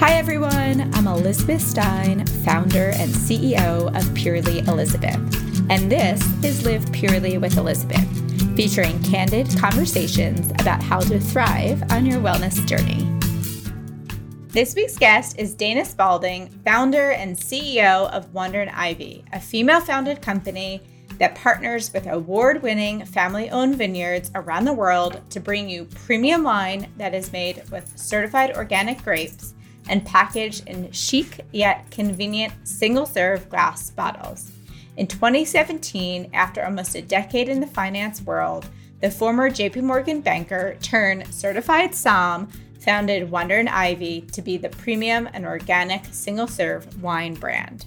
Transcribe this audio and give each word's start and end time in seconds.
Hi, 0.00 0.12
everyone. 0.12 0.94
I'm 0.94 1.08
Elizabeth 1.08 1.60
Stein, 1.60 2.24
founder 2.44 2.90
and 2.90 3.10
CEO 3.10 3.92
of 3.96 4.14
Purely 4.14 4.60
Elizabeth. 4.60 5.16
And 5.70 5.90
this 5.90 6.22
is 6.44 6.64
Live 6.64 6.92
Purely 6.92 7.36
with 7.36 7.56
Elizabeth, 7.56 8.06
featuring 8.54 9.02
candid 9.02 9.48
conversations 9.58 10.52
about 10.52 10.84
how 10.84 11.00
to 11.00 11.18
thrive 11.18 11.82
on 11.90 12.06
your 12.06 12.20
wellness 12.20 12.64
journey. 12.64 13.10
This 14.50 14.76
week's 14.76 14.96
guest 14.96 15.36
is 15.36 15.52
Dana 15.52 15.84
Spaulding, 15.84 16.48
founder 16.64 17.10
and 17.10 17.36
CEO 17.36 18.08
of 18.12 18.32
Wander 18.32 18.60
and 18.60 18.70
Ivy, 18.70 19.24
a 19.32 19.40
female 19.40 19.80
founded 19.80 20.22
company 20.22 20.80
that 21.18 21.34
partners 21.34 21.92
with 21.92 22.06
award 22.06 22.62
winning 22.62 23.04
family 23.04 23.50
owned 23.50 23.74
vineyards 23.74 24.30
around 24.36 24.64
the 24.64 24.72
world 24.72 25.20
to 25.30 25.40
bring 25.40 25.68
you 25.68 25.86
premium 25.86 26.44
wine 26.44 26.88
that 26.98 27.14
is 27.14 27.32
made 27.32 27.68
with 27.72 27.98
certified 27.98 28.56
organic 28.56 29.02
grapes 29.02 29.54
and 29.88 30.04
packaged 30.04 30.66
in 30.68 30.90
chic 30.92 31.40
yet 31.52 31.90
convenient 31.90 32.52
single 32.64 33.06
serve 33.06 33.48
glass 33.48 33.90
bottles. 33.90 34.50
In 34.96 35.06
2017, 35.06 36.30
after 36.34 36.64
almost 36.64 36.96
a 36.96 37.02
decade 37.02 37.48
in 37.48 37.60
the 37.60 37.66
finance 37.66 38.20
world, 38.22 38.66
the 39.00 39.10
former 39.10 39.48
JP 39.48 39.82
Morgan 39.82 40.20
banker 40.20 40.76
turned 40.82 41.32
certified 41.32 41.92
Somm 41.92 42.50
founded 42.80 43.30
Wander 43.30 43.58
and 43.58 43.68
Ivy 43.68 44.22
to 44.32 44.42
be 44.42 44.56
the 44.56 44.70
premium 44.70 45.28
and 45.32 45.44
organic 45.44 46.04
single 46.06 46.48
serve 46.48 47.00
wine 47.02 47.34
brand. 47.34 47.86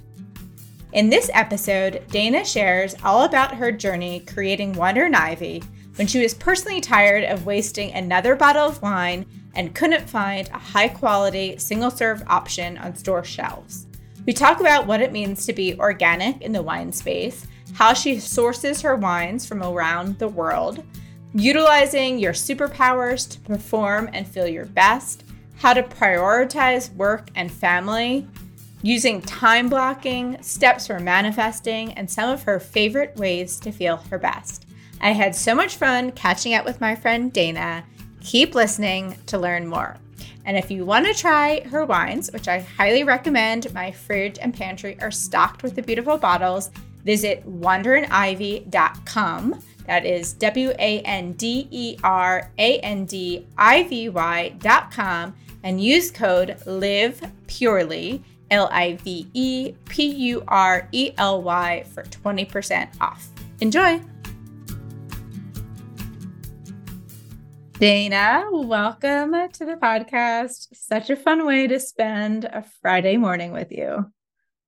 In 0.94 1.10
this 1.10 1.30
episode, 1.34 2.04
Dana 2.10 2.46
shares 2.46 2.96
all 3.04 3.24
about 3.24 3.56
her 3.56 3.72
journey 3.72 4.22
creating 4.22 4.74
Wander 4.74 5.06
and 5.06 5.16
Ivy 5.16 5.64
when 5.96 6.08
she 6.08 6.22
was 6.22 6.34
personally 6.34 6.82
tired 6.82 7.24
of 7.24 7.46
wasting 7.46 7.94
another 7.94 8.36
bottle 8.36 8.68
of 8.68 8.82
wine 8.82 9.26
and 9.56 9.76
couldn't 9.76 10.10
find 10.10 10.50
a 10.50 10.58
high 10.58 10.88
quality 10.88 11.58
single 11.58 11.92
serve 11.92 12.24
option 12.28 12.78
on 12.78 12.96
store 12.96 13.24
shelves. 13.24 13.88
We 14.26 14.34
talk 14.34 14.60
about 14.60 14.88
what 14.88 15.02
it 15.02 15.12
means 15.12 15.46
to 15.46 15.54
be 15.54 15.76
organic 15.80 16.42
in 16.42 16.52
the 16.52 16.62
wine 16.62 16.92
space, 16.92 17.48
how 17.74 17.94
she 17.94 18.20
sources 18.20 18.82
her 18.82 18.96
wines 18.96 19.46
from 19.46 19.64
around 19.64 20.20
the 20.20 20.28
world, 20.28 20.84
utilizing 21.34 22.20
your 22.20 22.34
superpowers 22.34 23.30
to 23.32 23.40
perform 23.40 24.10
and 24.14 24.28
feel 24.28 24.48
your 24.48 24.66
best, 24.66 25.24
how 25.58 25.74
to 25.74 25.84
prioritize 25.84 26.94
work 26.96 27.30
and 27.36 27.52
family, 27.52 28.28
using 28.84 29.22
time 29.22 29.70
blocking, 29.70 30.42
steps 30.42 30.88
for 30.88 31.00
manifesting, 31.00 31.94
and 31.94 32.10
some 32.10 32.30
of 32.30 32.44
her 32.44 32.60
favorite 32.60 33.16
ways 33.16 33.60
to 33.60 33.72
feel 33.72 33.98
her 33.98 34.18
best. 34.18 34.66
I 35.02 35.12
had 35.12 35.36
so 35.36 35.56
much 35.56 35.78
fun 35.78 36.12
catching 36.12 36.54
up 36.54 36.66
with 36.66 36.82
my 36.82 36.96
friend 36.96 37.32
Dana 37.32 37.84
Keep 38.22 38.56
listening 38.56 39.18
to 39.28 39.38
learn 39.38 39.68
more. 39.68 39.98
And 40.46 40.58
if 40.58 40.72
you 40.72 40.86
want 40.86 41.06
to 41.06 41.14
try 41.14 41.60
her 41.68 41.86
wines, 41.86 42.32
which 42.32 42.48
I 42.48 42.60
highly 42.60 43.04
recommend, 43.04 43.74
my 43.74 43.92
fridge 43.92 44.40
and 44.40 44.54
pantry 44.54 44.98
are 45.02 45.12
stocked 45.12 45.64
with 45.64 45.76
the 45.76 45.82
beautiful 45.82 46.18
bottles, 46.18 46.72
visit 47.04 47.46
wanderandivy.com. 47.48 49.60
That 49.86 50.06
is 50.06 50.34
W 50.34 50.74
A 50.80 51.02
N 51.02 51.34
D 51.34 51.68
E 51.72 51.98
R 52.04 52.52
A 52.58 52.80
N 52.80 53.06
D 53.06 53.46
I 53.58 53.84
V 53.84 54.10
Y.com 54.10 55.36
and 55.64 55.84
use 55.84 56.12
code 56.12 56.58
LIVE 56.66 57.22
PURELY, 57.48 58.24
L 58.50 58.70
I 58.72 58.96
V 58.96 59.28
E 59.34 59.74
P 59.86 60.06
U 60.06 60.44
R 60.48 60.88
E 60.92 61.12
L 61.18 61.42
Y, 61.42 61.84
for 61.94 62.04
20% 62.04 62.90
off. 63.02 63.28
Enjoy! 63.60 64.02
Dana, 67.82 68.44
welcome 68.52 69.32
to 69.54 69.66
the 69.66 69.74
podcast. 69.74 70.68
Such 70.72 71.10
a 71.10 71.16
fun 71.16 71.48
way 71.48 71.66
to 71.66 71.80
spend 71.80 72.46
a 72.46 72.64
Friday 72.80 73.18
morning 73.18 73.52
with 73.52 73.72
you. 73.72 74.06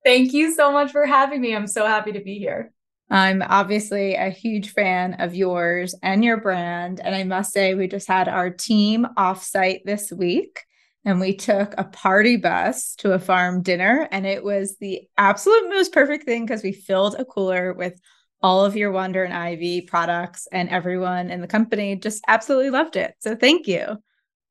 Thank 0.04 0.32
you 0.32 0.52
so 0.52 0.72
much 0.72 0.90
for 0.90 1.06
having 1.06 1.40
me. 1.40 1.54
I'm 1.54 1.68
so 1.68 1.86
happy 1.86 2.10
to 2.10 2.20
be 2.20 2.40
here. 2.40 2.72
I'm 3.08 3.40
obviously 3.40 4.16
a 4.16 4.30
huge 4.30 4.72
fan 4.72 5.14
of 5.20 5.32
yours 5.32 5.94
and 6.02 6.24
your 6.24 6.38
brand. 6.38 6.98
And 6.98 7.14
I 7.14 7.22
must 7.22 7.52
say, 7.52 7.74
we 7.74 7.86
just 7.86 8.08
had 8.08 8.26
our 8.26 8.50
team 8.50 9.06
offsite 9.16 9.84
this 9.84 10.10
week 10.10 10.64
and 11.04 11.20
we 11.20 11.36
took 11.36 11.72
a 11.78 11.84
party 11.84 12.36
bus 12.36 12.96
to 12.96 13.12
a 13.12 13.20
farm 13.20 13.62
dinner. 13.62 14.08
And 14.10 14.26
it 14.26 14.42
was 14.42 14.76
the 14.78 15.02
absolute 15.16 15.68
most 15.68 15.92
perfect 15.92 16.24
thing 16.24 16.46
because 16.46 16.64
we 16.64 16.72
filled 16.72 17.14
a 17.14 17.24
cooler 17.24 17.74
with 17.74 18.00
all 18.44 18.62
of 18.62 18.76
your 18.76 18.92
Wander 18.92 19.24
and 19.24 19.32
Ivy 19.32 19.80
products, 19.80 20.46
and 20.52 20.68
everyone 20.68 21.30
in 21.30 21.40
the 21.40 21.46
company 21.46 21.96
just 21.96 22.22
absolutely 22.28 22.68
loved 22.68 22.94
it. 22.94 23.14
So 23.20 23.34
thank 23.34 23.66
you. 23.66 23.96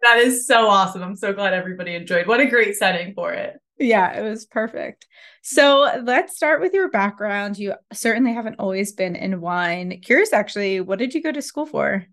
That 0.02 0.18
is 0.18 0.48
so 0.48 0.68
awesome. 0.68 1.04
I'm 1.04 1.16
so 1.16 1.31
glad 1.31 1.54
everybody 1.54 1.94
enjoyed. 1.94 2.26
What 2.26 2.40
a 2.40 2.48
great 2.48 2.76
setting 2.76 3.14
for 3.14 3.34
it. 3.34 3.59
Yeah, 3.78 4.12
it 4.18 4.24
was 4.28 4.48
perfect. 4.48 5.06
So 5.44 6.02
let's 6.06 6.36
start 6.36 6.59
with 6.59 6.74
your 6.74 6.90
background. 6.90 7.59
You 7.59 7.76
certainly 7.94 8.34
haven't 8.34 8.56
always 8.58 8.94
been 8.94 9.16
in 9.16 9.42
wine. 9.42 10.02
Curious, 10.02 10.34
actually, 10.34 10.81
what 10.81 10.98
did 10.98 11.14
you 11.14 11.22
go 11.22 11.31
to 11.31 11.42
school 11.44 11.68
for? 11.68 12.04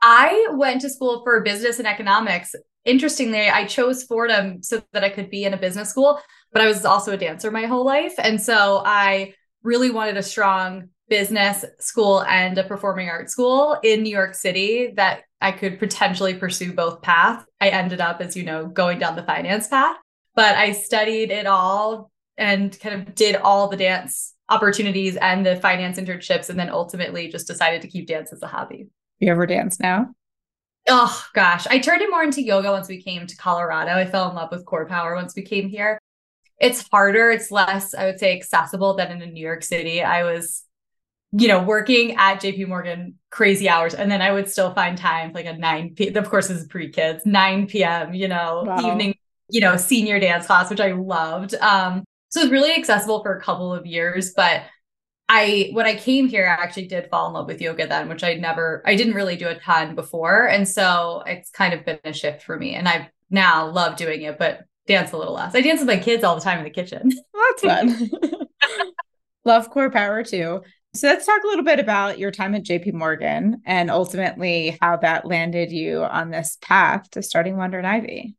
I 0.00 0.48
went 0.52 0.80
to 0.80 0.88
school 0.88 1.22
for 1.22 1.42
business 1.42 1.78
and 1.78 1.86
economics. 1.86 2.54
Interestingly, 2.86 3.50
I 3.50 3.66
chose 3.66 4.04
Fordham 4.04 4.62
so 4.62 4.82
that 4.94 5.04
I 5.04 5.10
could 5.10 5.28
be 5.28 5.44
in 5.44 5.52
a 5.52 5.58
business 5.58 5.90
school, 5.90 6.18
but 6.50 6.62
I 6.62 6.66
was 6.66 6.86
also 6.86 7.12
a 7.12 7.18
dancer 7.18 7.50
my 7.50 7.66
whole 7.66 7.84
life. 7.84 8.14
And 8.16 8.40
so 8.40 8.82
I 8.86 9.34
really 9.62 9.90
wanted 9.90 10.16
a 10.16 10.22
strong 10.22 10.88
business 11.08 11.64
school 11.78 12.22
and 12.22 12.58
a 12.58 12.64
performing 12.64 13.08
arts 13.08 13.32
school 13.32 13.78
in 13.82 14.02
New 14.02 14.10
York 14.10 14.34
City 14.34 14.92
that 14.96 15.22
I 15.40 15.52
could 15.52 15.78
potentially 15.78 16.34
pursue 16.34 16.72
both 16.72 17.02
paths. 17.02 17.44
I 17.60 17.68
ended 17.68 18.00
up, 18.00 18.20
as 18.20 18.36
you 18.36 18.44
know, 18.44 18.66
going 18.66 18.98
down 18.98 19.16
the 19.16 19.22
finance 19.22 19.68
path, 19.68 19.96
but 20.34 20.56
I 20.56 20.72
studied 20.72 21.30
it 21.30 21.46
all 21.46 22.10
and 22.36 22.78
kind 22.80 23.00
of 23.00 23.14
did 23.14 23.36
all 23.36 23.68
the 23.68 23.76
dance 23.76 24.34
opportunities 24.48 25.16
and 25.16 25.44
the 25.44 25.56
finance 25.56 25.98
internships, 25.98 26.50
and 26.50 26.58
then 26.58 26.70
ultimately 26.70 27.28
just 27.28 27.46
decided 27.46 27.82
to 27.82 27.88
keep 27.88 28.06
dance 28.06 28.32
as 28.32 28.42
a 28.42 28.46
hobby. 28.46 28.88
You 29.18 29.30
ever 29.30 29.46
dance 29.46 29.80
now? 29.80 30.14
Oh 30.88 31.24
gosh, 31.34 31.66
I 31.66 31.78
turned 31.78 32.02
it 32.02 32.10
more 32.10 32.22
into 32.22 32.42
yoga 32.42 32.70
once 32.70 32.88
we 32.88 33.02
came 33.02 33.26
to 33.26 33.36
Colorado. 33.36 33.92
I 33.92 34.04
fell 34.04 34.28
in 34.28 34.36
love 34.36 34.50
with 34.52 34.64
CorePower 34.64 35.16
once 35.16 35.34
we 35.34 35.42
came 35.42 35.68
here. 35.68 35.98
It's 36.60 36.86
harder, 36.90 37.30
it's 37.30 37.50
less, 37.50 37.92
I 37.92 38.06
would 38.06 38.20
say, 38.20 38.36
accessible 38.36 38.94
than 38.94 39.20
in 39.20 39.32
New 39.32 39.44
York 39.44 39.62
City. 39.64 40.02
I 40.02 40.22
was 40.22 40.62
you 41.32 41.48
know, 41.48 41.62
working 41.62 42.16
at 42.16 42.40
JP 42.40 42.68
Morgan 42.68 43.14
crazy 43.30 43.68
hours. 43.68 43.94
And 43.94 44.10
then 44.10 44.22
I 44.22 44.32
would 44.32 44.48
still 44.48 44.72
find 44.72 44.96
time 44.96 45.32
like 45.32 45.46
a 45.46 45.56
9 45.56 45.94
p. 45.94 46.08
Of 46.08 46.30
course, 46.30 46.48
this 46.48 46.58
is 46.58 46.66
pre 46.66 46.90
kids, 46.90 47.26
9 47.26 47.66
p.m., 47.66 48.14
you 48.14 48.28
know, 48.28 48.64
wow. 48.66 48.78
evening, 48.78 49.14
you 49.50 49.60
know, 49.60 49.76
senior 49.76 50.20
dance 50.20 50.46
class, 50.46 50.70
which 50.70 50.80
I 50.80 50.92
loved. 50.92 51.54
Um, 51.54 52.04
so 52.28 52.40
it 52.40 52.44
was 52.44 52.52
really 52.52 52.74
accessible 52.74 53.22
for 53.22 53.36
a 53.36 53.40
couple 53.40 53.72
of 53.74 53.86
years. 53.86 54.32
But 54.34 54.62
I, 55.28 55.70
when 55.72 55.86
I 55.86 55.96
came 55.96 56.28
here, 56.28 56.46
I 56.46 56.62
actually 56.62 56.86
did 56.86 57.10
fall 57.10 57.26
in 57.26 57.34
love 57.34 57.46
with 57.46 57.60
yoga 57.60 57.86
then, 57.86 58.08
which 58.08 58.22
I 58.22 58.34
never, 58.34 58.82
I 58.86 58.94
didn't 58.94 59.14
really 59.14 59.36
do 59.36 59.48
a 59.48 59.58
ton 59.58 59.94
before. 59.94 60.46
And 60.48 60.68
so 60.68 61.22
it's 61.26 61.50
kind 61.50 61.74
of 61.74 61.84
been 61.84 61.98
a 62.04 62.12
shift 62.12 62.42
for 62.44 62.56
me. 62.56 62.74
And 62.74 62.88
I 62.88 63.10
now 63.28 63.68
love 63.68 63.96
doing 63.96 64.22
it, 64.22 64.38
but 64.38 64.60
dance 64.86 65.12
a 65.12 65.18
little 65.18 65.34
less. 65.34 65.54
I 65.54 65.60
dance 65.60 65.80
with 65.80 65.88
my 65.88 65.98
kids 65.98 66.22
all 66.22 66.36
the 66.36 66.40
time 66.40 66.58
in 66.58 66.64
the 66.64 66.70
kitchen. 66.70 67.10
Well, 67.34 67.44
that's 67.50 67.62
fun. 67.62 68.10
love 69.44 69.70
CorePower 69.72 70.28
too. 70.28 70.62
So 70.96 71.08
let's 71.08 71.26
talk 71.26 71.42
a 71.44 71.46
little 71.46 71.64
bit 71.64 71.78
about 71.78 72.18
your 72.18 72.30
time 72.30 72.54
at 72.54 72.62
JP 72.62 72.94
Morgan 72.94 73.60
and 73.66 73.90
ultimately 73.90 74.78
how 74.80 74.96
that 74.98 75.26
landed 75.26 75.70
you 75.70 76.02
on 76.02 76.30
this 76.30 76.56
path 76.62 77.10
to 77.10 77.22
starting 77.22 77.56
Wander 77.58 77.78
and 77.78 77.86
Ivy. 77.86 78.34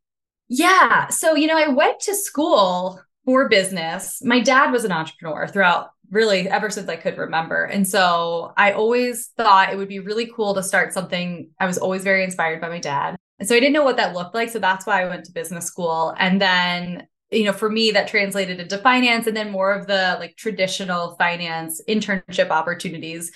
Yeah. 0.48 1.06
So, 1.08 1.36
you 1.36 1.46
know, 1.46 1.56
I 1.56 1.68
went 1.68 2.00
to 2.00 2.14
school 2.14 3.00
for 3.24 3.48
business. 3.48 4.20
My 4.24 4.40
dad 4.40 4.72
was 4.72 4.84
an 4.84 4.90
entrepreneur 4.90 5.46
throughout 5.46 5.90
really 6.10 6.48
ever 6.48 6.70
since 6.70 6.88
I 6.88 6.96
could 6.96 7.16
remember. 7.16 7.64
And 7.64 7.86
so 7.86 8.52
I 8.56 8.72
always 8.72 9.28
thought 9.36 9.72
it 9.72 9.76
would 9.76 9.88
be 9.88 10.00
really 10.00 10.26
cool 10.26 10.54
to 10.54 10.62
start 10.62 10.92
something. 10.92 11.50
I 11.60 11.66
was 11.66 11.78
always 11.78 12.02
very 12.02 12.24
inspired 12.24 12.60
by 12.60 12.70
my 12.70 12.80
dad. 12.80 13.14
And 13.38 13.46
so 13.46 13.54
I 13.54 13.60
didn't 13.60 13.74
know 13.74 13.84
what 13.84 13.98
that 13.98 14.14
looked 14.14 14.34
like. 14.34 14.50
So 14.50 14.58
that's 14.58 14.84
why 14.84 15.02
I 15.02 15.08
went 15.08 15.26
to 15.26 15.32
business 15.32 15.66
school. 15.66 16.14
And 16.18 16.40
then 16.40 17.06
you 17.30 17.44
know 17.44 17.52
for 17.52 17.68
me 17.68 17.90
that 17.90 18.08
translated 18.08 18.60
into 18.60 18.78
finance 18.78 19.26
and 19.26 19.36
then 19.36 19.50
more 19.50 19.72
of 19.72 19.86
the 19.86 20.16
like 20.18 20.36
traditional 20.36 21.14
finance 21.16 21.80
internship 21.88 22.50
opportunities. 22.50 23.30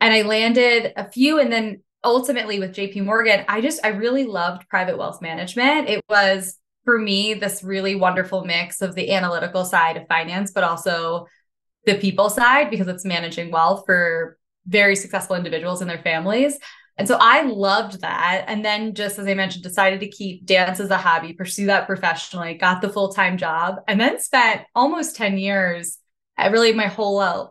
And 0.00 0.12
i 0.12 0.22
landed 0.22 0.92
a 0.96 1.10
few 1.10 1.38
and 1.38 1.52
then 1.52 1.82
ultimately 2.04 2.58
with 2.58 2.74
jp 2.74 3.04
morgan 3.04 3.44
i 3.48 3.60
just 3.60 3.84
i 3.84 3.88
really 3.88 4.24
loved 4.24 4.68
private 4.68 4.98
wealth 4.98 5.22
management. 5.22 5.88
It 5.88 6.04
was 6.08 6.58
for 6.84 6.98
me 6.98 7.34
this 7.34 7.62
really 7.62 7.94
wonderful 7.94 8.44
mix 8.44 8.82
of 8.82 8.94
the 8.94 9.12
analytical 9.12 9.64
side 9.64 9.96
of 9.96 10.08
finance 10.08 10.50
but 10.52 10.64
also 10.64 11.26
the 11.86 11.94
people 11.96 12.30
side 12.30 12.70
because 12.70 12.88
it's 12.88 13.04
managing 13.04 13.50
wealth 13.50 13.84
for 13.86 14.38
very 14.66 14.94
successful 14.94 15.36
individuals 15.36 15.80
and 15.80 15.90
their 15.90 16.02
families 16.02 16.58
and 16.98 17.08
so 17.08 17.16
I 17.18 17.42
loved 17.42 18.02
that. 18.02 18.44
And 18.46 18.64
then, 18.64 18.94
just 18.94 19.18
as 19.18 19.26
I 19.26 19.34
mentioned, 19.34 19.62
decided 19.62 20.00
to 20.00 20.08
keep 20.08 20.44
dance 20.44 20.78
as 20.78 20.90
a 20.90 20.96
hobby, 20.96 21.32
pursue 21.32 21.66
that 21.66 21.86
professionally, 21.86 22.54
got 22.54 22.82
the 22.82 22.90
full 22.90 23.12
time 23.12 23.38
job, 23.38 23.76
and 23.88 24.00
then 24.00 24.20
spent 24.20 24.62
almost 24.74 25.16
10 25.16 25.38
years, 25.38 25.98
uh, 26.38 26.50
really 26.52 26.72
my 26.72 26.88
whole 26.88 27.18
uh, 27.18 27.46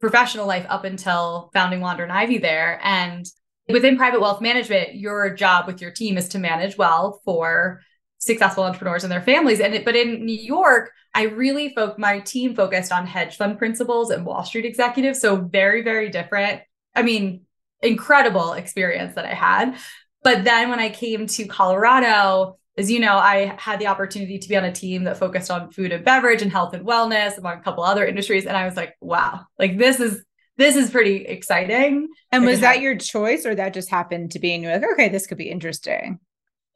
professional 0.00 0.46
life 0.46 0.66
up 0.68 0.84
until 0.84 1.50
founding 1.54 1.80
Wander 1.80 2.02
and 2.02 2.12
Ivy 2.12 2.38
there. 2.38 2.80
And 2.82 3.24
within 3.68 3.96
private 3.96 4.20
wealth 4.20 4.40
management, 4.40 4.96
your 4.96 5.32
job 5.32 5.68
with 5.68 5.80
your 5.80 5.92
team 5.92 6.18
is 6.18 6.28
to 6.30 6.40
manage 6.40 6.76
wealth 6.76 7.20
for 7.24 7.80
successful 8.18 8.64
entrepreneurs 8.64 9.04
and 9.04 9.12
their 9.12 9.22
families. 9.22 9.60
And 9.60 9.74
it, 9.74 9.84
but 9.84 9.96
in 9.96 10.24
New 10.24 10.38
York, 10.38 10.90
I 11.14 11.24
really 11.24 11.72
focused 11.74 11.98
my 11.98 12.20
team 12.20 12.56
focused 12.56 12.90
on 12.90 13.06
hedge 13.06 13.36
fund 13.36 13.58
principals 13.58 14.10
and 14.10 14.26
Wall 14.26 14.44
Street 14.44 14.64
executives. 14.64 15.20
So 15.20 15.36
very, 15.36 15.82
very 15.82 16.08
different. 16.08 16.62
I 16.94 17.02
mean, 17.02 17.42
incredible 17.82 18.52
experience 18.52 19.14
that 19.14 19.24
I 19.24 19.34
had. 19.34 19.76
But 20.22 20.44
then 20.44 20.70
when 20.70 20.78
I 20.78 20.90
came 20.90 21.26
to 21.26 21.46
Colorado, 21.46 22.58
as 22.78 22.90
you 22.90 23.00
know, 23.00 23.16
I 23.16 23.56
had 23.58 23.80
the 23.80 23.88
opportunity 23.88 24.38
to 24.38 24.48
be 24.48 24.56
on 24.56 24.64
a 24.64 24.72
team 24.72 25.04
that 25.04 25.18
focused 25.18 25.50
on 25.50 25.70
food 25.70 25.92
and 25.92 26.04
beverage 26.04 26.42
and 26.42 26.50
health 26.50 26.74
and 26.74 26.86
wellness 26.86 27.36
among 27.36 27.58
a 27.58 27.62
couple 27.62 27.84
other 27.84 28.06
industries. 28.06 28.46
And 28.46 28.56
I 28.56 28.64
was 28.64 28.76
like, 28.76 28.94
wow, 29.00 29.40
like 29.58 29.78
this 29.78 30.00
is 30.00 30.24
this 30.58 30.76
is 30.76 30.90
pretty 30.90 31.24
exciting. 31.24 32.08
And 32.30 32.44
was 32.44 32.60
that 32.60 32.80
your 32.80 32.96
choice 32.96 33.46
or 33.46 33.54
that 33.54 33.74
just 33.74 33.90
happened 33.90 34.32
to 34.32 34.38
be 34.38 34.52
and 34.52 34.62
you're 34.62 34.72
like, 34.72 34.84
okay, 34.92 35.08
this 35.08 35.26
could 35.26 35.38
be 35.38 35.50
interesting? 35.50 36.20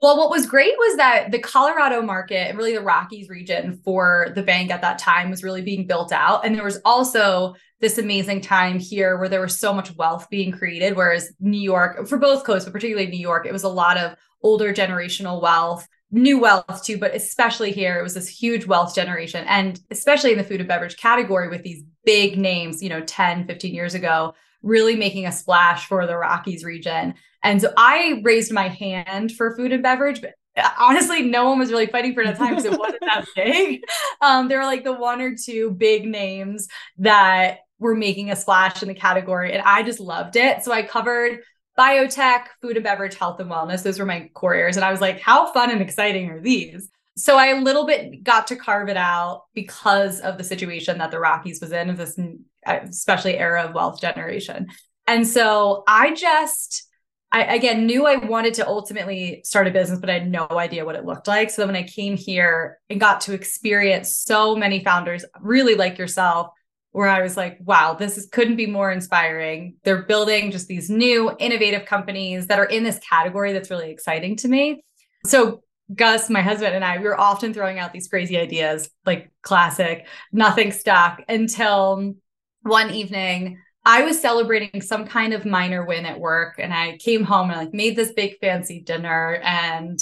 Well, 0.02 0.19
what 0.19 0.31
was 0.31 0.47
great 0.47 0.75
was 0.76 0.97
that 0.97 1.31
the 1.31 1.38
Colorado 1.38 2.02
market 2.02 2.49
and 2.49 2.59
really 2.59 2.75
the 2.75 2.82
Rockies 2.82 3.29
region 3.29 3.81
for 3.85 4.29
the 4.35 4.43
bank 4.43 4.70
at 4.70 4.82
that 4.82 4.99
time 4.99 5.31
was 5.31 5.43
really 5.43 5.62
being 5.62 5.87
built 5.87 6.12
out. 6.12 6.44
And 6.44 6.55
there 6.55 6.64
was 6.64 6.81
also 6.85 7.55
this 7.81 7.99
amazing 7.99 8.40
time 8.40 8.78
here 8.78 9.19
where 9.19 9.28
there 9.28 9.40
was 9.40 9.58
so 9.58 9.73
much 9.73 9.94
wealth 9.96 10.28
being 10.31 10.52
created. 10.52 10.96
Whereas 10.96 11.32
New 11.40 11.61
York, 11.61 12.06
for 12.08 12.19
both 12.19 12.44
coasts, 12.44 12.64
but 12.64 12.73
particularly 12.73 13.11
New 13.11 13.19
York, 13.19 13.46
it 13.46 13.52
was 13.52 13.64
a 13.64 13.69
lot 13.69 13.99
of 13.99 14.17
older 14.43 14.73
generational 14.73 15.43
wealth, 15.43 15.87
new 16.11 16.38
wealth 16.38 16.82
too, 16.84 16.99
but 16.99 17.14
especially 17.14 17.73
here, 17.73 17.99
it 17.99 18.02
was 18.02 18.14
this 18.14 18.28
huge 18.28 18.67
wealth 18.67 18.94
generation. 18.94 19.44
And 19.49 19.78
especially 19.90 20.32
in 20.32 20.38
the 20.38 20.44
food 20.44 20.61
and 20.61 20.69
beverage 20.69 20.96
category 20.96 21.49
with 21.49 21.62
these 21.62 21.82
big 22.05 22.38
names, 22.38 22.82
you 22.82 22.88
know, 22.88 23.00
10, 23.02 23.46
15 23.46 23.75
years 23.75 23.94
ago, 23.94 24.34
really 24.62 24.96
making 24.96 25.26
a 25.26 25.32
splash 25.32 25.87
for 25.87 26.06
the 26.06 26.17
Rockies 26.17 26.64
region. 26.64 27.14
And 27.43 27.61
so 27.61 27.73
I 27.76 28.20
raised 28.25 28.52
my 28.52 28.69
hand 28.69 29.32
for 29.32 29.55
food 29.56 29.73
and 29.73 29.82
beverage, 29.82 30.20
but 30.20 30.34
honestly, 30.78 31.23
no 31.23 31.44
one 31.49 31.58
was 31.58 31.70
really 31.70 31.87
fighting 31.87 32.14
for 32.14 32.23
it 32.23 32.26
at 32.26 32.38
the 32.38 32.38
time 32.38 32.56
because 32.56 32.64
it 32.64 32.78
wasn't 32.78 33.02
that 33.02 33.26
big. 33.37 33.82
Um, 34.20 34.49
there 34.49 34.58
were 34.58 34.64
like 34.64 34.84
the 34.84 34.93
one 34.93 35.20
or 35.20 35.37
two 35.37 35.70
big 35.70 36.06
names 36.06 36.69
that 36.99 37.58
were 37.78 37.94
making 37.94 38.31
a 38.31 38.37
splash 38.37 38.82
in 38.82 38.88
the 38.88 38.94
category, 38.94 39.52
and 39.52 39.62
I 39.62 39.82
just 39.82 40.00
loved 40.00 40.37
it. 40.37 40.64
So 40.64 40.73
I 40.73 40.82
covered 40.82 41.40
biotech, 41.78 42.44
food 42.62 42.76
and 42.76 42.84
beverage, 42.84 43.17
health 43.17 43.38
and 43.40 43.50
wellness. 43.50 43.82
Those 43.82 43.99
were 43.99 44.06
my 44.06 44.31
core 44.34 44.55
areas. 44.55 44.76
And 44.76 44.84
I 44.84 44.90
was 44.90 45.00
like, 45.00 45.20
how 45.20 45.52
fun 45.52 45.70
and 45.70 45.82
exciting 45.82 46.31
are 46.31 46.40
these? 46.40 46.88
So 47.19 47.37
I 47.37 47.49
a 47.49 47.61
little 47.61 47.87
bit 47.87 48.23
got 48.23 48.46
to 48.49 48.56
carve 48.56 48.88
it 48.88 48.96
out 48.96 49.44
because 49.55 50.20
of 50.20 50.38
the 50.38 50.44
situation 50.44 50.99
that 50.99 51.11
the 51.11 51.19
Rockies 51.19 51.61
was 51.61 51.73
in, 51.73 51.90
of 51.90 51.96
this 51.96 52.19
uh, 52.67 52.78
especially 52.88 53.38
era 53.38 53.64
of 53.64 53.75
wealth 53.75 54.00
generation. 54.00 54.67
And 55.06 55.26
so 55.26 55.84
I 55.87 56.14
just 56.14 56.84
I 57.32 57.55
again 57.55 57.87
knew 57.87 58.06
I 58.06 58.17
wanted 58.17 58.55
to 58.55 58.67
ultimately 58.67 59.40
start 59.44 59.67
a 59.67 59.70
business, 59.70 59.99
but 59.99 60.11
I 60.11 60.14
had 60.14 60.31
no 60.31 60.46
idea 60.50 60.84
what 60.84 60.94
it 60.94 61.05
looked 61.05 61.26
like. 61.26 61.50
So 61.50 61.67
when 61.67 61.76
I 61.76 61.82
came 61.82 62.17
here 62.17 62.78
and 62.90 63.00
got 63.00 63.23
to 63.23 63.32
experience 63.32 64.14
so 64.14 64.55
many 64.55 64.84
founders, 64.84 65.25
really 65.40 65.75
like 65.75 65.99
yourself, 65.99 66.49
where 66.96 67.08
I 67.08 67.20
was 67.20 67.37
like, 67.37 67.58
wow, 67.60 67.93
this 67.93 68.16
is, 68.16 68.26
couldn't 68.32 68.56
be 68.56 68.64
more 68.64 68.90
inspiring. 68.90 69.76
They're 69.84 70.04
building 70.04 70.50
just 70.50 70.66
these 70.66 70.88
new 70.88 71.31
innovative 71.38 71.84
companies 71.84 72.46
that 72.46 72.58
are 72.58 72.64
in 72.64 72.84
this 72.84 72.98
category 73.00 73.52
that's 73.52 73.69
really 73.69 73.90
exciting 73.90 74.37
to 74.37 74.48
me. 74.48 74.82
So 75.26 75.62
Gus, 75.94 76.31
my 76.31 76.40
husband, 76.40 76.75
and 76.75 76.82
I, 76.82 76.96
we 76.96 77.04
were 77.04 77.20
often 77.20 77.52
throwing 77.52 77.78
out 77.78 77.93
these 77.93 78.08
crazy 78.08 78.38
ideas, 78.38 78.88
like 79.04 79.31
classic, 79.43 80.06
nothing 80.32 80.72
stuck 80.72 81.20
until 81.28 82.14
one 82.62 82.90
evening 82.90 83.58
I 83.84 84.02
was 84.02 84.20
celebrating 84.20 84.81
some 84.81 85.06
kind 85.06 85.32
of 85.32 85.44
minor 85.44 85.84
win 85.84 86.06
at 86.06 86.19
work 86.19 86.56
and 86.58 86.75
I 86.75 86.96
came 86.96 87.22
home 87.22 87.50
and 87.50 87.60
like 87.60 87.72
made 87.72 87.94
this 87.94 88.12
big 88.12 88.37
fancy 88.40 88.81
dinner 88.81 89.34
and 89.44 89.96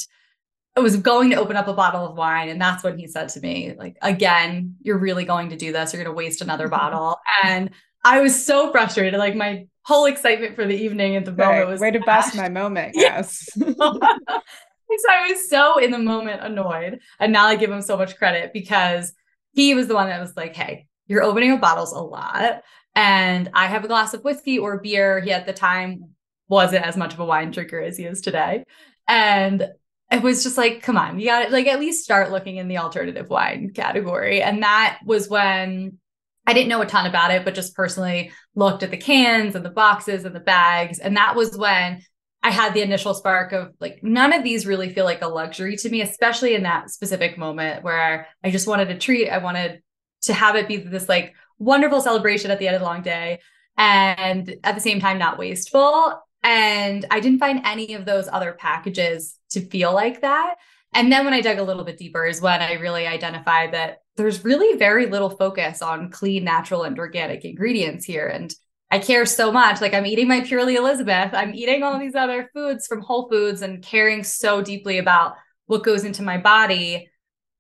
I 0.77 0.81
was 0.81 0.97
going 0.97 1.31
to 1.31 1.37
open 1.37 1.57
up 1.57 1.69
a 1.69 1.75
bottle 1.75 2.05
of 2.05 2.17
wine 2.17 2.49
and 2.49 2.61
that's 2.61 2.83
when 2.83 2.99
he 2.99 3.07
said 3.07 3.29
to 3.31 3.41
me 3.41 3.75
like 3.79 3.97
again 4.03 4.77
you're 4.83 4.99
really 4.99 5.25
going 5.25 5.51
to 5.51 5.57
do 5.57 5.73
this 5.73 5.93
you're 5.93 6.03
going 6.03 6.13
to 6.13 6.17
waste 6.17 6.41
another 6.41 6.65
mm-hmm. 6.65 6.77
bottle 6.77 7.19
and 7.43 7.71
I 8.05 8.21
was 8.21 8.45
so 8.45 8.71
frustrated 8.71 9.19
like 9.19 9.35
my 9.35 9.67
whole 9.83 10.07
excitement 10.07 10.57
for 10.57 10.67
the 10.67 10.77
evening 10.77 11.17
at 11.17 11.25
the 11.25 11.33
moment 11.33 11.59
right. 11.59 11.69
was 11.69 11.81
way 11.81 11.91
to 11.91 12.01
bust 12.01 12.37
my 12.37 12.49
moment 12.49 12.93
yes 12.97 13.49
so 13.59 13.75
I 13.79 15.29
was 15.29 15.49
so 15.49 15.79
in 15.79 15.91
the 15.91 15.99
moment 15.99 16.43
annoyed 16.43 17.01
and 17.21 17.33
now 17.33 17.47
I 17.47 17.57
give 17.57 17.71
him 17.71 17.83
so 17.83 17.97
much 17.97 18.17
credit 18.17 18.53
because 18.53 19.13
he 19.53 19.75
was 19.75 19.87
the 19.87 19.95
one 19.95 20.09
that 20.09 20.21
was 20.21 20.37
like 20.37 20.57
hey 20.57 20.87
you're 21.07 21.23
opening 21.23 21.53
up 21.53 21.61
bottles 21.61 21.93
a 21.93 22.01
lot 22.01 22.63
and 22.95 23.51
I 23.55 23.67
have 23.67 23.85
a 23.85 23.89
glass 23.89 24.15
of 24.15 24.23
whiskey 24.23 24.59
or 24.59 24.79
beer. 24.79 25.21
He 25.21 25.33
at 25.33 25.47
the 25.47 25.53
time 25.53 26.11
wasn't 26.49 26.85
as 26.85 26.97
much 26.97 27.13
of 27.13 27.21
a 27.21 27.25
wine 27.25 27.51
drinker 27.51 27.81
as 27.81 27.97
he 27.97 28.05
is 28.05 28.21
today. 28.21 28.65
And 29.09 29.69
it 30.15 30.23
was 30.23 30.43
just 30.43 30.57
like, 30.57 30.83
come 30.83 30.97
on, 30.97 31.19
you 31.19 31.27
got 31.27 31.47
to 31.47 31.53
like 31.53 31.67
at 31.67 31.81
least 31.81 32.05
start 32.05 32.31
looking 32.31 32.57
in 32.57 32.69
the 32.69 32.79
alternative 32.79 33.29
wine 33.29 33.73
category. 33.75 34.43
And 34.43 34.63
that 34.63 35.01
was 35.05 35.29
when 35.29 35.99
I 36.47 36.53
didn't 36.53 36.69
know 36.69 36.83
a 36.83 36.87
ton 36.87 37.07
about 37.07 37.31
it, 37.31 37.45
but 37.45 37.55
just 37.55 37.75
personally 37.75 38.31
looked 38.55 38.83
at 38.83 38.91
the 38.91 38.97
cans 38.97 39.55
and 39.55 39.65
the 39.65 39.71
boxes 39.71 40.25
and 40.25 40.35
the 40.35 40.41
bags. 40.41 40.99
And 40.99 41.17
that 41.17 41.35
was 41.35 41.57
when 41.57 42.03
I 42.43 42.51
had 42.51 42.75
the 42.75 42.83
initial 42.83 43.15
spark 43.15 43.53
of 43.53 43.73
like, 43.81 44.01
none 44.03 44.33
of 44.33 44.45
these 44.45 44.67
really 44.67 44.93
feel 44.93 45.07
like 45.07 45.23
a 45.23 45.29
luxury 45.29 45.77
to 45.77 45.89
me, 45.89 46.03
especially 46.03 46.55
in 46.55 46.63
that 46.65 46.91
specific 46.91 47.39
moment 47.39 47.83
where 47.83 48.29
I 48.45 48.51
just 48.51 48.67
wanted 48.67 48.91
a 48.91 48.99
treat. 48.99 49.31
I 49.31 49.39
wanted 49.39 49.83
to 50.23 50.35
have 50.35 50.55
it 50.55 50.69
be 50.69 50.77
this 50.77 51.09
like 51.09 51.35
wonderful 51.59 52.01
celebration 52.01 52.51
at 52.51 52.59
the 52.59 52.67
end 52.67 52.77
of 52.77 52.83
the 52.83 52.87
long 52.87 53.03
day 53.03 53.39
and 53.77 54.55
at 54.65 54.75
the 54.75 54.81
same 54.81 55.01
time 55.01 55.19
not 55.19 55.39
wasteful 55.39 56.21
and 56.43 57.05
i 57.11 57.21
didn't 57.21 57.39
find 57.39 57.61
any 57.65 57.95
of 57.95 58.05
those 58.05 58.29
other 58.29 58.53
packages 58.53 59.39
to 59.55 59.69
feel 59.69 59.93
like 59.93 60.21
that. 60.21 60.55
And 60.93 61.11
then 61.11 61.25
when 61.25 61.35
i 61.35 61.41
dug 61.41 61.59
a 61.59 61.65
little 61.65 61.85
bit 61.85 61.99
deeper 61.99 62.25
is 62.25 62.41
when 62.41 62.63
i 62.63 62.75
really 62.75 63.07
identified 63.07 63.75
that 63.75 63.99
there's 64.17 64.45
really 64.45 64.79
very 64.79 65.07
little 65.07 65.31
focus 65.31 65.83
on 65.83 66.11
clean 66.11 66.45
natural 66.45 66.85
and 66.85 66.99
organic 66.99 67.45
ingredients 67.45 68.05
here. 68.05 68.29
And 68.29 68.53
i 68.91 68.99
care 68.99 69.27
so 69.27 69.51
much. 69.51 69.81
Like 69.81 69.95
i'm 69.95 70.07
eating 70.07 70.29
my 70.29 70.41
purely 70.43 70.77
elizabeth. 70.77 71.33
I'm 71.33 71.55
eating 71.55 71.83
all 71.83 71.99
these 71.99 72.15
other 72.15 72.51
foods 72.55 72.87
from 72.87 73.01
whole 73.01 73.29
foods 73.29 73.63
and 73.63 73.83
caring 73.83 74.23
so 74.23 74.63
deeply 74.63 74.99
about 74.99 75.35
what 75.67 75.83
goes 75.83 76.05
into 76.05 76.23
my 76.23 76.39
body. 76.39 77.11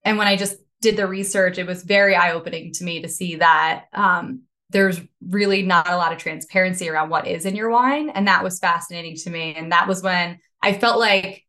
And 0.04 0.18
when 0.18 0.28
i 0.28 0.36
just 0.36 0.56
did 0.84 0.96
the 0.98 1.06
research, 1.06 1.56
it 1.58 1.66
was 1.66 1.82
very 1.82 2.14
eye 2.14 2.32
opening 2.32 2.72
to 2.74 2.84
me 2.84 3.00
to 3.00 3.08
see 3.08 3.36
that 3.36 3.86
um, 3.94 4.42
there's 4.70 5.00
really 5.28 5.62
not 5.62 5.88
a 5.90 5.96
lot 5.96 6.12
of 6.12 6.18
transparency 6.18 6.88
around 6.88 7.08
what 7.08 7.26
is 7.26 7.46
in 7.46 7.56
your 7.56 7.70
wine. 7.70 8.10
And 8.10 8.28
that 8.28 8.44
was 8.44 8.58
fascinating 8.58 9.16
to 9.16 9.30
me. 9.30 9.54
And 9.54 9.72
that 9.72 9.88
was 9.88 10.02
when 10.02 10.38
I 10.62 10.74
felt 10.74 10.98
like 10.98 11.43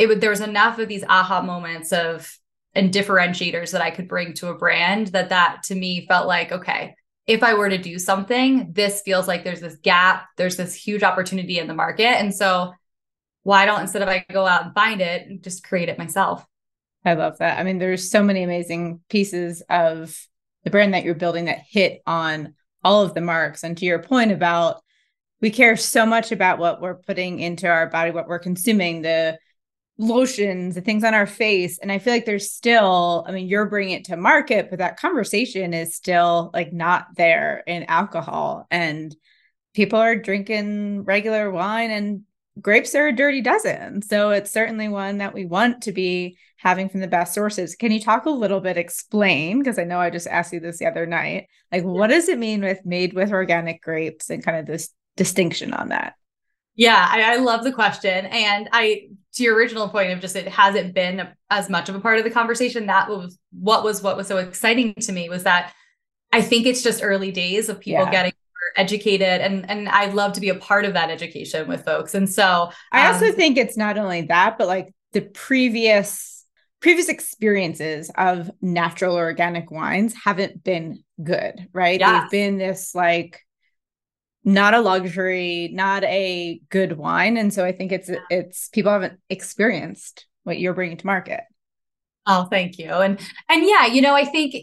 it 0.00 0.08
would, 0.08 0.20
there 0.20 0.30
was 0.30 0.40
enough 0.40 0.78
of 0.78 0.88
these 0.88 1.04
aha 1.06 1.42
moments 1.42 1.92
of, 1.92 2.36
and 2.72 2.92
differentiators 2.92 3.72
that 3.72 3.82
I 3.82 3.90
could 3.90 4.08
bring 4.08 4.32
to 4.34 4.48
a 4.48 4.56
brand 4.56 5.08
that 5.08 5.28
that 5.28 5.64
to 5.64 5.74
me 5.74 6.06
felt 6.06 6.26
like, 6.28 6.52
okay, 6.52 6.94
if 7.26 7.42
I 7.42 7.54
were 7.54 7.68
to 7.68 7.76
do 7.76 7.98
something, 7.98 8.72
this 8.72 9.02
feels 9.02 9.28
like 9.28 9.44
there's 9.44 9.60
this 9.60 9.76
gap, 9.76 10.26
there's 10.36 10.56
this 10.56 10.74
huge 10.74 11.02
opportunity 11.02 11.58
in 11.58 11.66
the 11.66 11.74
market. 11.74 12.06
And 12.06 12.34
so 12.34 12.72
why 13.42 13.66
don't, 13.66 13.80
instead 13.80 14.02
of 14.02 14.08
I 14.08 14.24
go 14.32 14.46
out 14.46 14.64
and 14.64 14.74
find 14.74 15.00
it, 15.00 15.42
just 15.42 15.64
create 15.64 15.88
it 15.88 15.98
myself? 15.98 16.46
I 17.04 17.14
love 17.14 17.38
that. 17.38 17.58
I 17.58 17.64
mean, 17.64 17.78
there's 17.78 18.10
so 18.10 18.22
many 18.22 18.42
amazing 18.42 19.00
pieces 19.08 19.62
of 19.68 20.16
the 20.64 20.70
brand 20.70 20.94
that 20.94 21.04
you're 21.04 21.14
building 21.14 21.46
that 21.46 21.64
hit 21.68 22.02
on 22.06 22.54
all 22.84 23.02
of 23.02 23.14
the 23.14 23.20
marks. 23.20 23.64
And 23.64 23.76
to 23.78 23.84
your 23.84 24.02
point 24.02 24.32
about 24.32 24.80
we 25.40 25.50
care 25.50 25.76
so 25.76 26.06
much 26.06 26.32
about 26.32 26.58
what 26.58 26.80
we're 26.80 26.96
putting 26.96 27.40
into 27.40 27.66
our 27.66 27.88
body, 27.88 28.10
what 28.10 28.28
we're 28.28 28.38
consuming, 28.38 29.02
the 29.02 29.38
lotions, 30.00 30.74
the 30.74 30.80
things 30.80 31.04
on 31.04 31.14
our 31.14 31.26
face. 31.26 31.78
And 31.78 31.92
I 31.92 31.98
feel 31.98 32.12
like 32.12 32.24
there's 32.24 32.50
still, 32.50 33.24
I 33.28 33.32
mean, 33.32 33.46
you're 33.46 33.66
bringing 33.66 33.96
it 33.96 34.06
to 34.06 34.16
market, 34.16 34.70
but 34.70 34.78
that 34.78 34.98
conversation 34.98 35.74
is 35.74 35.94
still 35.94 36.50
like 36.54 36.72
not 36.72 37.06
there 37.16 37.62
in 37.66 37.84
alcohol. 37.84 38.66
And 38.70 39.14
people 39.74 39.98
are 39.98 40.16
drinking 40.16 41.04
regular 41.04 41.50
wine 41.50 41.90
and 41.90 42.22
grapes 42.60 42.94
are 42.94 43.08
a 43.08 43.14
dirty 43.14 43.42
dozen. 43.42 44.02
So 44.02 44.30
it's 44.30 44.50
certainly 44.50 44.88
one 44.88 45.18
that 45.18 45.34
we 45.34 45.44
want 45.44 45.82
to 45.82 45.92
be 45.92 46.38
having 46.56 46.88
from 46.88 47.00
the 47.00 47.06
best 47.06 47.34
sources. 47.34 47.76
Can 47.76 47.92
you 47.92 48.00
talk 48.00 48.24
a 48.24 48.30
little 48.30 48.60
bit, 48.60 48.76
explain? 48.76 49.58
Because 49.58 49.78
I 49.78 49.84
know 49.84 49.98
I 49.98 50.10
just 50.10 50.26
asked 50.26 50.52
you 50.52 50.60
this 50.60 50.78
the 50.78 50.86
other 50.86 51.06
night. 51.06 51.46
Like, 51.70 51.84
what 51.84 52.08
does 52.08 52.28
it 52.28 52.38
mean 52.38 52.62
with 52.62 52.84
made 52.84 53.12
with 53.12 53.32
organic 53.32 53.82
grapes 53.82 54.30
and 54.30 54.44
kind 54.44 54.58
of 54.58 54.66
this 54.66 54.90
distinction 55.16 55.72
on 55.72 55.90
that? 55.90 56.14
Yeah, 56.74 57.06
I, 57.08 57.34
I 57.34 57.36
love 57.36 57.64
the 57.64 57.72
question. 57.72 58.26
And 58.26 58.68
I, 58.72 59.08
to 59.34 59.42
your 59.42 59.54
original 59.54 59.88
point 59.88 60.12
of 60.12 60.20
just 60.20 60.36
it 60.36 60.48
hasn't 60.48 60.94
been 60.94 61.28
as 61.50 61.68
much 61.68 61.88
of 61.88 61.94
a 61.94 62.00
part 62.00 62.18
of 62.18 62.24
the 62.24 62.30
conversation, 62.30 62.86
that 62.86 63.08
was 63.08 63.38
what 63.52 63.84
was 63.84 64.02
what 64.02 64.16
was 64.16 64.26
so 64.26 64.38
exciting 64.38 64.94
to 64.94 65.12
me 65.12 65.28
was 65.28 65.44
that 65.44 65.72
I 66.32 66.42
think 66.42 66.66
it's 66.66 66.82
just 66.82 67.02
early 67.02 67.32
days 67.32 67.68
of 67.68 67.80
people 67.80 68.04
yeah. 68.04 68.10
getting 68.10 68.32
educated 68.76 69.40
and 69.40 69.68
and 69.68 69.88
I'd 69.88 70.14
love 70.14 70.34
to 70.34 70.40
be 70.40 70.48
a 70.48 70.54
part 70.54 70.84
of 70.84 70.94
that 70.94 71.10
education 71.10 71.66
with 71.66 71.84
folks. 71.84 72.14
And 72.14 72.30
so 72.30 72.44
um, 72.44 72.70
I 72.92 73.08
also 73.08 73.26
um, 73.28 73.34
think 73.34 73.56
it's 73.56 73.76
not 73.76 73.98
only 73.98 74.22
that, 74.22 74.58
but 74.58 74.68
like 74.68 74.94
the 75.12 75.22
previous 75.22 76.44
previous 76.80 77.08
experiences 77.08 78.10
of 78.16 78.50
natural 78.62 79.16
or 79.16 79.24
organic 79.24 79.70
wines 79.70 80.14
haven't 80.24 80.64
been 80.64 81.02
good, 81.22 81.68
right? 81.72 82.00
Yes. 82.00 82.22
They've 82.22 82.30
been 82.30 82.58
this 82.58 82.94
like 82.94 83.44
not 84.44 84.74
a 84.74 84.80
luxury, 84.80 85.70
not 85.72 86.02
a 86.04 86.60
good 86.70 86.96
wine. 86.96 87.36
And 87.36 87.52
so 87.52 87.64
I 87.64 87.72
think 87.72 87.92
it's 87.92 88.10
it's 88.30 88.68
people 88.68 88.92
haven't 88.92 89.20
experienced 89.28 90.26
what 90.44 90.58
you're 90.58 90.74
bringing 90.74 90.96
to 90.96 91.06
market. 91.06 91.40
Oh, 92.26 92.44
thank 92.44 92.78
you. 92.78 92.90
And 92.90 93.20
and 93.48 93.64
yeah, 93.64 93.86
you 93.86 94.02
know, 94.02 94.14
I 94.14 94.24
think 94.24 94.54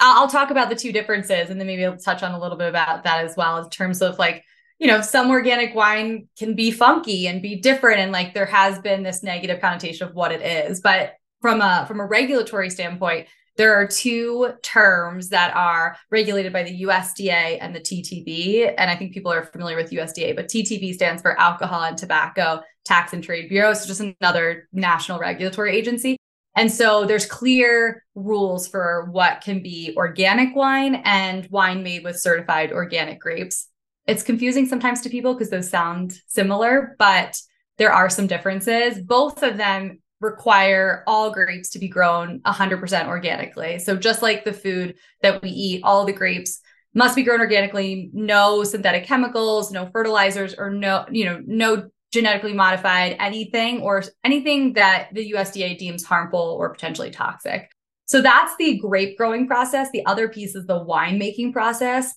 I'll 0.00 0.28
talk 0.28 0.50
about 0.50 0.68
the 0.68 0.76
two 0.76 0.92
differences 0.92 1.48
and 1.48 1.58
then 1.58 1.66
maybe 1.66 1.84
I'll 1.84 1.96
touch 1.96 2.22
on 2.22 2.32
a 2.32 2.40
little 2.40 2.58
bit 2.58 2.68
about 2.68 3.04
that 3.04 3.24
as 3.24 3.36
well 3.36 3.58
in 3.58 3.70
terms 3.70 4.02
of 4.02 4.18
like, 4.18 4.44
you 4.78 4.86
know, 4.86 5.00
some 5.00 5.30
organic 5.30 5.74
wine 5.74 6.28
can 6.38 6.54
be 6.54 6.70
funky 6.70 7.26
and 7.26 7.40
be 7.40 7.56
different 7.56 8.00
and 8.00 8.12
like 8.12 8.34
there 8.34 8.46
has 8.46 8.78
been 8.80 9.02
this 9.02 9.22
negative 9.22 9.60
connotation 9.60 10.06
of 10.06 10.14
what 10.14 10.32
it 10.32 10.42
is. 10.42 10.80
But 10.80 11.14
from 11.40 11.62
a 11.62 11.84
from 11.86 12.00
a 12.00 12.06
regulatory 12.06 12.68
standpoint, 12.68 13.28
there 13.58 13.74
are 13.74 13.86
two 13.86 14.52
terms 14.62 15.28
that 15.30 15.54
are 15.54 15.96
regulated 16.10 16.52
by 16.52 16.62
the 16.62 16.82
USDA 16.82 17.58
and 17.60 17.74
the 17.74 17.80
TTB. 17.80 18.72
And 18.78 18.88
I 18.88 18.94
think 18.94 19.12
people 19.12 19.32
are 19.32 19.44
familiar 19.44 19.76
with 19.76 19.90
USDA, 19.90 20.36
but 20.36 20.46
TTB 20.46 20.94
stands 20.94 21.20
for 21.20 21.38
Alcohol 21.38 21.82
and 21.82 21.98
Tobacco 21.98 22.62
Tax 22.84 23.12
and 23.12 23.22
Trade 23.22 23.48
Bureau. 23.48 23.74
So 23.74 23.88
just 23.88 24.00
another 24.00 24.68
national 24.72 25.18
regulatory 25.18 25.76
agency. 25.76 26.16
And 26.54 26.72
so 26.72 27.04
there's 27.04 27.26
clear 27.26 28.04
rules 28.14 28.68
for 28.68 29.08
what 29.10 29.40
can 29.40 29.60
be 29.60 29.92
organic 29.96 30.54
wine 30.54 31.02
and 31.04 31.46
wine 31.50 31.82
made 31.82 32.04
with 32.04 32.18
certified 32.18 32.72
organic 32.72 33.20
grapes. 33.20 33.68
It's 34.06 34.22
confusing 34.22 34.66
sometimes 34.66 35.00
to 35.02 35.10
people 35.10 35.34
because 35.34 35.50
those 35.50 35.68
sound 35.68 36.18
similar, 36.28 36.94
but 36.98 37.36
there 37.76 37.92
are 37.92 38.08
some 38.08 38.28
differences. 38.28 39.00
Both 39.00 39.42
of 39.42 39.56
them 39.56 40.00
require 40.20 41.04
all 41.06 41.30
grapes 41.30 41.70
to 41.70 41.78
be 41.78 41.88
grown 41.88 42.40
100% 42.40 43.06
organically. 43.06 43.78
So 43.78 43.96
just 43.96 44.22
like 44.22 44.44
the 44.44 44.52
food 44.52 44.96
that 45.22 45.42
we 45.42 45.50
eat, 45.50 45.82
all 45.84 46.04
the 46.04 46.12
grapes 46.12 46.60
must 46.94 47.14
be 47.14 47.22
grown 47.22 47.40
organically, 47.40 48.10
no 48.12 48.64
synthetic 48.64 49.04
chemicals, 49.04 49.70
no 49.70 49.88
fertilizers 49.92 50.54
or 50.54 50.70
no, 50.70 51.06
you 51.10 51.24
know, 51.24 51.40
no 51.46 51.88
genetically 52.12 52.54
modified 52.54 53.16
anything 53.20 53.80
or 53.82 54.02
anything 54.24 54.72
that 54.72 55.08
the 55.12 55.32
USDA 55.32 55.78
deems 55.78 56.04
harmful 56.04 56.56
or 56.58 56.70
potentially 56.70 57.10
toxic. 57.10 57.70
So 58.06 58.22
that's 58.22 58.56
the 58.56 58.78
grape 58.78 59.18
growing 59.18 59.46
process. 59.46 59.90
The 59.90 60.06
other 60.06 60.28
piece 60.28 60.54
is 60.54 60.66
the 60.66 60.82
winemaking 60.82 61.52
process, 61.52 62.14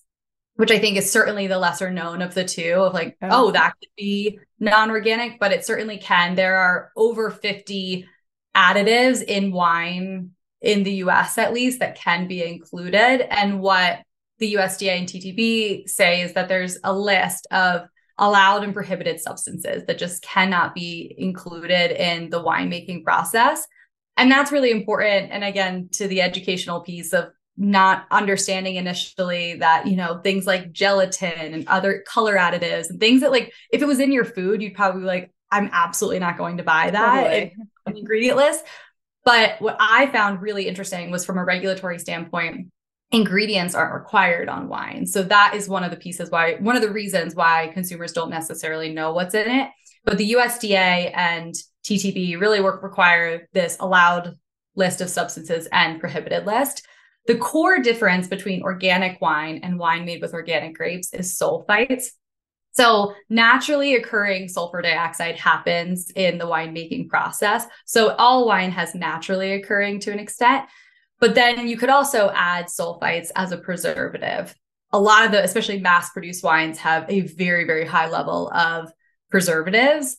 which 0.62 0.70
I 0.70 0.78
think 0.78 0.96
is 0.96 1.12
certainly 1.12 1.48
the 1.48 1.58
lesser 1.58 1.90
known 1.90 2.22
of 2.22 2.36
the 2.36 2.46
two 2.46 2.74
of 2.74 2.94
like, 2.94 3.18
oh, 3.24 3.48
oh 3.48 3.52
that 3.52 3.74
could 3.80 3.90
be 3.98 4.38
non 4.60 4.92
organic, 4.92 5.40
but 5.40 5.52
it 5.52 5.66
certainly 5.66 5.98
can. 5.98 6.36
There 6.36 6.56
are 6.56 6.92
over 6.96 7.32
50 7.32 8.08
additives 8.56 9.24
in 9.24 9.52
wine 9.52 10.30
in 10.62 10.84
the 10.84 10.94
US 11.06 11.40
at 11.40 11.52
least 11.52 11.80
that 11.80 11.96
can 11.96 12.28
be 12.28 12.44
included. 12.44 13.28
And 13.36 13.60
what 13.60 14.02
the 14.38 14.54
USDA 14.54 15.00
and 15.00 15.08
TTB 15.08 15.90
say 15.90 16.22
is 16.22 16.34
that 16.34 16.48
there's 16.48 16.78
a 16.84 16.96
list 16.96 17.48
of 17.50 17.88
allowed 18.20 18.64
and 18.64 18.76
prohibited 18.76 19.20
substances 19.20 19.86
that 19.88 19.98
just 19.98 20.22
cannot 20.22 20.76
be 20.76 21.16
included 21.18 21.90
in 22.00 22.30
the 22.30 22.44
winemaking 22.44 23.04
process. 23.04 23.66
And 24.16 24.32
that's 24.32 24.52
really 24.52 24.70
important. 24.70 25.32
And 25.32 25.44
again, 25.44 25.90
to 25.94 26.08
the 26.08 26.22
educational 26.22 26.82
piece 26.82 27.14
of 27.14 27.30
not 27.58 28.06
understanding 28.12 28.76
initially 28.76 29.56
that, 29.56 29.88
you 29.88 29.96
know, 29.96 30.20
things 30.20 30.48
like 30.48 30.72
gelatin 30.72 31.54
and 31.54 31.68
other 31.68 32.04
color 32.08 32.36
additives 32.36 32.90
and 32.90 33.00
things 33.00 33.22
that, 33.22 33.32
like, 33.32 33.54
if 33.72 33.82
it 33.82 33.88
was 33.88 34.00
in 34.00 34.12
your 34.12 34.26
food, 34.26 34.62
you'd 34.62 34.74
probably 34.74 35.02
be 35.02 35.08
like, 35.08 35.32
I'm 35.52 35.70
absolutely 35.74 36.20
not 36.20 36.38
going 36.38 36.58
to 36.58 36.64
buy 36.64 36.92
that 36.92 37.24
totally. 37.24 37.56
an 37.86 37.98
ingredient 37.98 38.38
list. 38.38 38.64
But 39.24 39.62
what 39.62 39.78
I 39.80 40.08
found 40.08 40.42
really 40.42 40.68
interesting 40.68 41.12
was 41.12 41.26
from 41.26 41.38
a 41.38 41.44
regulatory 41.44 42.00
standpoint, 42.00 42.72
ingredients 43.12 43.76
aren't 43.76 43.94
required 43.94 44.50
on 44.50 44.70
wine. 44.70 45.06
So 45.06 45.22
that 45.24 45.54
is 45.54 45.68
one 45.68 45.84
of 45.84 45.92
the 45.92 45.98
pieces 45.98 46.32
why 46.32 46.56
one 46.56 46.76
of 46.76 46.82
the 46.82 46.92
reasons 46.92 47.36
why 47.36 47.70
consumers 47.74 48.14
don't 48.14 48.30
necessarily 48.30 48.94
know 48.94 49.14
what's 49.14 49.36
in 49.36 49.50
it. 49.50 49.70
But 50.06 50.18
the 50.18 50.32
USDA 50.32 51.12
and 51.14 51.54
TTB 51.84 52.40
really 52.40 52.62
work 52.62 52.82
require 52.82 53.48
this 53.54 53.78
allowed 53.80 54.36
list 54.76 55.02
of 55.02 55.10
substances 55.10 55.68
and 55.72 56.00
prohibited 56.00 56.46
list. 56.46 56.88
The 57.28 57.38
core 57.38 57.80
difference 57.80 58.28
between 58.28 58.64
organic 58.64 59.22
wine 59.22 59.60
and 59.64 59.78
wine 59.78 60.06
made 60.06 60.22
with 60.22 60.34
organic 60.34 60.76
grapes 60.76 61.14
is 61.14 61.38
sulfites. 61.38 62.08
So, 62.74 63.14
naturally 63.30 63.96
occurring 63.96 64.48
sulfur 64.48 64.82
dioxide 64.82 65.38
happens 65.38 66.10
in 66.16 66.38
the 66.38 66.46
winemaking 66.46 67.10
process. 67.10 67.66
So, 67.86 68.16
all 68.16 68.48
wine 68.48 68.72
has 68.72 68.96
naturally 68.96 69.54
occurring 69.54 70.00
to 70.02 70.12
an 70.12 70.20
extent. 70.20 70.66
But 71.20 71.36
then 71.36 71.68
you 71.68 71.78
could 71.78 71.90
also 71.90 72.32
add 72.34 72.66
sulfites 72.68 73.30
as 73.36 73.52
a 73.52 73.58
preservative. 73.58 74.56
A 74.94 75.00
lot 75.00 75.26
of 75.26 75.32
the, 75.32 75.44
especially 75.44 75.80
mass 75.80 76.10
produced 76.10 76.44
wines, 76.44 76.80
have 76.80 77.06
a 77.10 77.22
very, 77.22 77.66
very 77.66 77.86
high 77.86 78.10
level 78.10 78.52
of 78.52 78.92
preservatives. 79.30 80.18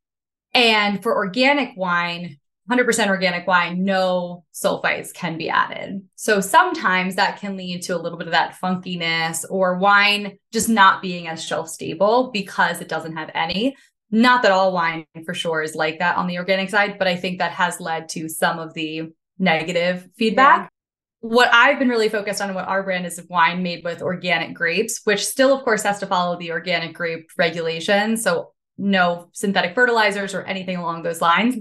And 0.54 1.02
for 1.02 1.16
organic 1.16 1.76
wine, 1.76 2.38
100% 2.70 3.08
organic 3.08 3.46
wine, 3.46 3.84
no 3.84 4.44
sulfites 4.54 5.12
can 5.12 5.36
be 5.36 5.48
added. 5.48 6.02
So 6.14 6.40
sometimes 6.40 7.16
that 7.16 7.38
can 7.38 7.56
lead 7.56 7.82
to 7.82 7.96
a 7.96 7.98
little 7.98 8.18
bit 8.18 8.28
of 8.28 8.32
that 8.32 8.56
funkiness 8.62 9.44
or 9.50 9.78
wine 9.78 10.38
just 10.52 10.68
not 10.68 11.02
being 11.02 11.26
as 11.26 11.44
shelf 11.44 11.68
stable 11.68 12.30
because 12.32 12.80
it 12.80 12.88
doesn't 12.88 13.16
have 13.16 13.30
any. 13.34 13.76
Not 14.10 14.42
that 14.42 14.52
all 14.52 14.72
wine 14.72 15.06
for 15.24 15.34
sure 15.34 15.62
is 15.62 15.74
like 15.74 15.98
that 15.98 16.16
on 16.16 16.26
the 16.26 16.38
organic 16.38 16.70
side, 16.70 16.98
but 16.98 17.08
I 17.08 17.16
think 17.16 17.38
that 17.38 17.52
has 17.52 17.80
led 17.80 18.08
to 18.10 18.28
some 18.28 18.58
of 18.58 18.74
the 18.74 19.12
negative 19.38 20.08
feedback 20.16 20.70
what 21.22 21.48
I've 21.54 21.78
been 21.78 21.88
really 21.88 22.08
focused 22.08 22.42
on, 22.42 22.52
what 22.52 22.66
our 22.66 22.82
brand 22.82 23.06
is 23.06 23.16
of 23.16 23.30
wine 23.30 23.62
made 23.62 23.84
with 23.84 24.02
organic 24.02 24.54
grapes, 24.54 25.02
which 25.04 25.24
still, 25.24 25.56
of 25.56 25.62
course, 25.62 25.84
has 25.84 26.00
to 26.00 26.06
follow 26.06 26.36
the 26.36 26.50
organic 26.50 26.94
grape 26.94 27.30
regulations. 27.38 28.24
So, 28.24 28.52
no 28.76 29.28
synthetic 29.32 29.76
fertilizers 29.76 30.34
or 30.34 30.42
anything 30.42 30.78
along 30.78 31.04
those 31.04 31.20
lines. 31.20 31.58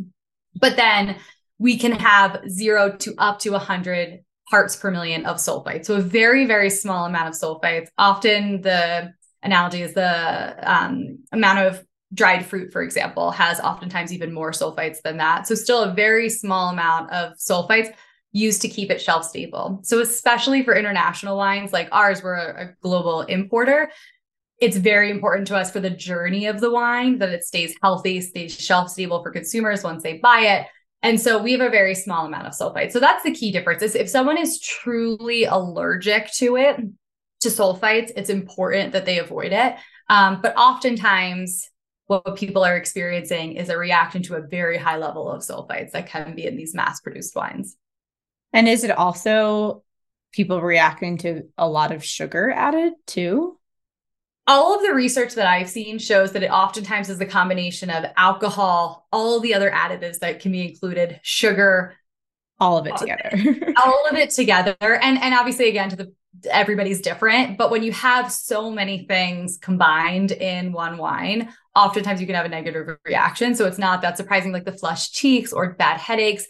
But 0.61 0.77
then 0.77 1.17
we 1.59 1.77
can 1.77 1.91
have 1.91 2.41
zero 2.49 2.95
to 2.97 3.13
up 3.17 3.39
to 3.39 3.51
100 3.51 4.23
parts 4.49 4.75
per 4.75 4.91
million 4.91 5.25
of 5.25 5.37
sulfite. 5.37 5.85
So, 5.85 5.95
a 5.95 6.01
very, 6.01 6.45
very 6.45 6.69
small 6.69 7.05
amount 7.05 7.29
of 7.29 7.33
sulfites. 7.33 7.89
Often, 7.97 8.61
the 8.61 9.13
analogy 9.43 9.81
is 9.81 9.93
the 9.93 10.55
um, 10.61 11.19
amount 11.31 11.59
of 11.59 11.85
dried 12.13 12.45
fruit, 12.45 12.71
for 12.71 12.81
example, 12.81 13.31
has 13.31 13.59
oftentimes 13.59 14.11
even 14.11 14.33
more 14.33 14.51
sulfites 14.51 15.01
than 15.01 15.17
that. 15.17 15.47
So, 15.47 15.55
still 15.55 15.83
a 15.83 15.93
very 15.93 16.29
small 16.29 16.69
amount 16.69 17.11
of 17.11 17.37
sulfites 17.37 17.93
used 18.33 18.61
to 18.61 18.69
keep 18.69 18.89
it 18.89 19.01
shelf 19.01 19.25
stable. 19.25 19.79
So, 19.83 19.99
especially 19.99 20.63
for 20.63 20.75
international 20.75 21.37
wines 21.37 21.73
like 21.73 21.89
ours, 21.91 22.23
we're 22.23 22.35
a, 22.35 22.65
a, 22.65 22.75
global 22.81 23.21
importer. 23.21 23.91
It's 24.61 24.77
very 24.77 25.09
important 25.09 25.47
to 25.47 25.57
us 25.57 25.71
for 25.71 25.79
the 25.79 25.89
journey 25.89 26.45
of 26.45 26.61
the 26.61 26.71
wine 26.71 27.17
that 27.17 27.29
it 27.29 27.43
stays 27.43 27.75
healthy, 27.81 28.21
stays 28.21 28.57
shelf 28.57 28.89
stable 28.89 29.21
for 29.23 29.31
consumers 29.31 29.83
once 29.83 30.03
they 30.03 30.19
buy 30.19 30.41
it. 30.41 30.67
And 31.01 31.19
so 31.19 31.41
we 31.41 31.51
have 31.53 31.61
a 31.61 31.69
very 31.69 31.95
small 31.95 32.27
amount 32.27 32.45
of 32.45 32.53
sulfite. 32.53 32.91
So 32.91 32.99
that's 32.99 33.23
the 33.23 33.33
key 33.33 33.51
difference 33.51 33.81
is 33.81 33.95
if 33.95 34.07
someone 34.07 34.37
is 34.37 34.59
truly 34.59 35.45
allergic 35.45 36.31
to 36.33 36.57
it, 36.57 36.77
to 37.41 37.49
sulfites, 37.49 38.11
it's 38.15 38.29
important 38.29 38.93
that 38.93 39.05
they 39.05 39.17
avoid 39.17 39.51
it. 39.51 39.75
Um, 40.09 40.41
but 40.41 40.55
oftentimes 40.55 41.69
what 42.05 42.35
people 42.35 42.63
are 42.63 42.77
experiencing 42.77 43.53
is 43.53 43.69
a 43.69 43.77
reaction 43.77 44.21
to 44.23 44.35
a 44.35 44.41
very 44.41 44.77
high 44.77 44.97
level 44.97 45.31
of 45.31 45.41
sulfites 45.41 45.91
that 45.91 46.07
can 46.07 46.35
be 46.35 46.45
in 46.45 46.55
these 46.55 46.75
mass 46.75 46.99
produced 47.01 47.35
wines. 47.35 47.77
And 48.53 48.67
is 48.67 48.83
it 48.83 48.91
also 48.91 49.83
people 50.33 50.61
reacting 50.61 51.17
to 51.19 51.43
a 51.57 51.67
lot 51.67 51.91
of 51.91 52.03
sugar 52.03 52.51
added 52.51 52.93
too? 53.07 53.57
All 54.51 54.75
of 54.75 54.81
the 54.81 54.93
research 54.93 55.35
that 55.35 55.47
I've 55.47 55.69
seen 55.69 55.97
shows 55.97 56.33
that 56.33 56.43
it 56.43 56.51
oftentimes 56.51 57.09
is 57.09 57.17
the 57.17 57.25
combination 57.25 57.89
of 57.89 58.03
alcohol, 58.17 59.07
all 59.09 59.39
the 59.39 59.53
other 59.53 59.71
additives 59.71 60.19
that 60.19 60.41
can 60.41 60.51
be 60.51 60.67
included, 60.67 61.21
sugar, 61.23 61.95
all 62.59 62.77
of 62.77 62.85
it 62.85 62.97
together. 62.97 63.73
all 63.81 64.05
of 64.09 64.17
it 64.17 64.31
together. 64.31 64.75
And 64.81 65.17
and 65.19 65.33
obviously 65.33 65.69
again 65.69 65.89
to 65.91 65.95
the 65.95 66.13
everybody's 66.49 66.99
different, 66.99 67.57
but 67.57 67.71
when 67.71 67.81
you 67.81 67.93
have 67.93 68.29
so 68.29 68.69
many 68.69 69.05
things 69.05 69.57
combined 69.57 70.33
in 70.33 70.73
one 70.73 70.97
wine, 70.97 71.53
oftentimes 71.73 72.19
you 72.19 72.27
can 72.27 72.35
have 72.35 72.45
a 72.45 72.49
negative 72.49 72.97
reaction. 73.05 73.55
So 73.55 73.67
it's 73.67 73.77
not 73.77 74.01
that 74.01 74.17
surprising 74.17 74.51
like 74.51 74.65
the 74.65 74.77
flushed 74.77 75.13
cheeks 75.13 75.53
or 75.53 75.75
bad 75.75 75.97
headaches. 75.97 76.45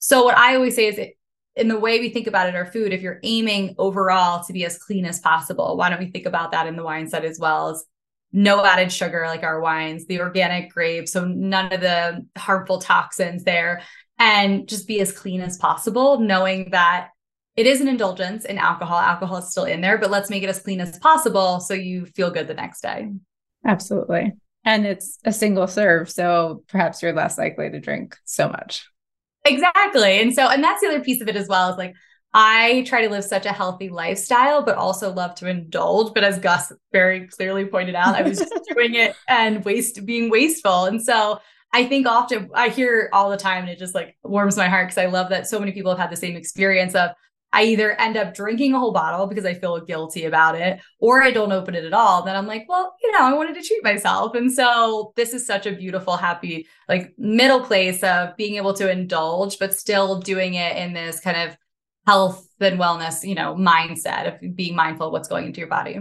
So 0.00 0.24
what 0.24 0.36
I 0.36 0.56
always 0.56 0.74
say 0.74 0.86
is 0.88 0.98
it, 0.98 1.17
in 1.58 1.68
the 1.68 1.78
way 1.78 1.98
we 1.98 2.08
think 2.10 2.26
about 2.26 2.48
it, 2.48 2.54
our 2.54 2.66
food, 2.66 2.92
if 2.92 3.02
you're 3.02 3.20
aiming 3.22 3.74
overall 3.78 4.44
to 4.44 4.52
be 4.52 4.64
as 4.64 4.78
clean 4.78 5.04
as 5.04 5.18
possible, 5.18 5.76
why 5.76 5.90
don't 5.90 6.00
we 6.00 6.10
think 6.10 6.26
about 6.26 6.52
that 6.52 6.66
in 6.66 6.76
the 6.76 6.84
wine 6.84 7.08
set 7.08 7.24
as 7.24 7.38
well 7.38 7.70
as 7.70 7.84
no 8.32 8.64
added 8.64 8.92
sugar 8.92 9.24
like 9.26 9.42
our 9.42 9.60
wines, 9.60 10.06
the 10.06 10.20
organic 10.20 10.70
grapes, 10.70 11.12
so 11.12 11.24
none 11.24 11.72
of 11.72 11.80
the 11.80 12.24
harmful 12.36 12.80
toxins 12.80 13.42
there, 13.42 13.82
and 14.18 14.68
just 14.68 14.86
be 14.86 15.00
as 15.00 15.12
clean 15.12 15.40
as 15.40 15.58
possible, 15.58 16.20
knowing 16.20 16.70
that 16.70 17.10
it 17.56 17.66
is 17.66 17.80
an 17.80 17.88
indulgence 17.88 18.44
in 18.44 18.56
alcohol. 18.58 18.98
Alcohol 18.98 19.38
is 19.38 19.50
still 19.50 19.64
in 19.64 19.80
there, 19.80 19.98
but 19.98 20.10
let's 20.10 20.30
make 20.30 20.42
it 20.42 20.48
as 20.48 20.60
clean 20.60 20.80
as 20.80 20.98
possible 20.98 21.58
so 21.58 21.74
you 21.74 22.06
feel 22.06 22.30
good 22.30 22.46
the 22.46 22.54
next 22.54 22.82
day. 22.82 23.10
Absolutely. 23.66 24.32
And 24.64 24.86
it's 24.86 25.18
a 25.24 25.32
single 25.32 25.66
serve, 25.66 26.10
so 26.10 26.62
perhaps 26.68 27.02
you're 27.02 27.12
less 27.12 27.38
likely 27.38 27.70
to 27.70 27.80
drink 27.80 28.16
so 28.24 28.48
much. 28.48 28.86
Exactly. 29.48 30.20
And 30.20 30.34
so, 30.34 30.48
and 30.48 30.62
that's 30.62 30.80
the 30.80 30.88
other 30.88 31.00
piece 31.00 31.20
of 31.20 31.28
it 31.28 31.36
as 31.36 31.48
well 31.48 31.70
is 31.70 31.76
like, 31.78 31.94
I 32.34 32.84
try 32.86 33.02
to 33.02 33.08
live 33.08 33.24
such 33.24 33.46
a 33.46 33.52
healthy 33.52 33.88
lifestyle, 33.88 34.62
but 34.62 34.76
also 34.76 35.12
love 35.12 35.34
to 35.36 35.48
indulge. 35.48 36.12
But 36.12 36.24
as 36.24 36.38
Gus 36.38 36.72
very 36.92 37.26
clearly 37.26 37.64
pointed 37.64 37.94
out, 37.94 38.14
I 38.14 38.22
was 38.22 38.38
just 38.38 38.52
doing 38.74 38.94
it 38.94 39.16
and 39.28 39.64
waste 39.64 40.04
being 40.04 40.30
wasteful. 40.30 40.84
And 40.84 41.02
so 41.02 41.40
I 41.72 41.86
think 41.86 42.06
often 42.06 42.50
I 42.54 42.68
hear 42.68 43.08
all 43.12 43.30
the 43.30 43.36
time 43.36 43.62
and 43.62 43.70
it 43.70 43.78
just 43.78 43.94
like 43.94 44.16
warms 44.22 44.56
my 44.56 44.68
heart 44.68 44.88
because 44.88 44.98
I 44.98 45.06
love 45.06 45.30
that 45.30 45.46
so 45.46 45.58
many 45.58 45.72
people 45.72 45.90
have 45.90 45.98
had 45.98 46.10
the 46.10 46.16
same 46.16 46.36
experience 46.36 46.94
of 46.94 47.10
I 47.52 47.64
either 47.64 47.98
end 47.98 48.16
up 48.16 48.34
drinking 48.34 48.74
a 48.74 48.78
whole 48.78 48.92
bottle 48.92 49.26
because 49.26 49.46
I 49.46 49.54
feel 49.54 49.80
guilty 49.80 50.24
about 50.24 50.54
it, 50.54 50.80
or 50.98 51.22
I 51.22 51.30
don't 51.30 51.52
open 51.52 51.74
it 51.74 51.84
at 51.84 51.94
all. 51.94 52.22
Then 52.22 52.36
I'm 52.36 52.46
like, 52.46 52.66
well, 52.68 52.94
you 53.02 53.10
know, 53.12 53.22
I 53.22 53.32
wanted 53.32 53.54
to 53.54 53.62
treat 53.62 53.82
myself. 53.82 54.34
And 54.34 54.52
so 54.52 55.12
this 55.16 55.32
is 55.32 55.46
such 55.46 55.66
a 55.66 55.72
beautiful, 55.72 56.16
happy, 56.16 56.66
like 56.88 57.14
middle 57.16 57.60
place 57.60 58.02
of 58.02 58.36
being 58.36 58.56
able 58.56 58.74
to 58.74 58.90
indulge, 58.90 59.58
but 59.58 59.74
still 59.74 60.20
doing 60.20 60.54
it 60.54 60.76
in 60.76 60.92
this 60.92 61.20
kind 61.20 61.48
of 61.48 61.56
health 62.06 62.46
and 62.60 62.78
wellness, 62.78 63.26
you 63.26 63.34
know, 63.34 63.54
mindset 63.54 64.34
of 64.34 64.56
being 64.56 64.76
mindful 64.76 65.06
of 65.06 65.12
what's 65.12 65.28
going 65.28 65.46
into 65.46 65.60
your 65.60 65.68
body. 65.68 65.98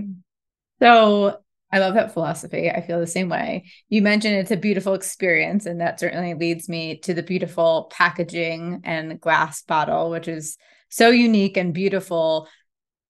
So 0.80 1.38
I 1.72 1.80
love 1.80 1.96
that 1.96 2.14
philosophy. 2.14 2.70
I 2.70 2.82
feel 2.82 3.00
the 3.00 3.08
same 3.08 3.30
way. 3.30 3.66
You 3.90 4.02
mentioned 4.02 4.36
it's 4.36 4.52
a 4.52 4.58
beautiful 4.58 4.94
experience, 4.94 5.66
and 5.66 5.82
that 5.82 6.00
certainly 6.00 6.34
leads 6.34 6.70
me 6.70 6.98
to 7.00 7.14
the 7.14 7.24
beautiful 7.24 7.90
packaging 7.92 8.82
and 8.84 9.20
glass 9.20 9.62
bottle, 9.64 10.10
which 10.10 10.28
is 10.28 10.58
so 10.90 11.10
unique 11.10 11.58
and 11.58 11.74
beautiful. 11.74 12.48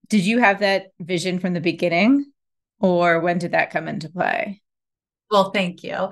Did 0.10 0.26
you 0.26 0.40
have 0.40 0.60
that 0.60 0.88
vision 1.00 1.40
from 1.40 1.54
the 1.54 1.62
beginning, 1.62 2.32
or 2.80 3.20
when 3.20 3.38
did 3.38 3.52
that 3.52 3.72
come 3.72 3.88
into 3.88 4.10
play? 4.10 4.62
Well, 5.30 5.52
thank 5.52 5.84
you. 5.84 6.10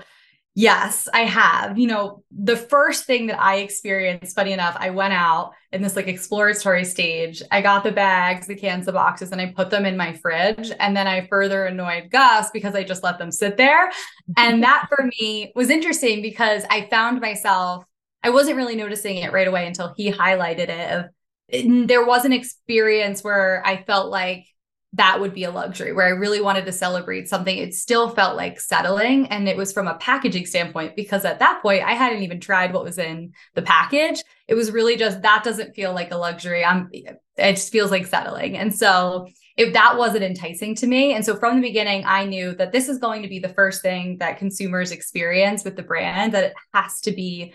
Yes, 0.57 1.09
I 1.13 1.25
have. 1.25 1.77
You 1.77 1.87
know, 1.87 2.23
the 2.31 2.55
first 2.55 3.03
thing 3.03 3.27
that 3.27 3.41
I 3.41 3.57
experienced, 3.57 4.37
funny 4.37 4.53
enough, 4.53 4.77
I 4.79 4.89
went 4.89 5.13
out 5.13 5.51
in 5.73 5.81
this 5.81 5.97
like 5.97 6.07
exploratory 6.07 6.85
stage. 6.85 7.41
I 7.51 7.61
got 7.61 7.83
the 7.83 7.91
bags, 7.91 8.47
the 8.47 8.55
cans, 8.55 8.85
the 8.85 8.93
boxes, 8.93 9.33
and 9.33 9.41
I 9.41 9.51
put 9.53 9.69
them 9.69 9.85
in 9.85 9.97
my 9.97 10.13
fridge. 10.13 10.71
And 10.79 10.95
then 10.95 11.07
I 11.07 11.27
further 11.27 11.65
annoyed 11.65 12.09
Gus 12.09 12.51
because 12.51 12.73
I 12.73 12.85
just 12.85 13.03
let 13.03 13.19
them 13.19 13.31
sit 13.31 13.57
there. 13.57 13.91
And 14.37 14.63
that 14.63 14.87
for 14.87 15.09
me 15.19 15.51
was 15.55 15.69
interesting 15.69 16.21
because 16.21 16.63
I 16.69 16.87
found 16.89 17.19
myself, 17.19 17.83
I 18.23 18.29
wasn't 18.29 18.55
really 18.55 18.77
noticing 18.77 19.17
it 19.17 19.33
right 19.33 19.49
away 19.49 19.67
until 19.67 19.93
he 19.97 20.09
highlighted 20.09 20.69
it. 20.69 20.91
Of, 20.91 21.05
there 21.49 22.05
was 22.05 22.25
an 22.25 22.33
experience 22.33 23.23
where 23.23 23.61
I 23.65 23.83
felt 23.83 24.09
like 24.09 24.45
that 24.93 25.19
would 25.19 25.33
be 25.33 25.43
a 25.43 25.51
luxury 25.51 25.91
where 25.91 26.05
I 26.05 26.11
really 26.11 26.39
wanted 26.39 26.65
to 26.65 26.71
celebrate 26.71 27.27
something. 27.27 27.57
It 27.57 27.73
still 27.73 28.09
felt 28.09 28.37
like 28.37 28.61
settling. 28.61 29.27
And 29.27 29.49
it 29.49 29.57
was 29.57 29.73
from 29.73 29.87
a 29.87 29.95
packaging 29.95 30.45
standpoint, 30.45 30.95
because 30.95 31.25
at 31.25 31.39
that 31.39 31.61
point, 31.61 31.83
I 31.83 31.91
hadn't 31.91 32.23
even 32.23 32.39
tried 32.39 32.73
what 32.73 32.85
was 32.85 32.97
in 32.97 33.33
the 33.55 33.61
package. 33.61 34.23
It 34.47 34.53
was 34.53 34.71
really 34.71 34.95
just 34.95 35.21
that 35.21 35.43
doesn't 35.43 35.75
feel 35.75 35.93
like 35.93 36.11
a 36.11 36.17
luxury. 36.17 36.63
I'm, 36.63 36.89
it 36.93 37.55
just 37.55 37.73
feels 37.73 37.91
like 37.91 38.05
settling. 38.05 38.57
And 38.57 38.73
so 38.73 39.27
if 39.57 39.73
that 39.73 39.97
wasn't 39.97 40.23
enticing 40.23 40.75
to 40.75 40.87
me. 40.87 41.13
And 41.13 41.25
so 41.25 41.35
from 41.35 41.55
the 41.55 41.67
beginning, 41.67 42.03
I 42.05 42.25
knew 42.25 42.55
that 42.55 42.71
this 42.71 42.87
is 42.87 42.97
going 42.97 43.21
to 43.21 43.29
be 43.29 43.39
the 43.39 43.49
first 43.49 43.81
thing 43.81 44.17
that 44.19 44.37
consumers 44.37 44.91
experience 44.91 45.63
with 45.63 45.75
the 45.75 45.83
brand, 45.83 46.33
that 46.33 46.43
it 46.45 46.53
has 46.73 47.01
to 47.01 47.11
be 47.11 47.53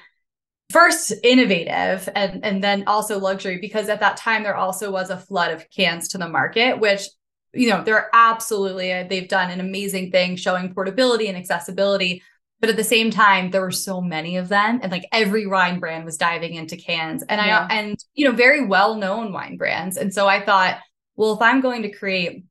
first 0.70 1.12
innovative 1.24 2.08
and 2.14 2.44
and 2.44 2.62
then 2.62 2.84
also 2.86 3.18
luxury 3.18 3.58
because 3.60 3.88
at 3.88 4.00
that 4.00 4.16
time 4.16 4.42
there 4.42 4.56
also 4.56 4.90
was 4.90 5.10
a 5.10 5.16
flood 5.16 5.50
of 5.50 5.68
cans 5.70 6.08
to 6.08 6.18
the 6.18 6.28
market 6.28 6.78
which 6.78 7.02
you 7.52 7.68
know, 7.68 7.82
they're 7.82 8.08
absolutely, 8.12 8.92
uh, 8.92 9.04
they've 9.08 9.28
done 9.28 9.50
an 9.50 9.60
amazing 9.60 10.10
thing 10.10 10.36
showing 10.36 10.72
portability 10.72 11.26
and 11.26 11.36
accessibility. 11.36 12.22
But 12.60 12.70
at 12.70 12.76
the 12.76 12.84
same 12.84 13.10
time, 13.10 13.50
there 13.50 13.62
were 13.62 13.70
so 13.70 14.02
many 14.02 14.36
of 14.36 14.48
them, 14.48 14.80
and 14.82 14.92
like 14.92 15.06
every 15.12 15.46
wine 15.46 15.80
brand 15.80 16.04
was 16.04 16.18
diving 16.18 16.54
into 16.54 16.76
cans, 16.76 17.22
and 17.22 17.40
yeah. 17.40 17.66
I 17.70 17.74
and 17.74 17.96
you 18.12 18.26
know 18.26 18.32
very 18.32 18.66
well 18.66 18.96
known 18.96 19.32
wine 19.32 19.56
brands. 19.56 19.96
And 19.96 20.12
so 20.12 20.28
I 20.28 20.44
thought, 20.44 20.78
well, 21.16 21.32
if 21.32 21.40
I'm 21.40 21.62
going 21.62 21.82
to 21.82 21.90
create 21.90 22.44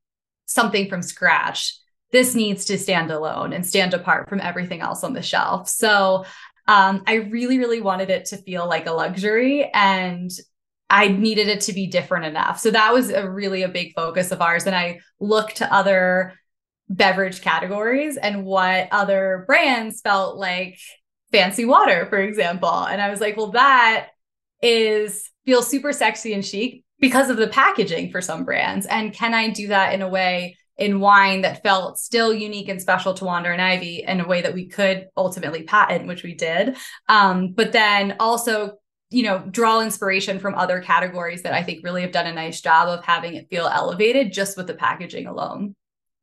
something 0.46 0.88
from 0.88 1.02
scratch, 1.02 1.78
this 2.10 2.34
needs 2.34 2.64
to 2.64 2.76
stand 2.76 3.12
alone 3.12 3.52
and 3.52 3.64
stand 3.64 3.94
apart 3.94 4.28
from 4.28 4.40
everything 4.40 4.80
else 4.80 5.04
on 5.04 5.12
the 5.12 5.22
shelf. 5.22 5.68
So 5.68 6.24
um, 6.70 7.02
I 7.04 7.14
really, 7.14 7.58
really 7.58 7.80
wanted 7.80 8.10
it 8.10 8.26
to 8.26 8.36
feel 8.36 8.64
like 8.68 8.86
a 8.86 8.92
luxury. 8.92 9.68
And 9.74 10.30
I 10.88 11.08
needed 11.08 11.48
it 11.48 11.62
to 11.62 11.72
be 11.72 11.88
different 11.88 12.26
enough. 12.26 12.60
So 12.60 12.70
that 12.70 12.94
was 12.94 13.10
a 13.10 13.28
really 13.28 13.64
a 13.64 13.68
big 13.68 13.92
focus 13.96 14.30
of 14.30 14.40
ours. 14.40 14.66
And 14.66 14.76
I 14.76 15.00
looked 15.18 15.56
to 15.56 15.74
other 15.74 16.34
beverage 16.88 17.40
categories 17.40 18.16
and 18.16 18.44
what 18.44 18.86
other 18.92 19.42
brands 19.48 20.00
felt 20.00 20.36
like 20.36 20.78
fancy 21.32 21.64
water, 21.64 22.06
for 22.06 22.20
example. 22.20 22.84
And 22.84 23.02
I 23.02 23.10
was 23.10 23.20
like, 23.20 23.36
well, 23.36 23.50
that 23.50 24.10
is 24.62 25.28
feels 25.44 25.66
super 25.66 25.92
sexy 25.92 26.34
and 26.34 26.46
chic 26.46 26.84
because 27.00 27.30
of 27.30 27.36
the 27.36 27.48
packaging 27.48 28.12
for 28.12 28.20
some 28.20 28.44
brands. 28.44 28.86
And 28.86 29.12
can 29.12 29.34
I 29.34 29.50
do 29.50 29.68
that 29.68 29.92
in 29.92 30.02
a 30.02 30.08
way 30.08 30.56
in 30.80 30.98
wine 30.98 31.42
that 31.42 31.62
felt 31.62 31.98
still 31.98 32.32
unique 32.32 32.68
and 32.68 32.80
special 32.80 33.14
to 33.14 33.24
Wander 33.24 33.52
and 33.52 33.62
Ivy 33.62 34.04
in 34.06 34.20
a 34.20 34.26
way 34.26 34.42
that 34.42 34.54
we 34.54 34.66
could 34.66 35.08
ultimately 35.16 35.62
patent, 35.62 36.08
which 36.08 36.22
we 36.22 36.34
did. 36.34 36.76
Um, 37.08 37.52
but 37.52 37.72
then 37.72 38.16
also 38.18 38.78
you 39.12 39.24
know, 39.24 39.40
draw 39.50 39.80
inspiration 39.80 40.38
from 40.38 40.54
other 40.54 40.80
categories 40.80 41.42
that 41.42 41.52
I 41.52 41.64
think 41.64 41.84
really 41.84 42.02
have 42.02 42.12
done 42.12 42.28
a 42.28 42.32
nice 42.32 42.60
job 42.60 42.88
of 42.88 43.04
having 43.04 43.34
it 43.34 43.50
feel 43.50 43.66
elevated 43.66 44.32
just 44.32 44.56
with 44.56 44.68
the 44.68 44.74
packaging 44.74 45.26
alone. 45.26 45.74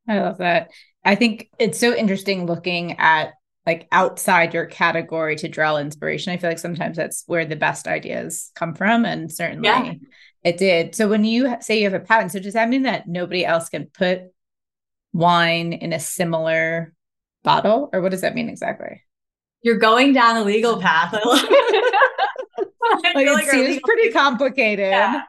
I 0.08 0.20
love 0.20 0.38
that. 0.38 0.70
I 1.04 1.14
think 1.14 1.50
it's 1.58 1.78
so 1.78 1.94
interesting 1.94 2.46
looking 2.46 2.98
at 2.98 3.34
like 3.66 3.86
outside 3.92 4.54
your 4.54 4.64
category 4.64 5.36
to 5.36 5.48
draw 5.48 5.76
inspiration. 5.76 6.32
I 6.32 6.38
feel 6.38 6.48
like 6.48 6.58
sometimes 6.58 6.96
that's 6.96 7.24
where 7.26 7.44
the 7.44 7.56
best 7.56 7.86
ideas 7.86 8.50
come 8.54 8.74
from. 8.74 9.04
And 9.04 9.30
certainly 9.30 9.68
yeah. 9.68 9.92
it 10.42 10.56
did. 10.56 10.94
So 10.94 11.08
when 11.08 11.26
you 11.26 11.56
say 11.60 11.78
you 11.78 11.90
have 11.90 12.00
a 12.00 12.02
patent, 12.02 12.32
so 12.32 12.38
does 12.38 12.54
that 12.54 12.70
mean 12.70 12.84
that 12.84 13.06
nobody 13.06 13.44
else 13.44 13.68
can 13.68 13.84
put 13.92 14.22
wine 15.18 15.72
in 15.72 15.92
a 15.92 15.98
similar 15.98 16.94
bottle? 17.42 17.90
Or 17.92 18.00
what 18.00 18.12
does 18.12 18.20
that 18.20 18.34
mean 18.34 18.48
exactly? 18.48 19.02
You're 19.62 19.78
going 19.78 20.12
down 20.12 20.36
a 20.36 20.44
legal 20.44 20.80
path. 20.80 21.12
I 21.14 21.22
love 21.24 21.44
it. 21.44 23.14
like 23.14 23.26
it 23.26 23.32
like 23.32 23.50
seems 23.50 23.80
pretty 23.84 24.12
complicated. 24.12 24.90
Yeah. 24.90 25.22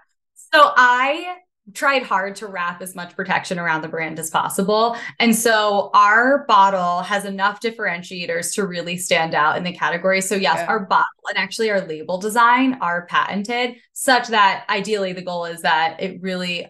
So 0.54 0.72
I 0.76 1.38
tried 1.74 2.04
hard 2.04 2.36
to 2.36 2.48
wrap 2.48 2.82
as 2.82 2.96
much 2.96 3.16
protection 3.16 3.60
around 3.60 3.82
the 3.82 3.88
brand 3.88 4.18
as 4.20 4.30
possible. 4.30 4.96
And 5.20 5.36
so 5.36 5.92
our 5.94 6.46
bottle 6.48 7.02
has 7.02 7.26
enough 7.26 7.62
differentiators 7.62 8.54
to 8.56 8.66
really 8.66 8.98
stand 8.98 9.36
out 9.36 9.58
in 9.58 9.64
the 9.64 9.74
category. 9.74 10.22
So 10.22 10.36
yes, 10.36 10.58
yeah. 10.58 10.66
our 10.68 10.80
bottle 10.80 11.06
and 11.28 11.38
actually 11.38 11.70
our 11.70 11.82
label 11.82 12.18
design 12.18 12.78
are 12.82 13.06
patented 13.06 13.76
such 13.94 14.30
that 14.30 14.66
ideally 14.70 15.14
the 15.14 15.22
goal 15.22 15.46
is 15.46 15.62
that 15.62 16.02
it 16.02 16.22
really 16.22 16.68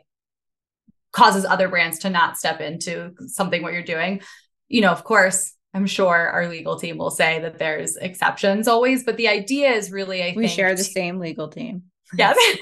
causes 1.11 1.45
other 1.45 1.67
brands 1.67 1.99
to 1.99 2.09
not 2.09 2.37
step 2.37 2.61
into 2.61 3.13
something 3.27 3.61
what 3.61 3.73
you're 3.73 3.83
doing. 3.83 4.21
You 4.67 4.81
know, 4.81 4.91
of 4.91 5.03
course, 5.03 5.53
I'm 5.73 5.85
sure 5.85 6.29
our 6.29 6.47
legal 6.47 6.79
team 6.79 6.97
will 6.97 7.11
say 7.11 7.39
that 7.39 7.57
there's 7.57 7.95
exceptions 7.95 8.67
always, 8.67 9.03
but 9.03 9.17
the 9.17 9.27
idea 9.27 9.71
is 9.71 9.91
really, 9.91 10.21
I 10.21 10.27
we 10.27 10.33
think, 10.33 10.37
we 10.37 10.47
share 10.47 10.75
the 10.75 10.83
same 10.83 11.19
legal 11.19 11.47
team. 11.47 11.83
Yes. 12.17 12.37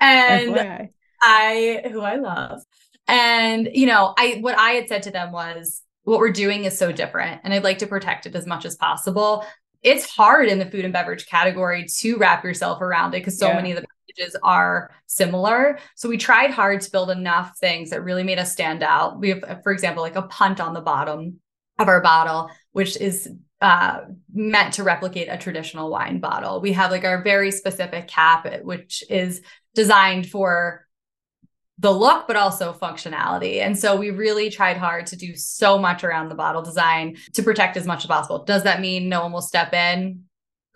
and 0.00 0.90
I, 1.22 1.82
who 1.90 2.00
I 2.00 2.16
love. 2.16 2.60
And, 3.06 3.68
you 3.72 3.86
know, 3.86 4.14
I, 4.18 4.38
what 4.40 4.58
I 4.58 4.70
had 4.70 4.88
said 4.88 5.04
to 5.04 5.10
them 5.10 5.32
was, 5.32 5.82
what 6.08 6.20
we're 6.20 6.32
doing 6.32 6.64
is 6.64 6.78
so 6.78 6.90
different 6.90 7.42
and 7.44 7.52
I'd 7.52 7.64
like 7.64 7.78
to 7.78 7.86
protect 7.86 8.24
it 8.24 8.34
as 8.34 8.46
much 8.46 8.64
as 8.64 8.76
possible. 8.76 9.44
It's 9.82 10.08
hard 10.08 10.48
in 10.48 10.58
the 10.58 10.64
food 10.64 10.84
and 10.84 10.92
beverage 10.92 11.26
category 11.26 11.86
to 11.98 12.16
wrap 12.16 12.42
yourself 12.44 12.80
around 12.80 13.14
it 13.14 13.18
because 13.18 13.38
so 13.38 13.48
yeah. 13.48 13.54
many 13.54 13.72
of 13.72 13.80
the 13.80 13.86
are 14.42 14.90
similar. 15.06 15.78
So 15.94 16.08
we 16.08 16.16
tried 16.16 16.50
hard 16.50 16.80
to 16.82 16.90
build 16.90 17.10
enough 17.10 17.58
things 17.58 17.90
that 17.90 18.02
really 18.02 18.24
made 18.24 18.38
us 18.38 18.52
stand 18.52 18.82
out. 18.82 19.18
We 19.18 19.30
have, 19.30 19.60
for 19.62 19.72
example, 19.72 20.02
like 20.02 20.16
a 20.16 20.22
punt 20.22 20.60
on 20.60 20.74
the 20.74 20.80
bottom 20.80 21.40
of 21.78 21.88
our 21.88 22.00
bottle, 22.00 22.50
which 22.72 22.96
is 23.00 23.28
uh, 23.60 24.00
meant 24.32 24.74
to 24.74 24.84
replicate 24.84 25.28
a 25.28 25.36
traditional 25.36 25.90
wine 25.90 26.20
bottle. 26.20 26.60
We 26.60 26.72
have 26.72 26.90
like 26.90 27.04
our 27.04 27.22
very 27.22 27.50
specific 27.50 28.08
cap, 28.08 28.62
which 28.62 29.02
is 29.08 29.42
designed 29.74 30.28
for 30.28 30.86
the 31.80 31.92
look, 31.92 32.26
but 32.26 32.36
also 32.36 32.72
functionality. 32.72 33.58
And 33.58 33.78
so 33.78 33.96
we 33.96 34.10
really 34.10 34.50
tried 34.50 34.76
hard 34.76 35.06
to 35.08 35.16
do 35.16 35.36
so 35.36 35.78
much 35.78 36.02
around 36.02 36.28
the 36.28 36.34
bottle 36.34 36.62
design 36.62 37.16
to 37.34 37.42
protect 37.42 37.76
as 37.76 37.86
much 37.86 38.04
as 38.04 38.08
possible. 38.08 38.44
Does 38.44 38.64
that 38.64 38.80
mean 38.80 39.08
no 39.08 39.22
one 39.22 39.32
will 39.32 39.42
step 39.42 39.72
in? 39.72 40.24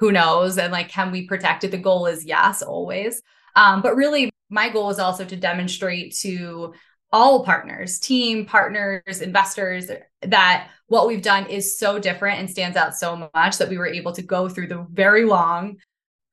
Who 0.02 0.10
knows? 0.10 0.58
And 0.58 0.72
like, 0.72 0.88
can 0.88 1.12
we 1.12 1.28
protect 1.28 1.62
it? 1.62 1.70
The 1.70 1.78
goal 1.78 2.06
is 2.06 2.24
yes, 2.24 2.60
always. 2.60 3.22
Um, 3.54 3.82
but 3.82 3.94
really, 3.94 4.32
my 4.50 4.68
goal 4.68 4.90
is 4.90 4.98
also 4.98 5.24
to 5.24 5.36
demonstrate 5.36 6.16
to 6.22 6.74
all 7.12 7.44
partners, 7.44 8.00
team 8.00 8.44
partners, 8.44 9.20
investors, 9.20 9.92
that 10.22 10.70
what 10.88 11.06
we've 11.06 11.22
done 11.22 11.46
is 11.46 11.78
so 11.78 12.00
different 12.00 12.40
and 12.40 12.50
stands 12.50 12.76
out 12.76 12.96
so 12.96 13.30
much 13.32 13.58
that 13.58 13.68
we 13.68 13.78
were 13.78 13.86
able 13.86 14.10
to 14.10 14.22
go 14.22 14.48
through 14.48 14.66
the 14.66 14.84
very 14.90 15.24
long, 15.24 15.76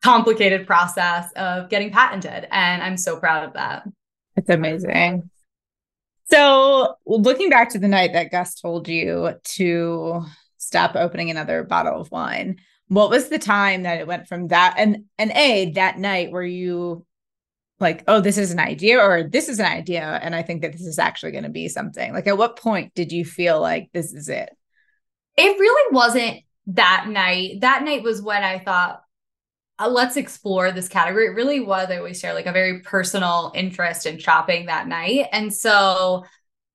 complicated 0.03 0.65
process 0.65 1.31
of 1.33 1.69
getting 1.69 1.91
patented. 1.91 2.47
And 2.49 2.81
I'm 2.81 2.97
so 2.97 3.19
proud 3.19 3.43
of 3.43 3.53
that. 3.53 3.83
It's 4.35 4.49
amazing. 4.49 5.29
So, 6.31 6.95
looking 7.05 7.51
back 7.51 7.69
to 7.73 7.79
the 7.79 7.87
night 7.87 8.13
that 8.13 8.31
Gus 8.31 8.59
told 8.59 8.87
you 8.87 9.35
to 9.43 10.25
stop 10.57 10.95
opening 10.95 11.29
another 11.29 11.63
bottle 11.63 12.01
of 12.01 12.09
wine, 12.09 12.57
what 12.89 13.09
was 13.09 13.29
the 13.29 13.39
time 13.39 13.83
that 13.83 13.99
it 13.99 14.07
went 14.07 14.27
from 14.27 14.49
that 14.49 14.75
and 14.77 15.05
and 15.17 15.31
a 15.31 15.71
that 15.71 15.97
night 15.97 16.31
where 16.31 16.43
you 16.43 17.05
like, 17.79 18.03
oh, 18.07 18.19
this 18.19 18.37
is 18.37 18.51
an 18.51 18.59
idea 18.59 18.99
or 18.99 19.23
this 19.23 19.47
is 19.47 19.59
an 19.59 19.65
idea. 19.65 20.19
And 20.21 20.35
I 20.35 20.43
think 20.43 20.61
that 20.61 20.73
this 20.73 20.81
is 20.81 20.99
actually 20.99 21.31
going 21.31 21.45
to 21.45 21.49
be 21.49 21.69
something. 21.69 22.13
Like, 22.13 22.27
at 22.27 22.37
what 22.37 22.57
point 22.57 22.93
did 22.93 23.11
you 23.11 23.23
feel 23.23 23.61
like 23.61 23.89
this 23.93 24.13
is 24.13 24.27
it? 24.29 24.49
It 25.37 25.57
really 25.57 25.93
wasn't 25.93 26.41
that 26.67 27.07
night, 27.07 27.61
that 27.61 27.83
night 27.83 28.03
was 28.03 28.21
when 28.21 28.43
I 28.43 28.59
thought, 28.59 29.01
uh, 29.79 29.87
let's 29.87 30.17
explore 30.17 30.71
this 30.71 30.89
category. 30.89 31.27
It 31.27 31.35
really 31.35 31.61
was, 31.61 31.89
I 31.89 31.97
always 31.97 32.19
share 32.19 32.33
like 32.33 32.47
a 32.47 32.51
very 32.51 32.81
personal 32.81 33.53
interest 33.55 34.05
in 34.05 34.19
shopping 34.19 34.65
that 34.65 34.87
night. 34.87 35.27
And 35.31 35.53
so 35.53 36.25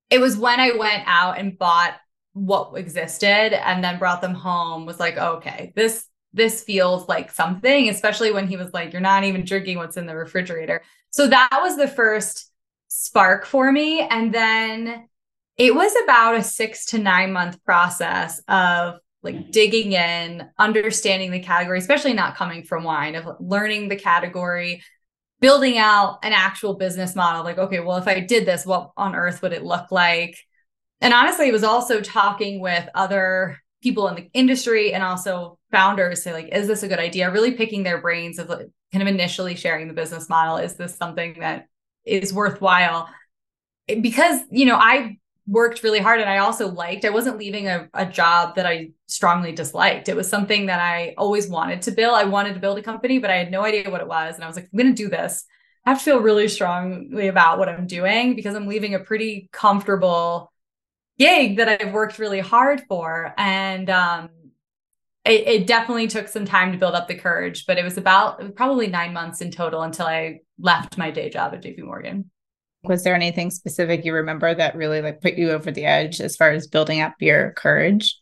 it 0.09 0.20
was 0.20 0.38
when 0.38 0.59
I 0.59 0.77
went 0.77 1.03
out 1.07 1.38
and 1.38 1.59
bought 1.59 1.94
what 2.35 2.77
existed 2.77 3.27
and 3.27 3.83
then 3.83 3.99
brought 3.99 4.20
them 4.20 4.35
home 4.35 4.85
was 4.85 5.01
like, 5.01 5.16
oh, 5.18 5.37
okay, 5.37 5.73
this 5.75 6.07
this 6.35 6.64
feels 6.64 7.09
like 7.09 7.31
something, 7.31 7.88
especially 7.88 8.33
when 8.33 8.49
he 8.49 8.57
was 8.57 8.73
like, 8.75 8.92
you're 8.92 9.01
not 9.01 9.23
even 9.23 9.44
drinking 9.44 9.79
what's 9.79 9.97
in 9.97 10.07
the 10.07 10.16
refrigerator. 10.16 10.83
So 11.11 11.29
that 11.29 11.61
was 11.62 11.77
the 11.77 11.87
first 11.87 12.51
spark 12.88 13.47
for 13.47 13.70
me. 13.70 14.01
And 14.01 14.35
then 14.35 15.09
it 15.57 15.73
was 15.73 15.94
about 16.03 16.35
a 16.35 16.42
six 16.42 16.87
to 16.87 16.99
nine 16.99 17.33
month 17.33 17.62
process 17.64 18.42
of 18.49 18.97
like 19.23 19.53
digging 19.53 19.92
in, 19.92 20.49
understanding 20.59 21.31
the 21.31 21.38
category, 21.38 21.79
especially 21.79 22.12
not 22.14 22.35
coming 22.35 22.64
from 22.64 22.83
wine, 22.83 23.14
of 23.14 23.37
learning 23.38 23.88
the 23.88 23.97
category, 23.97 24.83
building 25.40 25.79
out 25.79 26.18
an 26.25 26.33
actual 26.33 26.75
business 26.75 27.14
model. 27.14 27.44
Like, 27.44 27.59
okay, 27.59 27.79
well, 27.79 27.97
if 27.97 28.09
I 28.09 28.18
did 28.18 28.44
this, 28.44 28.66
what 28.66 28.90
on 28.97 29.14
earth 29.14 29.40
would 29.40 29.53
it 29.53 29.62
look 29.62 29.92
like? 29.92 30.37
And 31.05 31.12
honestly, 31.12 31.49
it 31.49 31.53
was 31.53 31.64
also 31.64 32.01
talking 32.01 32.61
with 32.61 32.88
other 32.95 33.59
people 33.83 34.09
in 34.09 34.14
the 34.14 34.31
industry 34.33 34.95
and 34.95 35.05
also 35.05 35.59
founders 35.71 36.23
say 36.23 36.33
like 36.33 36.49
is 36.53 36.67
this 36.67 36.83
a 36.83 36.88
good 36.88 36.99
idea 36.99 37.31
really 37.31 37.53
picking 37.53 37.83
their 37.83 38.01
brains 38.01 38.38
of 38.38 38.49
like, 38.49 38.67
kind 38.93 39.03
of 39.03 39.09
initially 39.09 39.55
sharing 39.55 39.88
the 39.88 39.93
business 39.93 40.31
model 40.31 40.57
is 40.57 40.77
this 40.77 40.97
something 40.97 41.38
that 41.40 41.67
is 42.07 42.33
worthwhile 42.33 43.11
because 44.01 44.40
you 44.51 44.64
know 44.64 44.77
i 44.77 45.19
worked 45.47 45.83
really 45.83 46.01
hard 46.01 46.21
and 46.21 46.31
I 46.31 46.38
also 46.38 46.69
liked. 46.69 47.05
I 47.05 47.11
wasn't 47.11 47.37
leaving 47.37 47.69
a, 47.69 47.87
a 47.93 48.07
job 48.07 48.57
that 48.57 48.64
I 48.64 48.93
strongly 49.09 49.53
disliked. 49.53 50.09
It 50.09 50.17
was 50.17 50.27
something 50.27 50.64
that 50.67 50.81
I 50.81 51.14
always 51.19 51.49
wanted 51.49 51.83
to 51.83 51.90
build. 51.90 52.14
I 52.14 52.25
wanted 52.25 52.55
to 52.55 52.61
build 52.61 52.79
a 52.79 52.83
company, 52.83 53.19
but 53.19 53.31
I 53.31 53.37
had 53.37 53.51
no 53.51 53.62
idea 53.62 53.90
what 53.90 54.01
it 54.01 54.09
was. 54.09 54.37
And 54.37 54.45
I 54.45 54.47
was 54.47 54.57
like, 54.57 54.71
I'm 54.73 54.79
going 54.79 54.95
to 54.95 55.03
do 55.03 55.11
this. 55.11 55.45
I 55.85 55.90
have 55.90 55.99
to 55.99 56.05
feel 56.05 56.21
really 56.21 56.49
strongly 56.49 57.29
about 57.29 57.59
what 57.59 57.69
I'm 57.69 57.87
doing 57.87 58.35
because 58.35 58.55
I'm 58.55 58.67
leaving 58.67 58.95
a 58.95 59.01
pretty 59.01 59.51
comfortable 59.53 60.51
gig 61.18 61.57
that 61.59 61.81
I've 61.81 61.92
worked 61.92 62.18
really 62.18 62.40
hard 62.40 62.83
for. 62.88 63.35
And 63.38 63.88
um, 63.90 64.31
it, 65.24 65.46
it, 65.46 65.66
definitely 65.66 66.09
took 66.09 66.29
some 66.29 66.44
time 66.44 66.72
to 66.72 66.79
build 66.79 66.94
up 66.94 67.09
the 67.09 67.14
courage, 67.14 67.66
but 67.66 67.79
it 67.79 67.85
was 67.85 67.96
about 67.96 68.40
it 68.40 68.42
was 68.44 68.53
probably 68.53 68.88
nine 68.88 69.12
months 69.12 69.40
in 69.40 69.50
total 69.50 69.83
until 69.83 70.07
I 70.07 70.40
left 70.59 70.98
my 70.98 71.11
day 71.11 71.31
job 71.31 71.55
at 71.55 71.62
JP 71.62 71.85
Morgan 71.85 72.31
was 72.85 73.03
there 73.03 73.14
anything 73.14 73.50
specific 73.50 74.05
you 74.05 74.12
remember 74.12 74.55
that 74.55 74.77
really 74.77 75.00
like 75.00 75.20
put 75.20 75.35
you 75.35 75.50
over 75.50 75.70
the 75.70 75.85
edge 75.85 76.20
as 76.20 76.37
far 76.37 76.50
as 76.50 76.66
building 76.66 77.00
up 77.00 77.14
your 77.18 77.53
courage? 77.53 78.18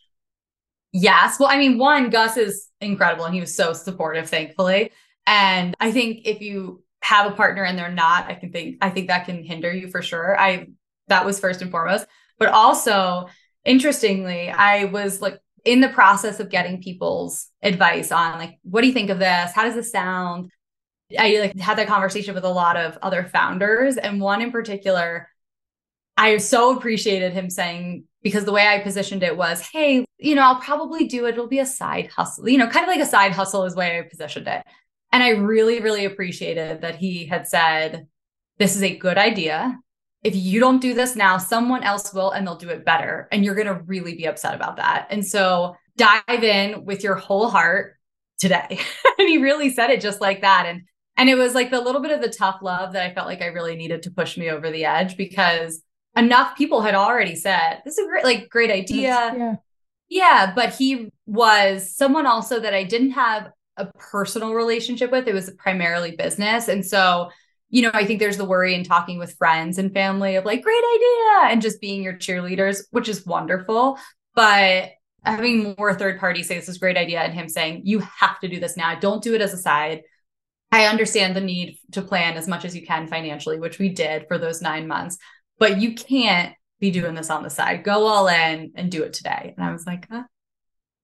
Yes. 0.91 1.39
Well, 1.39 1.49
I 1.49 1.57
mean, 1.57 1.77
one, 1.77 2.09
Gus 2.09 2.37
is 2.37 2.69
incredible 2.79 3.25
and 3.25 3.33
he 3.33 3.41
was 3.41 3.55
so 3.55 3.73
supportive, 3.73 4.29
thankfully. 4.29 4.91
And 5.25 5.75
I 5.79 5.91
think 5.91 6.25
if 6.25 6.41
you 6.41 6.83
have 7.01 7.31
a 7.31 7.35
partner 7.35 7.63
and 7.63 7.77
they're 7.77 7.91
not, 7.91 8.27
I 8.27 8.35
can 8.35 8.51
think 8.51 8.77
I 8.81 8.89
think 8.89 9.07
that 9.07 9.25
can 9.25 9.43
hinder 9.43 9.73
you 9.73 9.89
for 9.89 10.01
sure. 10.01 10.39
I 10.39 10.67
that 11.07 11.25
was 11.25 11.39
first 11.39 11.61
and 11.61 11.71
foremost. 11.71 12.05
But 12.43 12.51
also, 12.51 13.27
interestingly, 13.63 14.49
I 14.49 14.85
was 14.85 15.21
like 15.21 15.39
in 15.63 15.79
the 15.79 15.87
process 15.87 16.41
of 16.41 16.49
getting 16.49 16.81
people's 16.81 17.47
advice 17.61 18.11
on 18.11 18.37
like, 18.37 18.59
what 18.63 18.81
do 18.81 18.87
you 18.87 18.93
think 18.93 19.09
of 19.09 19.17
this? 19.17 19.53
How 19.53 19.63
does 19.63 19.75
this 19.75 19.93
sound? 19.93 20.51
I 21.17 21.39
like 21.39 21.57
had 21.57 21.77
that 21.77 21.87
conversation 21.87 22.35
with 22.35 22.43
a 22.43 22.49
lot 22.49 22.75
of 22.75 22.97
other 23.01 23.23
founders, 23.23 23.95
and 23.95 24.19
one 24.19 24.41
in 24.41 24.51
particular, 24.51 25.29
I 26.17 26.35
so 26.35 26.75
appreciated 26.75 27.31
him 27.31 27.49
saying 27.49 28.03
because 28.21 28.43
the 28.43 28.51
way 28.51 28.67
I 28.67 28.79
positioned 28.79 29.23
it 29.23 29.37
was, 29.37 29.61
hey, 29.61 30.03
you 30.17 30.35
know, 30.35 30.41
I'll 30.41 30.59
probably 30.59 31.07
do 31.07 31.25
it. 31.25 31.35
It'll 31.35 31.47
be 31.47 31.59
a 31.59 31.65
side 31.65 32.07
hustle, 32.07 32.49
you 32.49 32.57
know, 32.57 32.67
kind 32.67 32.83
of 32.83 32.89
like 32.89 32.99
a 32.99 33.05
side 33.05 33.31
hustle 33.31 33.63
is 33.63 33.73
way 33.73 33.99
I 33.99 34.01
positioned 34.01 34.49
it. 34.49 34.65
And 35.13 35.23
I 35.23 35.29
really, 35.29 35.79
really 35.79 36.03
appreciated 36.03 36.81
that 36.81 36.97
he 36.97 37.25
had 37.25 37.47
said, 37.47 38.07
this 38.57 38.75
is 38.75 38.83
a 38.83 38.97
good 38.97 39.17
idea. 39.17 39.79
If 40.23 40.35
you 40.35 40.59
don't 40.59 40.81
do 40.81 40.93
this 40.93 41.15
now, 41.15 41.37
someone 41.37 41.83
else 41.83 42.13
will 42.13 42.31
and 42.31 42.45
they'll 42.45 42.55
do 42.55 42.69
it 42.69 42.85
better. 42.85 43.27
And 43.31 43.43
you're 43.43 43.55
going 43.55 43.67
to 43.67 43.81
really 43.85 44.15
be 44.15 44.25
upset 44.25 44.55
about 44.55 44.77
that. 44.77 45.07
And 45.09 45.25
so 45.25 45.75
dive 45.97 46.43
in 46.43 46.85
with 46.85 47.03
your 47.03 47.15
whole 47.15 47.49
heart 47.49 47.95
today. 48.39 48.79
and 49.19 49.27
he 49.27 49.37
really 49.37 49.69
said 49.69 49.89
it 49.89 50.01
just 50.01 50.21
like 50.21 50.41
that. 50.41 50.65
And 50.65 50.83
and 51.15 51.29
it 51.29 51.35
was 51.35 51.53
like 51.53 51.69
the 51.69 51.81
little 51.81 52.01
bit 52.01 52.11
of 52.11 52.21
the 52.21 52.29
tough 52.29 52.59
love 52.61 52.93
that 52.93 53.03
I 53.03 53.13
felt 53.13 53.27
like 53.27 53.41
I 53.41 53.47
really 53.47 53.75
needed 53.75 54.03
to 54.03 54.11
push 54.11 54.37
me 54.37 54.49
over 54.49 54.71
the 54.71 54.85
edge 54.85 55.15
because 55.15 55.81
enough 56.15 56.57
people 56.57 56.81
had 56.81 56.95
already 56.95 57.35
said, 57.35 57.81
this 57.85 57.97
is 57.97 58.05
a 58.05 58.09
great, 58.09 58.23
like, 58.23 58.49
great 58.49 58.71
idea. 58.71 59.33
Yeah. 59.37 59.55
Yeah. 60.09 60.53
But 60.55 60.73
he 60.73 61.11
was 61.25 61.95
someone 61.95 62.25
also 62.25 62.59
that 62.59 62.73
I 62.73 62.83
didn't 62.83 63.11
have 63.11 63.51
a 63.77 63.85
personal 63.93 64.53
relationship 64.53 65.11
with. 65.11 65.27
It 65.27 65.33
was 65.33 65.51
primarily 65.57 66.15
business. 66.15 66.67
And 66.67 66.85
so, 66.85 67.29
you 67.73 67.81
know, 67.81 67.91
I 67.93 68.05
think 68.05 68.19
there's 68.19 68.37
the 68.37 68.45
worry 68.45 68.75
in 68.75 68.83
talking 68.83 69.17
with 69.17 69.35
friends 69.35 69.77
and 69.77 69.93
family 69.93 70.35
of 70.35 70.45
like, 70.45 70.61
great 70.61 70.83
idea, 70.95 71.51
and 71.51 71.61
just 71.61 71.81
being 71.81 72.03
your 72.03 72.13
cheerleaders, 72.13 72.83
which 72.91 73.09
is 73.09 73.25
wonderful. 73.25 73.97
But 74.35 74.91
having 75.23 75.75
more 75.77 75.93
third 75.93 76.19
parties 76.19 76.47
say 76.47 76.55
this 76.55 76.69
is 76.69 76.77
a 76.77 76.79
great 76.79 76.97
idea 76.97 77.21
and 77.21 77.33
him 77.33 77.49
saying, 77.49 77.81
you 77.85 77.99
have 77.99 78.39
to 78.41 78.47
do 78.47 78.59
this 78.59 78.77
now. 78.77 78.95
Don't 78.99 79.23
do 79.23 79.33
it 79.33 79.41
as 79.41 79.53
a 79.53 79.57
side 79.57 80.03
I 80.73 80.87
understand 80.87 81.35
the 81.35 81.41
need 81.41 81.77
to 81.91 82.01
plan 82.01 82.35
as 82.35 82.47
much 82.47 82.65
as 82.65 82.75
you 82.75 82.83
can 82.83 83.05
financially, 83.05 83.59
which 83.59 83.77
we 83.77 83.89
did 83.89 84.27
for 84.27 84.39
those 84.39 84.59
nine 84.59 84.87
months, 84.87 85.19
but 85.59 85.79
you 85.79 85.93
can't 85.93 86.55
be 86.79 86.89
doing 86.89 87.13
this 87.13 87.29
on 87.29 87.43
the 87.43 87.51
side. 87.51 87.83
Go 87.83 88.07
all 88.07 88.27
in 88.27 88.71
and 88.73 88.91
do 88.91 89.03
it 89.03 89.13
today. 89.13 89.53
And 89.55 89.63
I 89.63 89.71
was 89.71 89.85
like, 89.85 90.07
huh, 90.09 90.23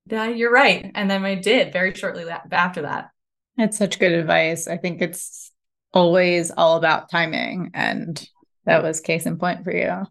yeah, 0.08 0.28
you're 0.28 0.52
right. 0.52 0.90
And 0.96 1.08
then 1.08 1.24
I 1.24 1.36
did 1.36 1.72
very 1.72 1.94
shortly 1.94 2.26
after 2.28 2.82
that. 2.82 3.12
That's 3.58 3.78
such 3.78 4.00
good 4.00 4.12
advice. 4.12 4.68
I 4.68 4.78
think 4.78 5.04
it's 5.04 5.49
always 5.94 6.52
all 6.52 6.78
about 6.78 7.10
timing. 7.10 7.72
And 7.74 8.28
that 8.66 8.84
was 8.84 9.00
case 9.00 9.26
in 9.26 9.38
point 9.38 9.64
for 9.64 9.72
you. 9.72 10.06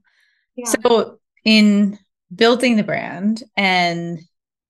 Yeah. 0.56 0.64
So, 0.64 1.18
in 1.44 1.98
building 2.34 2.76
the 2.76 2.82
brand 2.82 3.42
and 3.56 4.18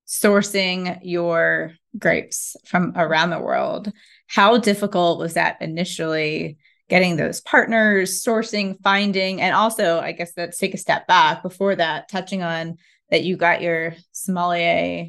sourcing 0.07 0.99
your 1.03 1.73
grapes 1.99 2.57
from 2.67 2.93
around 2.97 3.31
the 3.31 3.41
world, 3.41 3.93
how 4.27 4.59
difficult 4.59 5.19
was 5.19 5.35
that 5.35 5.61
initially 5.61 6.59
getting 6.89 7.17
those 7.17 7.41
partners, 7.41 8.23
sourcing, 8.23 8.81
finding, 8.83 9.41
and 9.41 9.55
also, 9.55 10.01
I 10.01 10.13
guess 10.13 10.33
let's 10.37 10.59
take 10.59 10.75
a 10.75 10.79
step 10.79 11.07
back 11.07 11.43
before 11.43 11.77
that, 11.77 12.09
touching 12.09 12.43
on 12.43 12.79
that 13.11 13.25
you 13.25 13.37
got 13.37 13.63
your 13.63 13.95
sommelier 14.13 15.09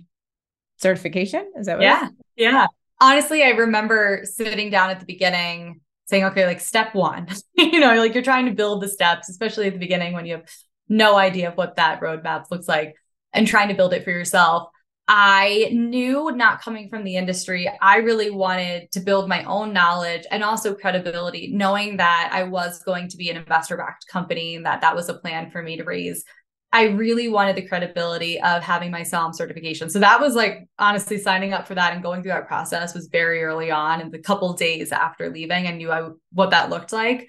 certification. 0.78 1.52
Is 1.58 1.68
that 1.68 1.78
what 1.78 1.84
Yeah. 1.84 2.10
Yeah. 2.36 2.68
Honestly, 3.02 3.44
I 3.44 3.50
remember 3.50 4.22
sitting 4.24 4.70
down 4.70 4.90
at 4.90 5.00
the 5.00 5.06
beginning 5.06 5.82
saying, 6.10 6.24
okay, 6.26 6.48
like 6.48 6.60
step 6.60 6.96
one, 6.96 7.28
you 7.54 7.80
know, 7.80 7.96
like 7.96 8.16
you're 8.16 8.24
trying 8.24 8.48
to 8.48 8.52
build 8.52 8.82
the 8.82 8.88
steps, 8.88 9.30
especially 9.30 9.68
at 9.68 9.74
the 9.74 9.80
beginning 9.80 10.14
when 10.14 10.26
you 10.26 10.38
have 10.38 10.50
no 10.90 11.16
idea 11.16 11.50
of 11.50 11.56
what 11.56 11.76
that 11.76 12.02
roadmap 12.02 12.50
looks 12.50 12.68
like 12.68 12.96
and 13.32 13.46
trying 13.46 13.68
to 13.68 13.76
build 13.76 13.94
it 13.94 14.04
for 14.04 14.10
yourself. 14.10 14.70
I 15.08 15.70
knew 15.72 16.32
not 16.36 16.62
coming 16.62 16.90
from 16.90 17.04
the 17.04 17.16
industry, 17.16 17.72
I 17.82 17.98
really 17.98 18.32
wanted 18.32 18.92
to 18.92 19.00
build 19.00 19.30
my 19.30 19.44
own 19.44 19.72
knowledge 19.72 20.26
and 20.30 20.44
also 20.44 20.76
credibility, 20.76 21.52
knowing 21.52 21.98
that 21.98 22.30
I 22.32 22.44
was 22.44 22.84
going 22.84 23.08
to 23.10 23.18
be 23.18 23.30
an 23.30 23.38
investor 23.38 23.78
backed 23.78 24.08
company 24.08 24.56
and 24.56 24.66
that 24.66 24.82
that 24.82 24.96
was 24.96 25.10
a 25.10 25.16
plan 25.16 25.52
for 25.52 25.62
me 25.62 25.78
to 25.78 25.84
raise. 25.84 26.26
I 26.72 26.84
really 26.84 27.30
wanted 27.30 27.56
the 27.56 27.68
credibility 27.68 28.40
of 28.42 28.62
having 28.62 28.92
my 28.92 29.02
SOM 29.02 29.34
certification. 29.34 29.90
So 29.90 30.00
that 30.00 30.22
was 30.22 30.36
like 30.36 30.68
honestly 30.78 31.18
signing 31.18 31.52
up 31.52 31.68
for 31.68 31.74
that 31.74 31.94
and 31.94 32.04
going 32.04 32.22
through 32.22 32.32
that 32.32 32.48
process 32.48 32.94
was 32.94 33.08
very 33.08 33.44
early 33.44 33.72
on. 33.72 34.02
And 34.02 34.12
the 34.12 34.20
couple 34.20 34.54
days 34.54 34.92
after 34.92 35.30
leaving, 35.30 35.66
I 35.66 35.72
knew 35.72 35.92
I, 35.92 36.10
what 36.32 36.52
that 36.52 36.70
looked 36.70 36.94
like. 36.94 37.28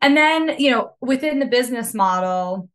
And 0.00 0.16
then, 0.16 0.58
you 0.58 0.70
know, 0.72 0.92
within 1.00 1.38
the 1.38 1.46
business 1.46 1.94
model, 1.94 2.68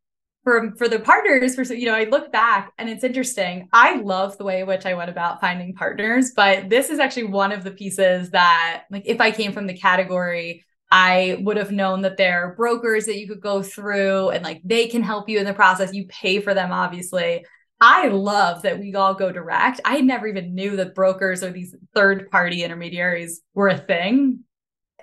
for 0.44 0.74
for 0.78 0.88
the 0.88 1.00
partners 1.00 1.56
for 1.56 1.64
you 1.74 1.86
know 1.86 1.96
i 1.96 2.04
look 2.04 2.32
back 2.32 2.74
and 2.78 2.90
it's 2.90 3.04
interesting 3.04 3.70
i 3.72 3.96
love 3.96 4.38
the 4.38 4.44
way 4.44 4.62
in 4.62 4.68
which 4.68 4.86
i 4.86 4.94
went 4.94 5.10
about 5.10 5.40
finding 5.40 5.74
partners 5.74 6.32
but 6.36 6.70
this 6.70 6.90
is 6.90 7.00
actually 7.00 7.24
one 7.24 7.52
of 7.52 7.64
the 7.64 7.72
pieces 7.72 8.30
that 8.32 8.84
like 8.92 9.04
if 9.06 9.22
i 9.22 9.32
came 9.32 9.54
from 9.54 9.68
the 9.68 9.74
category 9.74 10.66
i 10.94 11.38
would 11.42 11.58
have 11.58 11.72
known 11.72 12.02
that 12.02 12.18
there 12.18 12.44
are 12.44 12.56
brokers 12.56 13.08
that 13.08 13.18
you 13.18 13.28
could 13.28 13.42
go 13.42 13.64
through 13.64 14.30
and 14.30 14.44
like 14.44 14.62
they 14.64 14.88
can 14.88 15.02
help 15.02 15.28
you 15.28 15.40
in 15.40 15.46
the 15.46 15.54
process. 15.54 15.92
You 15.92 16.06
pay 16.08 16.40
for 16.40 16.54
them 16.54 16.72
obviously. 16.72 17.46
I 17.82 18.10
love 18.10 18.62
that 18.62 18.80
we 18.80 18.94
all 18.94 19.16
go 19.16 19.32
direct. 19.32 19.82
I 19.84 20.02
never 20.02 20.28
even 20.28 20.54
knew 20.54 20.78
that 20.78 20.96
brokers 20.96 21.44
or 21.44 21.52
these 21.52 21.76
third 21.96 22.30
party 22.30 22.64
intermediaries 22.64 23.42
were 23.56 23.70
a 23.70 23.78
thing 23.78 24.42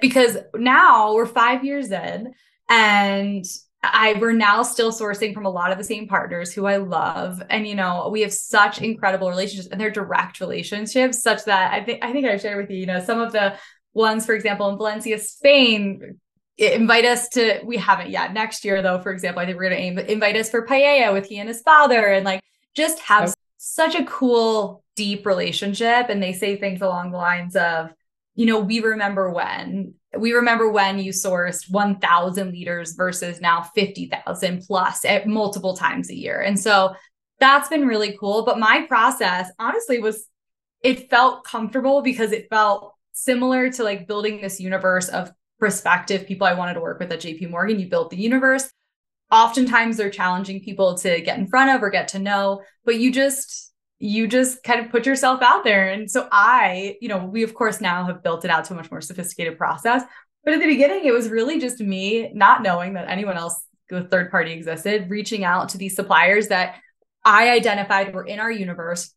because 0.01 0.39
now 0.55 1.13
we're 1.13 1.27
five 1.27 1.65
years 1.65 1.91
in 1.91 2.35
and 2.71 3.45
I 3.83 4.15
we're 4.21 4.33
now 4.33 4.63
still 4.63 4.93
sourcing 4.93 5.35
from 5.35 5.45
a 5.45 5.51
lot 5.51 5.73
of 5.73 5.79
the 5.79 5.85
same 5.85 6.07
partners 6.07 6.53
who 6.53 6.67
I 6.67 6.77
love. 6.77 7.43
And 7.51 7.67
you 7.67 7.75
know, 7.75 8.09
we 8.13 8.21
have 8.21 8.33
such 8.33 8.81
incredible 8.81 9.29
relationships 9.29 9.69
and 9.73 9.81
they're 9.81 9.91
direct 9.91 10.39
relationships, 10.41 11.21
such 11.21 11.47
that 11.47 11.73
I 11.73 11.85
think 11.85 12.05
I 12.05 12.13
think 12.13 12.27
I 12.27 12.37
shared 12.37 12.59
with 12.59 12.71
you, 12.71 12.79
you 12.79 12.87
know, 12.87 13.03
some 13.05 13.21
of 13.21 13.33
the 13.33 13.57
ones, 13.93 14.27
for 14.27 14.35
example, 14.35 14.69
in 14.69 14.77
Valencia, 14.77 15.19
Spain, 15.19 16.21
invite 16.59 17.05
us 17.05 17.29
to 17.31 17.61
we 17.65 17.77
haven't 17.77 18.11
yet. 18.11 18.33
Next 18.33 18.65
year, 18.65 18.83
though, 18.83 19.01
for 19.01 19.13
example, 19.13 19.41
I 19.41 19.47
think 19.47 19.59
we're 19.59 19.71
gonna 19.71 20.03
invite 20.03 20.37
us 20.37 20.51
for 20.51 20.67
paella 20.67 21.13
with 21.13 21.27
he 21.27 21.39
and 21.39 21.49
his 21.49 21.63
father 21.63 22.09
and 22.09 22.25
like 22.25 22.43
just 22.75 22.99
have 23.01 23.31
oh. 23.31 23.35
such 23.57 23.95
a 23.95 24.05
cool, 24.05 24.85
deep 24.97 25.27
relationship. 25.27 26.09
And 26.09 26.23
they 26.23 26.33
say 26.33 26.57
things 26.57 26.83
along 26.83 27.11
the 27.11 27.19
lines 27.19 27.57
of, 27.57 27.93
you 28.35 28.47
know, 28.47 28.61
we 28.61 28.81
remember 28.81 29.31
when, 29.31 29.95
we 30.17 30.33
remember 30.33 30.71
when 30.71 30.99
you 30.99 31.13
sourced 31.13 31.71
1,000 31.71 32.53
liters 32.53 32.93
versus 32.93 33.41
now 33.41 33.63
50,000 33.63 34.63
plus 34.67 35.05
at 35.05 35.27
multiple 35.27 35.77
times 35.77 36.11
a 36.11 36.15
year. 36.15 36.41
And 36.41 36.59
so 36.59 36.95
that's 37.39 37.69
been 37.69 37.87
really 37.87 38.17
cool. 38.19 38.45
But 38.45 38.59
my 38.59 38.85
process, 38.87 39.51
honestly, 39.59 39.99
was 39.99 40.27
it 40.83 41.11
felt 41.11 41.45
comfortable 41.45 42.03
because 42.03 42.33
it 42.33 42.49
felt 42.51 42.95
similar 43.25 43.71
to 43.71 43.85
like 43.85 44.09
building 44.09 44.41
this 44.41 44.61
universe 44.61 45.09
of 45.09 45.33
prospective 45.59 46.27
people 46.27 46.47
I 46.47 46.55
wanted 46.55 46.75
to 46.75 46.81
work 46.81 46.99
with 46.99 47.13
at 47.13 47.21
JP 47.21 47.51
Morgan. 47.51 47.79
You 47.79 47.89
built 47.89 48.11
the 48.11 48.17
universe. 48.17 48.71
Oftentimes 49.31 49.97
they're 49.97 50.11
challenging 50.11 50.61
people 50.61 50.97
to 50.99 51.21
get 51.21 51.39
in 51.39 51.47
front 51.47 51.71
of 51.71 51.83
or 51.83 51.91
get 51.91 52.09
to 52.09 52.19
know, 52.19 52.63
but 52.85 52.99
you 52.99 53.13
just 53.13 53.73
you 54.03 54.27
just 54.27 54.63
kind 54.63 54.81
of 54.81 54.91
put 54.91 55.05
yourself 55.05 55.43
out 55.43 55.63
there. 55.63 55.91
And 55.91 56.11
so 56.11 56.27
I, 56.33 56.97
you 57.03 57.09
know, 57.09 57.27
we 57.27 57.43
of 57.43 57.55
course 57.55 57.83
now 57.83 58.07
have 58.07 58.23
built 58.23 58.47
it 58.47 58.51
out 58.51 58.65
to 58.65 58.73
a 58.73 58.77
much 58.77 58.91
more 58.91 59.03
sophisticated 59.03 59.59
process. 59.59 60.03
But 60.43 60.55
at 60.55 60.61
the 60.61 60.67
beginning, 60.67 61.05
it 61.05 61.13
was 61.13 61.29
really 61.29 61.61
just 61.61 61.81
me 61.81 62.33
not 62.33 62.63
knowing 62.63 62.95
that 62.95 63.11
anyone 63.11 63.37
else 63.37 63.63
with 63.91 64.11
third 64.11 64.31
party 64.31 64.53
existed, 64.53 65.11
reaching 65.11 65.45
out 65.45 65.69
to 65.71 65.79
these 65.79 65.95
suppliers 65.95 66.49
that 66.49 66.77
I 67.25 67.51
identified 67.51 68.15
were 68.15 68.25
in 68.25 68.41
our 68.41 68.51
universe 68.51 69.13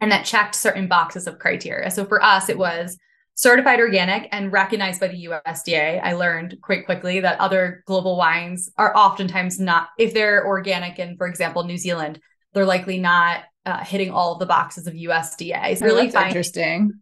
and 0.00 0.12
that 0.12 0.26
checked 0.26 0.54
certain 0.54 0.88
boxes 0.88 1.26
of 1.26 1.38
criteria. 1.38 1.90
So 1.90 2.04
for 2.04 2.22
us, 2.22 2.50
it 2.50 2.58
was 2.58 2.98
certified 3.36 3.80
organic 3.80 4.28
and 4.32 4.50
recognized 4.50 4.98
by 4.98 5.08
the 5.08 5.26
USDA. 5.26 6.00
I 6.02 6.14
learned 6.14 6.56
quite 6.62 6.86
quickly 6.86 7.20
that 7.20 7.38
other 7.38 7.84
global 7.86 8.16
wines 8.16 8.70
are 8.78 8.96
oftentimes 8.96 9.60
not, 9.60 9.90
if 9.98 10.14
they're 10.14 10.46
organic 10.46 10.98
in, 10.98 11.16
for 11.16 11.26
example, 11.26 11.62
New 11.62 11.76
Zealand, 11.76 12.18
they're 12.54 12.64
likely 12.64 12.98
not 12.98 13.42
uh, 13.66 13.84
hitting 13.84 14.10
all 14.10 14.32
of 14.32 14.38
the 14.38 14.46
boxes 14.46 14.86
of 14.86 14.94
USDA. 14.94 15.70
It's 15.70 15.82
really 15.82 16.10
oh, 16.14 16.26
interesting. 16.26 16.94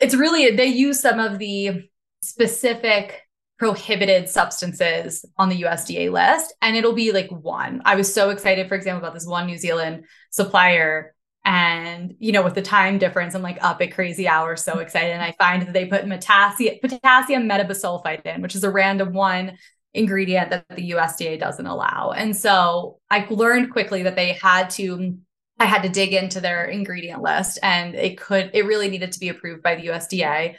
It's 0.00 0.14
really, 0.14 0.50
they 0.56 0.66
use 0.66 1.00
some 1.00 1.20
of 1.20 1.38
the 1.38 1.88
specific 2.22 3.22
prohibited 3.58 4.28
substances 4.28 5.24
on 5.36 5.50
the 5.50 5.62
USDA 5.62 6.10
list, 6.10 6.52
and 6.62 6.76
it'll 6.76 6.94
be 6.94 7.12
like 7.12 7.30
one. 7.30 7.82
I 7.84 7.94
was 7.94 8.12
so 8.12 8.30
excited, 8.30 8.68
for 8.68 8.74
example, 8.74 9.04
about 9.06 9.14
this 9.14 9.26
one 9.26 9.46
New 9.46 9.58
Zealand 9.58 10.04
supplier 10.30 11.14
and 11.44 12.14
you 12.18 12.32
know 12.32 12.42
with 12.42 12.54
the 12.54 12.62
time 12.62 12.98
difference 12.98 13.34
i'm 13.34 13.42
like 13.42 13.58
up 13.62 13.80
at 13.80 13.94
crazy 13.94 14.28
hours 14.28 14.62
so 14.62 14.72
mm-hmm. 14.72 14.82
excited. 14.82 15.12
And 15.12 15.22
i 15.22 15.32
find 15.32 15.62
that 15.62 15.72
they 15.72 15.86
put 15.86 16.08
potassium 16.08 16.76
potassium 16.82 17.48
metabisulfite 17.48 18.26
in 18.26 18.42
which 18.42 18.54
is 18.54 18.64
a 18.64 18.70
random 18.70 19.12
one 19.12 19.56
ingredient 19.94 20.50
that 20.50 20.64
the 20.76 20.90
usda 20.92 21.38
doesn't 21.38 21.66
allow. 21.66 22.12
And 22.16 22.36
so 22.36 22.98
i 23.10 23.26
learned 23.30 23.72
quickly 23.72 24.02
that 24.02 24.16
they 24.16 24.34
had 24.34 24.70
to 24.70 25.16
i 25.58 25.64
had 25.64 25.82
to 25.82 25.88
dig 25.88 26.12
into 26.12 26.40
their 26.40 26.66
ingredient 26.66 27.22
list 27.22 27.58
and 27.62 27.94
it 27.94 28.18
could 28.18 28.50
it 28.52 28.66
really 28.66 28.88
needed 28.88 29.12
to 29.12 29.20
be 29.20 29.30
approved 29.30 29.62
by 29.62 29.74
the 29.74 29.86
usda 29.88 30.54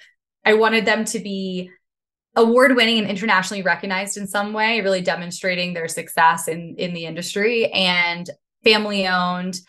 i 0.46 0.54
wanted 0.54 0.86
them 0.86 1.06
to 1.06 1.20
be 1.20 1.70
award 2.36 2.76
winning 2.76 3.00
and 3.00 3.10
internationally 3.10 3.62
recognized 3.62 4.18
in 4.18 4.28
some 4.28 4.54
way 4.54 4.82
really 4.82 5.02
demonstrating 5.02 5.74
their 5.74 5.88
success 5.88 6.48
in 6.48 6.76
in 6.78 6.94
the 6.94 7.06
industry 7.06 7.72
and 7.72 8.30
family 8.64 9.08
owned 9.08 9.60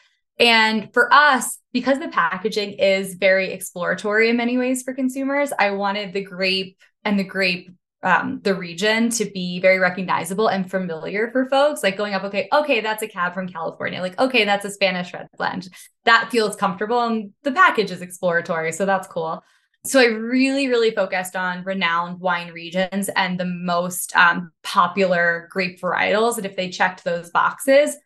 and 0.43 0.93
for 0.93 1.13
us, 1.15 1.59
because 1.73 2.01
the 2.01 2.09
packaging 2.09 2.73
is 2.73 3.15
very 3.15 3.53
exploratory 3.53 4.29
in 4.29 4.37
many 4.37 4.59
ways 4.59 4.83
for 4.83 4.93
consumers, 4.93 5.53
I 5.57 5.71
wanted 5.71 6.13
the 6.13 6.23
grape 6.23 6.77
and 7.05 7.19
the 7.19 7.25
grape 7.25 7.71
um, 8.03 8.41
the 8.43 8.55
region 8.55 9.11
to 9.11 9.25
be 9.27 9.61
very 9.61 9.79
recognizable 9.79 10.49
and 10.49 10.69
familiar 10.69 11.31
for 11.31 11.49
folks. 11.49 11.85
Like 11.85 11.97
going 11.97 12.15
up, 12.15 12.25
okay, 12.25 12.49
okay, 12.53 12.81
that's 12.81 13.05
a 13.05 13.09
cab 13.09 13.33
from 13.33 13.49
California. 13.49 14.01
Like, 14.01 14.19
okay, 14.19 14.45
that's 14.45 14.65
a 14.65 14.71
Spanish 14.73 15.15
red 15.15 15.29
blend. 15.39 15.69
That 16.05 16.29
feels 16.31 16.57
comfortable, 16.57 17.01
and 17.01 17.31
the 17.45 17.53
package 17.53 17.93
is 17.93 18.03
exploratory, 18.03 18.73
so 18.73 18.85
that's 18.87 19.07
cool. 19.07 19.45
So 19.85 20.01
I 20.01 20.07
really, 20.07 20.69
really 20.69 20.93
focused 20.93 21.37
on 21.37 21.65
renowned 21.65 22.21
wine 22.21 22.53
regions 22.53 23.09
and 23.11 23.39
the 23.39 23.45
most 23.45 24.15
um, 24.17 24.53
popular 24.65 25.49
grape 25.51 25.81
varietals. 25.81 26.37
And 26.37 26.47
if 26.47 26.57
they 26.57 26.71
checked 26.71 27.05
those 27.05 27.31
boxes, 27.31 27.97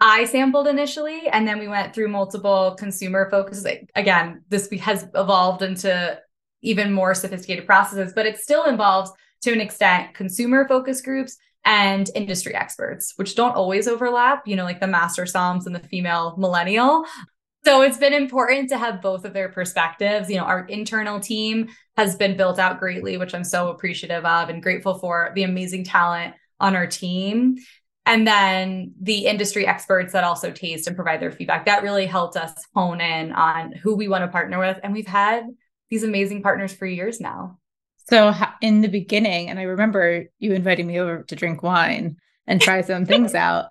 I 0.00 0.24
sampled 0.24 0.66
initially, 0.66 1.28
and 1.28 1.46
then 1.46 1.58
we 1.58 1.68
went 1.68 1.94
through 1.94 2.08
multiple 2.08 2.76
consumer 2.78 3.30
focuses. 3.30 3.66
Again, 3.94 4.42
this 4.48 4.68
has 4.80 5.06
evolved 5.14 5.62
into 5.62 6.20
even 6.62 6.92
more 6.92 7.14
sophisticated 7.14 7.66
processes, 7.66 8.12
but 8.14 8.26
it 8.26 8.38
still 8.38 8.64
involves 8.64 9.10
to 9.42 9.52
an 9.52 9.60
extent 9.60 10.14
consumer 10.14 10.66
focus 10.66 11.00
groups 11.00 11.36
and 11.64 12.10
industry 12.14 12.54
experts, 12.54 13.14
which 13.16 13.34
don't 13.34 13.54
always 13.54 13.88
overlap, 13.88 14.46
you 14.46 14.56
know, 14.56 14.64
like 14.64 14.80
the 14.80 14.86
master 14.86 15.24
somms 15.24 15.66
and 15.66 15.74
the 15.74 15.88
female 15.88 16.34
millennial. 16.36 17.04
So 17.64 17.80
it's 17.80 17.96
been 17.96 18.12
important 18.12 18.68
to 18.70 18.78
have 18.78 19.00
both 19.00 19.24
of 19.24 19.32
their 19.32 19.48
perspectives. 19.48 20.28
You 20.28 20.36
know, 20.36 20.44
our 20.44 20.66
internal 20.66 21.20
team 21.20 21.68
has 21.96 22.16
been 22.16 22.36
built 22.36 22.58
out 22.58 22.78
greatly, 22.78 23.16
which 23.16 23.34
I'm 23.34 23.44
so 23.44 23.68
appreciative 23.68 24.24
of 24.24 24.50
and 24.50 24.62
grateful 24.62 24.98
for 24.98 25.32
the 25.34 25.44
amazing 25.44 25.84
talent 25.84 26.34
on 26.60 26.76
our 26.76 26.86
team 26.86 27.56
and 28.06 28.26
then 28.26 28.92
the 29.00 29.26
industry 29.26 29.66
experts 29.66 30.12
that 30.12 30.24
also 30.24 30.50
taste 30.50 30.86
and 30.86 30.96
provide 30.96 31.20
their 31.20 31.32
feedback 31.32 31.64
that 31.66 31.82
really 31.82 32.06
helped 32.06 32.36
us 32.36 32.52
hone 32.74 33.00
in 33.00 33.32
on 33.32 33.72
who 33.72 33.94
we 33.94 34.08
want 34.08 34.22
to 34.22 34.28
partner 34.28 34.58
with. 34.58 34.78
And 34.82 34.92
we've 34.92 35.06
had 35.06 35.46
these 35.90 36.02
amazing 36.02 36.42
partners 36.42 36.72
for 36.72 36.86
years 36.86 37.20
now. 37.20 37.58
So 38.10 38.34
in 38.60 38.82
the 38.82 38.88
beginning 38.88 39.48
and 39.48 39.58
i 39.58 39.62
remember 39.62 40.26
you 40.38 40.52
inviting 40.52 40.86
me 40.86 41.00
over 41.00 41.22
to 41.22 41.36
drink 41.36 41.62
wine 41.62 42.16
and 42.46 42.60
try 42.60 42.82
some 42.82 43.06
things 43.06 43.34
out. 43.34 43.66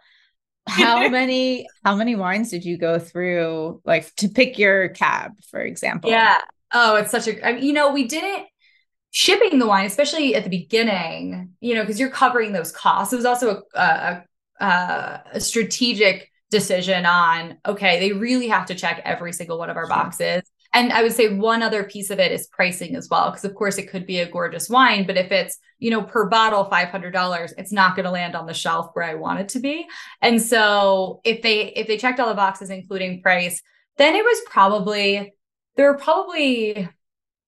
How 0.68 1.08
many 1.10 1.68
how 1.86 1.96
many 1.96 2.16
wines 2.16 2.50
did 2.50 2.66
you 2.66 2.78
go 2.78 2.98
through 2.98 3.82
like 3.86 4.14
to 4.16 4.30
pick 4.30 4.58
your 4.58 4.90
cab 4.90 5.34
for 5.52 5.60
example? 5.60 6.10
Yeah. 6.10 6.42
Oh 6.74 6.96
it's 6.96 7.12
such 7.12 7.28
a 7.28 7.48
I 7.48 7.54
mean, 7.54 7.64
you 7.64 7.74
know 7.74 7.94
we 7.94 8.08
didn't 8.08 8.48
shipping 9.14 9.60
the 9.60 9.68
wine, 9.68 9.86
especially 9.86 10.36
at 10.36 10.44
the 10.44 10.50
beginning, 10.50 11.52
you 11.62 11.76
know, 11.76 11.82
because 11.82 12.00
you're 12.00 12.10
covering 12.10 12.52
those 12.52 12.72
costs. 12.72 13.14
It 13.14 13.18
was 13.18 13.26
also 13.26 13.62
a, 13.76 13.80
a, 13.80 14.24
a, 14.60 15.24
a, 15.34 15.40
strategic 15.40 16.32
decision 16.50 17.06
on, 17.06 17.60
okay, 17.64 18.00
they 18.00 18.12
really 18.12 18.48
have 18.48 18.66
to 18.66 18.76
check 18.76 19.04
every 19.06 19.32
single 19.32 19.60
one 19.60 19.70
of 19.70 19.78
our 19.78 19.88
boxes. 19.88 20.42
And 20.74 20.92
I 20.92 21.04
would 21.04 21.14
say 21.14 21.36
one 21.36 21.62
other 21.62 21.84
piece 21.84 22.10
of 22.10 22.18
it 22.18 22.32
is 22.32 22.48
pricing 22.48 22.96
as 22.96 23.08
well, 23.08 23.30
because 23.30 23.46
of 23.46 23.54
course 23.54 23.78
it 23.78 23.88
could 23.88 24.08
be 24.08 24.18
a 24.18 24.30
gorgeous 24.30 24.68
wine, 24.68 25.06
but 25.06 25.16
if 25.16 25.32
it's, 25.32 25.60
you 25.78 25.92
know, 25.92 26.02
per 26.02 26.28
bottle 26.28 26.66
$500, 26.66 27.54
it's 27.60 27.72
not 27.72 27.96
going 27.96 28.06
to 28.06 28.12
land 28.12 28.36
on 28.36 28.48
the 28.48 28.54
shelf 28.56 28.90
where 28.94 29.06
I 29.06 29.14
want 29.14 29.42
it 29.42 29.50
to 29.50 29.60
be. 29.60 29.86
And 30.24 30.42
so 30.42 31.22
if 31.24 31.44
they, 31.44 31.68
if 31.68 31.86
they 31.86 31.98
checked 31.98 32.20
all 32.20 32.30
the 32.30 32.34
boxes, 32.34 32.72
including 32.72 33.22
price, 33.22 33.62
then 33.98 34.16
it 34.16 34.24
was 34.24 34.42
probably, 34.50 35.36
there 35.76 35.92
were 35.92 36.00
probably 36.00 36.90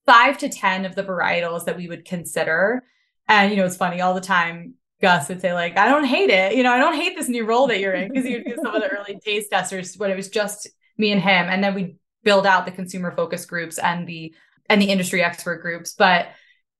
five 0.06 0.38
to 0.40 0.50
10 0.50 0.86
of 0.86 0.96
the 0.96 1.04
varietals 1.04 1.66
that 1.66 1.78
we 1.78 1.88
would 1.88 2.06
consider. 2.06 2.84
And, 3.28 3.52
you 3.52 3.58
know, 3.58 3.66
it's 3.66 3.78
funny 3.78 4.02
all 4.02 4.14
the 4.14 4.22
time. 4.22 4.76
Gus 5.02 5.28
would 5.30 5.42
say, 5.42 5.54
like, 5.54 5.78
I 5.78 5.90
don't 5.90 6.06
hate 6.06 6.30
it. 6.30 6.56
You 6.56 6.64
know, 6.64 6.72
I 6.72 6.80
don't 6.80 6.96
hate 6.96 7.16
this 7.16 7.28
new 7.28 7.46
role 7.46 7.68
that 7.68 7.80
you're 7.80 7.94
in 7.94 8.12
because 8.12 8.26
you 8.26 8.38
would 8.38 8.46
do 8.46 8.56
some 8.64 8.74
of 8.74 8.82
the 8.82 8.90
early 8.90 9.20
taste 9.26 9.50
testers 9.52 9.96
when 9.98 10.12
it 10.12 10.16
was 10.16 10.30
just 10.30 10.70
me 10.98 11.12
and 11.12 11.22
him. 11.22 11.48
And 11.50 11.64
then 11.64 11.76
we 11.76 11.98
build 12.24 12.46
out 12.46 12.66
the 12.66 12.72
consumer 12.72 13.12
focus 13.16 13.46
groups 13.46 13.78
and 13.78 14.08
the 14.08 14.34
and 14.70 14.82
the 14.82 14.90
industry 14.90 15.24
expert 15.24 15.62
groups. 15.62 15.94
But 15.94 16.28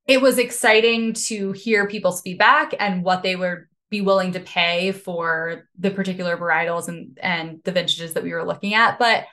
it 0.08 0.22
was 0.22 0.38
exciting 0.38 1.14
to 1.14 1.52
hear 1.52 1.88
people's 1.88 2.22
feedback 2.22 2.74
and 2.80 3.04
what 3.04 3.22
they 3.22 3.36
would 3.36 3.66
be 3.90 4.02
willing 4.02 4.32
to 4.34 4.40
pay 4.40 4.92
for 4.92 5.68
the 5.78 5.92
particular 5.92 6.38
varietals 6.38 6.88
and 6.88 7.18
and 7.22 7.60
the 7.64 7.72
vintages 7.72 8.14
that 8.14 8.24
we 8.24 8.34
were 8.34 8.46
looking 8.46 8.74
at. 8.74 8.98
But 8.98 9.26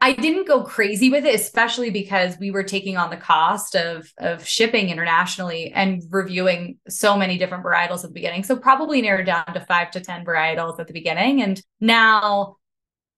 I 0.00 0.12
didn't 0.12 0.46
go 0.46 0.62
crazy 0.62 1.10
with 1.10 1.26
it, 1.26 1.34
especially 1.34 1.90
because 1.90 2.38
we 2.38 2.52
were 2.52 2.62
taking 2.62 2.96
on 2.96 3.10
the 3.10 3.16
cost 3.16 3.74
of 3.74 4.12
of 4.18 4.46
shipping 4.46 4.90
internationally 4.90 5.72
and 5.72 6.02
reviewing 6.10 6.78
so 6.88 7.16
many 7.16 7.36
different 7.36 7.64
varietals 7.64 8.04
at 8.04 8.10
the 8.10 8.14
beginning. 8.14 8.44
So 8.44 8.56
probably 8.56 9.02
narrowed 9.02 9.26
down 9.26 9.44
to 9.52 9.60
five 9.60 9.90
to 9.92 10.00
10 10.00 10.24
varietals 10.24 10.78
at 10.78 10.86
the 10.86 10.92
beginning. 10.92 11.42
And 11.42 11.60
now 11.80 12.58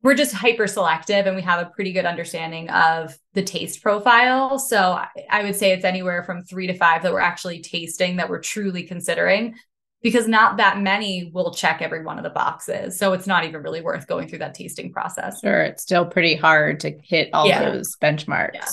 we're 0.03 0.15
just 0.15 0.33
hyper 0.35 0.67
selective 0.67 1.27
and 1.27 1.37
we 1.37 1.43
have 1.43 1.67
a 1.67 1.71
pretty 1.71 1.93
good 1.93 2.07
understanding 2.07 2.71
of 2.71 3.15
the 3.35 3.43
taste 3.43 3.83
profile. 3.83 4.59
So 4.59 4.99
I 5.29 5.43
would 5.43 5.57
say 5.57 5.73
it's 5.73 5.85
anywhere 5.85 6.25
from 6.25 6.45
three 6.45 6.67
to 6.69 6.75
five 6.75 7.03
that 7.03 7.13
we're 7.13 7.21
actually 7.21 7.61
tasting 7.61 8.17
that 8.17 8.31
we're 8.31 8.41
truly 8.41 8.85
considering 8.85 9.57
because 10.03 10.27
not 10.27 10.57
that 10.57 10.81
many 10.81 11.31
will 11.33 11.53
check 11.53 11.83
every 11.83 12.03
one 12.03 12.17
of 12.17 12.25
the 12.25 12.31
boxes. 12.31 12.99
So 12.99 13.13
it's 13.13 13.27
not 13.27 13.45
even 13.45 13.63
really 13.63 13.83
worth 13.83 14.07
going 14.07 14.29
through 14.29 14.39
that 14.39 14.55
tasting 14.55 14.93
process. 14.93 15.41
Sure. 15.41 15.63
It's 15.63 15.83
still 15.83 16.07
pretty 16.07 16.35
hard 16.35 16.81
to 16.81 16.99
hit 17.03 17.31
all 17.33 17.47
yeah. 17.47 17.71
those 17.71 17.97
benchmarks. 17.97 18.55
Yeah. 18.55 18.69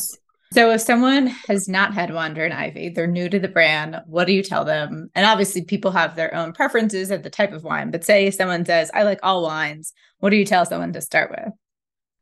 So 0.54 0.72
if 0.72 0.80
someone 0.80 1.28
has 1.28 1.68
not 1.68 1.94
had 1.94 2.14
Wander 2.14 2.46
and 2.46 2.54
Ivy, 2.54 2.90
they're 2.90 3.06
new 3.06 3.28
to 3.28 3.40
the 3.40 3.50
brand, 3.50 4.02
what 4.06 4.28
do 4.28 4.34
you 4.34 4.42
tell 4.42 4.64
them? 4.64 5.10
And 5.14 5.26
obviously 5.26 5.66
people 5.66 5.92
have 5.92 6.16
their 6.16 6.34
own 6.34 6.54
preferences 6.54 7.12
of 7.12 7.24
the 7.24 7.30
type 7.30 7.52
of 7.52 7.66
wine, 7.66 7.92
but 7.92 8.06
say 8.06 8.32
someone 8.32 8.66
says, 8.66 8.90
I 8.94 9.04
like 9.04 9.20
all 9.24 9.44
wines, 9.44 9.94
what 10.20 10.30
do 10.30 10.38
you 10.38 10.46
tell 10.46 10.66
someone 10.66 10.94
to 10.94 11.02
start 11.02 11.32
with? 11.32 11.54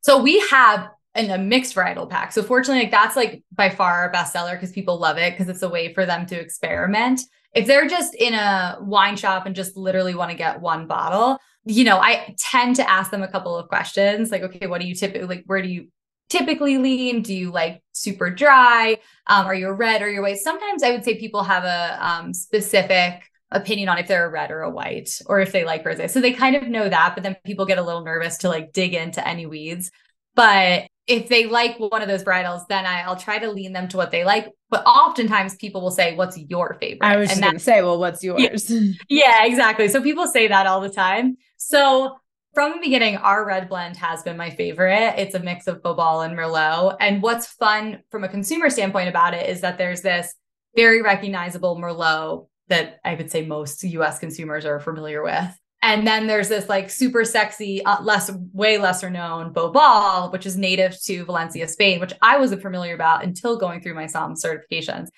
So 0.02 0.22
we 0.22 0.40
have 0.50 0.90
in 1.14 1.30
a 1.30 1.38
mixed 1.38 1.76
varietal 1.76 2.10
pack. 2.10 2.32
So 2.32 2.42
fortunately, 2.42 2.84
like 2.84 2.92
that's 2.92 3.16
like 3.16 3.44
by 3.52 3.70
far 3.70 4.02
our 4.02 4.12
bestseller 4.12 4.54
because 4.54 4.72
people 4.72 4.98
love 4.98 5.18
it 5.18 5.34
because 5.34 5.48
it's 5.48 5.62
a 5.64 5.70
way 5.70 5.94
for 5.94 6.06
them 6.06 6.26
to 6.26 6.36
experiment 6.40 7.22
if 7.56 7.66
they're 7.66 7.88
just 7.88 8.14
in 8.14 8.34
a 8.34 8.78
wine 8.82 9.16
shop 9.16 9.46
and 9.46 9.56
just 9.56 9.78
literally 9.78 10.14
want 10.14 10.30
to 10.30 10.38
get 10.38 10.62
one 10.62 10.88
bottle, 10.88 11.40
you 11.64 11.86
know, 11.86 11.98
I 11.98 12.36
tend 12.38 12.76
to 12.76 12.90
ask 12.90 13.10
them 13.10 13.24
a 13.24 13.28
couple 13.28 13.58
of 13.58 13.70
questions 13.70 14.30
like, 14.30 14.44
okay, 14.44 14.68
what 14.68 14.82
do 14.82 14.88
you 14.88 14.94
typically 14.94 15.28
like? 15.28 15.44
Where 15.48 15.62
do 15.62 15.70
you 15.70 15.88
typically 16.30 16.78
lean? 16.78 17.22
Do 17.22 17.34
you 17.34 17.52
like 17.52 17.82
super 17.94 18.30
dry? 18.30 18.98
Um, 19.28 19.46
are 19.46 19.56
you 19.56 19.68
a 19.70 19.74
red 19.74 20.02
or 20.02 20.10
your 20.12 20.22
white? 20.22 20.38
Sometimes 20.38 20.84
I 20.84 20.92
would 20.92 21.06
say 21.06 21.18
people 21.18 21.44
have 21.44 21.64
a 21.64 21.98
um, 22.06 22.34
specific 22.34 23.24
opinion 23.52 23.88
on 23.88 23.98
if 23.98 24.08
they're 24.08 24.26
a 24.26 24.30
red 24.30 24.52
or 24.52 24.62
a 24.62 24.70
white 24.70 25.22
or 25.28 25.40
if 25.40 25.54
they 25.54 25.64
like 25.64 25.86
rosé. 25.86 26.10
So 26.10 26.20
they 26.20 26.34
kind 26.34 26.56
of 26.58 26.64
know 26.64 26.90
that, 26.90 27.14
but 27.16 27.24
then 27.24 27.38
people 27.46 27.66
get 27.66 27.78
a 27.78 27.84
little 27.84 28.04
nervous 28.04 28.38
to 28.40 28.50
like 28.50 28.74
dig 28.74 28.94
into 28.94 29.26
any 29.26 29.46
weeds. 29.46 29.92
But 30.36 30.88
if 31.08 31.30
they 31.30 31.46
like 31.46 31.78
one 31.78 32.02
of 32.02 32.08
those 32.08 32.24
varietals, 32.24 32.68
then 32.68 32.86
I, 32.86 33.08
will 33.08 33.16
try 33.16 33.38
to 33.38 33.52
lean 33.52 33.74
them 33.74 33.88
to 33.90 33.98
what 33.98 34.12
they 34.12 34.24
like. 34.24 34.52
But 34.70 34.86
oftentimes 34.86 35.56
people 35.56 35.82
will 35.82 35.92
say, 35.92 36.16
What's 36.16 36.38
your 36.38 36.78
favorite? 36.80 37.06
I 37.06 37.18
was 37.18 37.30
just 37.30 37.42
going 37.42 37.54
to 37.54 37.60
say, 37.60 37.82
Well, 37.82 38.00
what's 38.00 38.24
yours? 38.24 38.70
Yeah, 38.70 38.92
yeah, 39.10 39.46
exactly. 39.46 39.88
So 39.88 40.02
people 40.02 40.28
say 40.28 40.48
that 40.48 40.66
all 40.66 40.82
the 40.82 40.90
time. 40.90 41.38
So 41.58 42.18
from 42.54 42.72
the 42.72 42.80
beginning, 42.80 43.18
our 43.18 43.46
red 43.46 43.70
blend 43.70 43.98
has 43.98 44.24
been 44.24 44.38
my 44.38 44.50
favorite. 44.50 45.16
It's 45.18 45.36
a 45.36 45.40
mix 45.40 45.68
of 45.68 45.82
Bobal 45.82 46.26
and 46.26 46.38
Merlot. 46.38 46.98
And 47.00 47.22
what's 47.22 47.48
fun 47.48 48.02
from 48.10 48.24
a 48.24 48.30
consumer 48.30 48.70
standpoint 48.70 49.10
about 49.10 49.34
it 49.34 49.50
is 49.50 49.62
that 49.62 49.78
there's 49.78 50.02
this 50.02 50.34
very 50.76 51.02
recognizable 51.02 51.78
Merlot 51.78 52.48
that 52.68 53.00
I 53.04 53.14
would 53.14 53.30
say 53.30 53.46
most 53.46 53.84
US 53.84 54.20
consumers 54.20 54.66
are 54.66 54.80
familiar 54.80 55.22
with. 55.22 55.60
And 55.86 56.08
then 56.08 56.26
there's 56.26 56.50
this 56.50 56.68
like 56.68 56.90
super 56.90 57.24
sexy, 57.24 57.86
uh, 57.86 58.02
less, 58.02 58.32
way 58.54 58.80
lesser 58.80 59.12
known 59.12 59.54
Bobal, 59.54 60.32
which 60.32 60.48
is 60.48 60.58
native 60.58 61.00
to 61.04 61.24
Valencia, 61.26 61.68
Spain, 61.68 62.00
which 62.00 62.12
I 62.24 62.40
wasn't 62.40 62.64
familiar 62.64 62.96
about 62.96 63.24
until 63.24 63.56
going 63.56 63.82
through 63.82 63.94
my 63.94 64.08
SOM 64.08 64.34
certifications. 64.34 65.10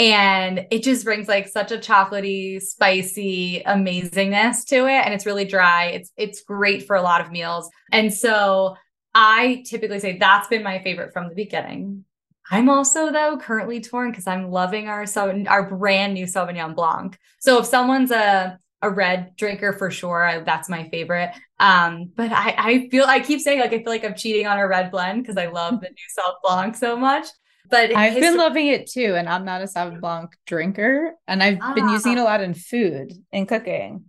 And 0.00 0.66
it 0.72 0.82
just 0.82 1.04
brings 1.04 1.28
like 1.28 1.46
such 1.46 1.70
a 1.70 1.78
chocolatey, 1.78 2.60
spicy 2.60 3.62
amazingness 3.64 4.66
to 4.66 4.88
it. 4.88 5.04
And 5.04 5.14
it's 5.14 5.26
really 5.26 5.44
dry. 5.44 5.86
It's 5.90 6.10
it's 6.16 6.42
great 6.42 6.88
for 6.88 6.96
a 6.96 7.02
lot 7.02 7.20
of 7.20 7.30
meals. 7.30 7.70
And 7.92 8.12
so 8.12 8.74
I 9.14 9.62
typically 9.64 10.00
say 10.00 10.18
that's 10.18 10.48
been 10.48 10.64
my 10.64 10.82
favorite 10.82 11.12
from 11.12 11.28
the 11.28 11.36
beginning. 11.36 12.04
I'm 12.50 12.68
also 12.68 13.12
though 13.12 13.38
currently 13.38 13.80
torn 13.80 14.10
because 14.10 14.26
I'm 14.26 14.50
loving 14.50 14.88
our 14.88 15.06
our 15.46 15.70
brand 15.70 16.14
new 16.14 16.26
Sauvignon 16.26 16.74
Blanc. 16.74 17.16
So 17.38 17.60
if 17.60 17.66
someone's 17.66 18.10
a 18.10 18.58
a 18.82 18.90
red 18.90 19.34
drinker 19.36 19.72
for 19.72 19.90
sure, 19.90 20.22
I, 20.22 20.40
that's 20.40 20.68
my 20.68 20.88
favorite. 20.88 21.32
Um, 21.58 22.12
but 22.14 22.30
I 22.32 22.54
I 22.56 22.88
feel 22.90 23.04
I 23.04 23.20
keep 23.20 23.40
saying 23.40 23.60
like 23.60 23.72
I 23.72 23.78
feel 23.78 23.92
like 23.92 24.04
I'm 24.04 24.14
cheating 24.14 24.46
on 24.46 24.58
a 24.58 24.66
red 24.66 24.90
blend 24.90 25.22
because 25.22 25.36
I 25.36 25.46
love 25.46 25.80
the 25.80 25.88
new 25.88 26.22
Sauv 26.22 26.34
Blanc 26.42 26.76
so 26.76 26.96
much. 26.96 27.26
But 27.68 27.96
I've 27.96 28.14
been 28.14 28.36
loving 28.36 28.68
it 28.68 28.88
too, 28.88 29.14
and 29.16 29.28
I'm 29.28 29.44
not 29.44 29.62
a 29.62 29.64
Sauv 29.64 30.00
Blanc 30.00 30.30
drinker, 30.46 31.14
and 31.26 31.42
I've 31.42 31.58
ah. 31.60 31.74
been 31.74 31.88
using 31.88 32.12
it 32.12 32.18
a 32.18 32.24
lot 32.24 32.40
in 32.40 32.54
food 32.54 33.12
and 33.32 33.48
cooking. 33.48 34.04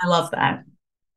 I 0.00 0.08
love 0.08 0.30
that 0.32 0.64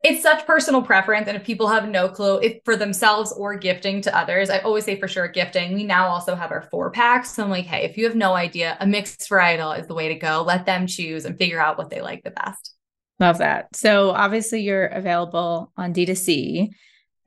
it's 0.03 0.23
such 0.23 0.45
personal 0.45 0.81
preference 0.81 1.27
and 1.27 1.35
if 1.35 1.43
people 1.43 1.67
have 1.67 1.89
no 1.89 2.07
clue 2.07 2.39
if 2.39 2.59
for 2.63 2.77
themselves 2.77 3.33
or 3.33 3.57
gifting 3.57 4.01
to 4.01 4.17
others 4.17 4.49
i 4.49 4.59
always 4.59 4.85
say 4.85 4.99
for 4.99 5.07
sure 5.07 5.27
gifting 5.27 5.73
we 5.73 5.83
now 5.83 6.07
also 6.07 6.35
have 6.35 6.51
our 6.51 6.67
four 6.71 6.89
packs 6.89 7.31
so 7.31 7.43
i'm 7.43 7.49
like 7.49 7.65
hey 7.65 7.83
if 7.83 7.97
you 7.97 8.05
have 8.05 8.15
no 8.15 8.33
idea 8.33 8.77
a 8.79 8.87
mixed 8.87 9.29
varietal 9.29 9.77
is 9.77 9.87
the 9.87 9.93
way 9.93 10.07
to 10.07 10.15
go 10.15 10.43
let 10.45 10.65
them 10.65 10.87
choose 10.87 11.25
and 11.25 11.37
figure 11.37 11.59
out 11.59 11.77
what 11.77 11.89
they 11.89 12.01
like 12.01 12.23
the 12.23 12.31
best 12.31 12.75
love 13.19 13.39
that 13.39 13.75
so 13.75 14.11
obviously 14.11 14.61
you're 14.61 14.85
available 14.85 15.71
on 15.77 15.93
d2c 15.93 16.69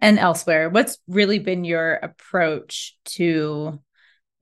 and 0.01 0.19
elsewhere 0.19 0.69
what's 0.69 0.99
really 1.07 1.39
been 1.39 1.65
your 1.65 1.95
approach 1.95 2.97
to 3.05 3.79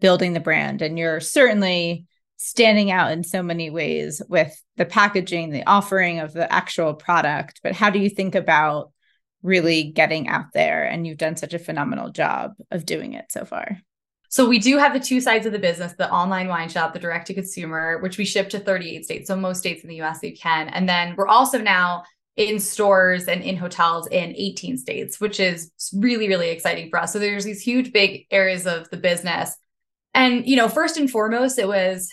building 0.01 0.33
the 0.33 0.41
brand 0.41 0.83
and 0.83 0.99
you're 0.99 1.21
certainly 1.21 2.07
standing 2.43 2.91
out 2.91 3.13
in 3.13 3.23
so 3.23 3.43
many 3.43 3.69
ways 3.69 4.23
with 4.27 4.65
the 4.79 4.87
packaging, 4.87 5.51
the 5.51 5.67
offering 5.67 6.21
of 6.21 6.33
the 6.33 6.51
actual 6.51 6.95
product. 6.95 7.61
But 7.63 7.75
how 7.75 7.91
do 7.91 7.99
you 7.99 8.09
think 8.09 8.35
about 8.35 8.93
really 9.43 9.85
getting 9.85 10.27
out 10.27 10.47
there? 10.55 10.85
And 10.85 11.07
you've 11.07 11.19
done 11.19 11.37
such 11.37 11.53
a 11.53 11.59
phenomenal 11.59 12.09
job 12.09 12.53
of 12.71 12.87
doing 12.87 13.13
it 13.13 13.27
so 13.31 13.45
far. 13.45 13.77
So 14.31 14.49
we 14.49 14.61
do 14.61 14.79
have 14.79 14.93
the 14.93 15.01
two 15.01 15.21
sides 15.21 15.45
of 15.45 15.53
the 15.53 15.59
business, 15.59 15.93
the 15.95 16.11
online 16.11 16.47
wine 16.47 16.69
shop, 16.69 16.93
the 16.93 17.01
direct 17.01 17.27
to 17.27 17.35
consumer, 17.35 17.99
which 17.99 18.17
we 18.17 18.25
ship 18.25 18.49
to 18.51 18.61
38 18.61 19.05
states. 19.05 19.27
So 19.27 19.35
most 19.35 19.59
states 19.59 19.83
in 19.83 19.89
the 19.89 20.01
US 20.03 20.23
you 20.23 20.37
can. 20.37 20.69
And 20.69 20.89
then 20.89 21.17
we're 21.17 21.27
also 21.27 21.59
now 21.59 22.05
in 22.37 22.61
stores 22.61 23.27
and 23.27 23.43
in 23.43 23.57
hotels 23.57 24.07
in 24.07 24.33
18 24.37 24.79
states, 24.79 25.21
which 25.21 25.41
is 25.41 25.73
really, 25.93 26.29
really 26.29 26.51
exciting 26.51 26.91
for 26.91 27.01
us. 27.01 27.13
So 27.13 27.19
there's 27.19 27.45
these 27.45 27.61
huge, 27.61 27.93
big 27.93 28.27
areas 28.31 28.69
of 28.69 28.89
the 28.91 28.97
business. 28.97 29.57
And, 30.15 30.47
you 30.47 30.55
know, 30.55 30.69
first 30.69 30.97
and 30.97 31.11
foremost, 31.11 31.59
it 31.59 31.67
was 31.67 32.09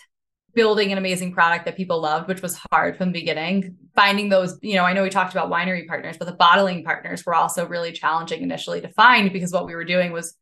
building 0.55 0.91
an 0.91 0.97
amazing 0.97 1.33
product 1.33 1.65
that 1.65 1.77
people 1.77 2.01
loved, 2.01 2.27
which 2.27 2.41
was 2.41 2.59
hard 2.71 2.97
from 2.97 3.09
the 3.11 3.19
beginning. 3.19 3.75
Finding 3.93 4.29
those, 4.29 4.57
you 4.63 4.73
know, 4.73 4.85
I 4.85 4.93
know 4.93 5.03
we 5.03 5.11
talked 5.11 5.33
about 5.33 5.51
winery 5.51 5.87
partners, 5.87 6.17
but 6.17 6.25
the 6.25 6.33
bottling 6.33 6.83
partners 6.83 7.23
were 7.27 7.35
also 7.35 7.67
really 7.67 7.91
challenging 7.91 8.41
initially 8.41 8.81
to 8.81 8.89
find 8.89 9.31
because 9.31 9.53
what 9.53 9.67
we 9.67 9.75
were 9.75 9.85
doing 9.85 10.11
was 10.11 10.35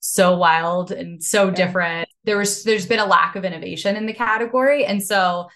so 0.00 0.36
wild 0.36 0.90
and 0.90 1.22
so 1.22 1.48
yeah. 1.48 1.54
different. 1.54 2.08
There 2.24 2.38
was 2.38 2.64
there's 2.64 2.86
been 2.86 2.98
a 2.98 3.06
lack 3.06 3.36
of 3.36 3.44
innovation 3.44 3.96
in 3.96 4.06
the 4.06 4.12
category. 4.12 4.84
And 4.84 5.02
so 5.02 5.48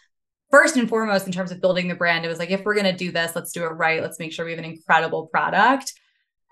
first 0.51 0.77
and 0.77 0.89
foremost, 0.89 1.27
in 1.27 1.33
terms 1.33 1.51
of 1.51 1.61
building 1.61 1.89
the 1.89 1.95
brand, 1.95 2.25
it 2.25 2.29
was 2.29 2.39
like, 2.39 2.51
if 2.51 2.65
we're 2.65 2.77
gonna 2.77 2.97
do 2.97 3.11
this, 3.11 3.35
let's 3.35 3.53
do 3.53 3.65
it 3.65 3.69
right. 3.69 4.03
Let's 4.03 4.19
make 4.19 4.33
sure 4.33 4.45
we 4.45 4.53
have 4.53 4.59
an 4.61 4.65
incredible 4.65 5.27
product. 5.27 5.93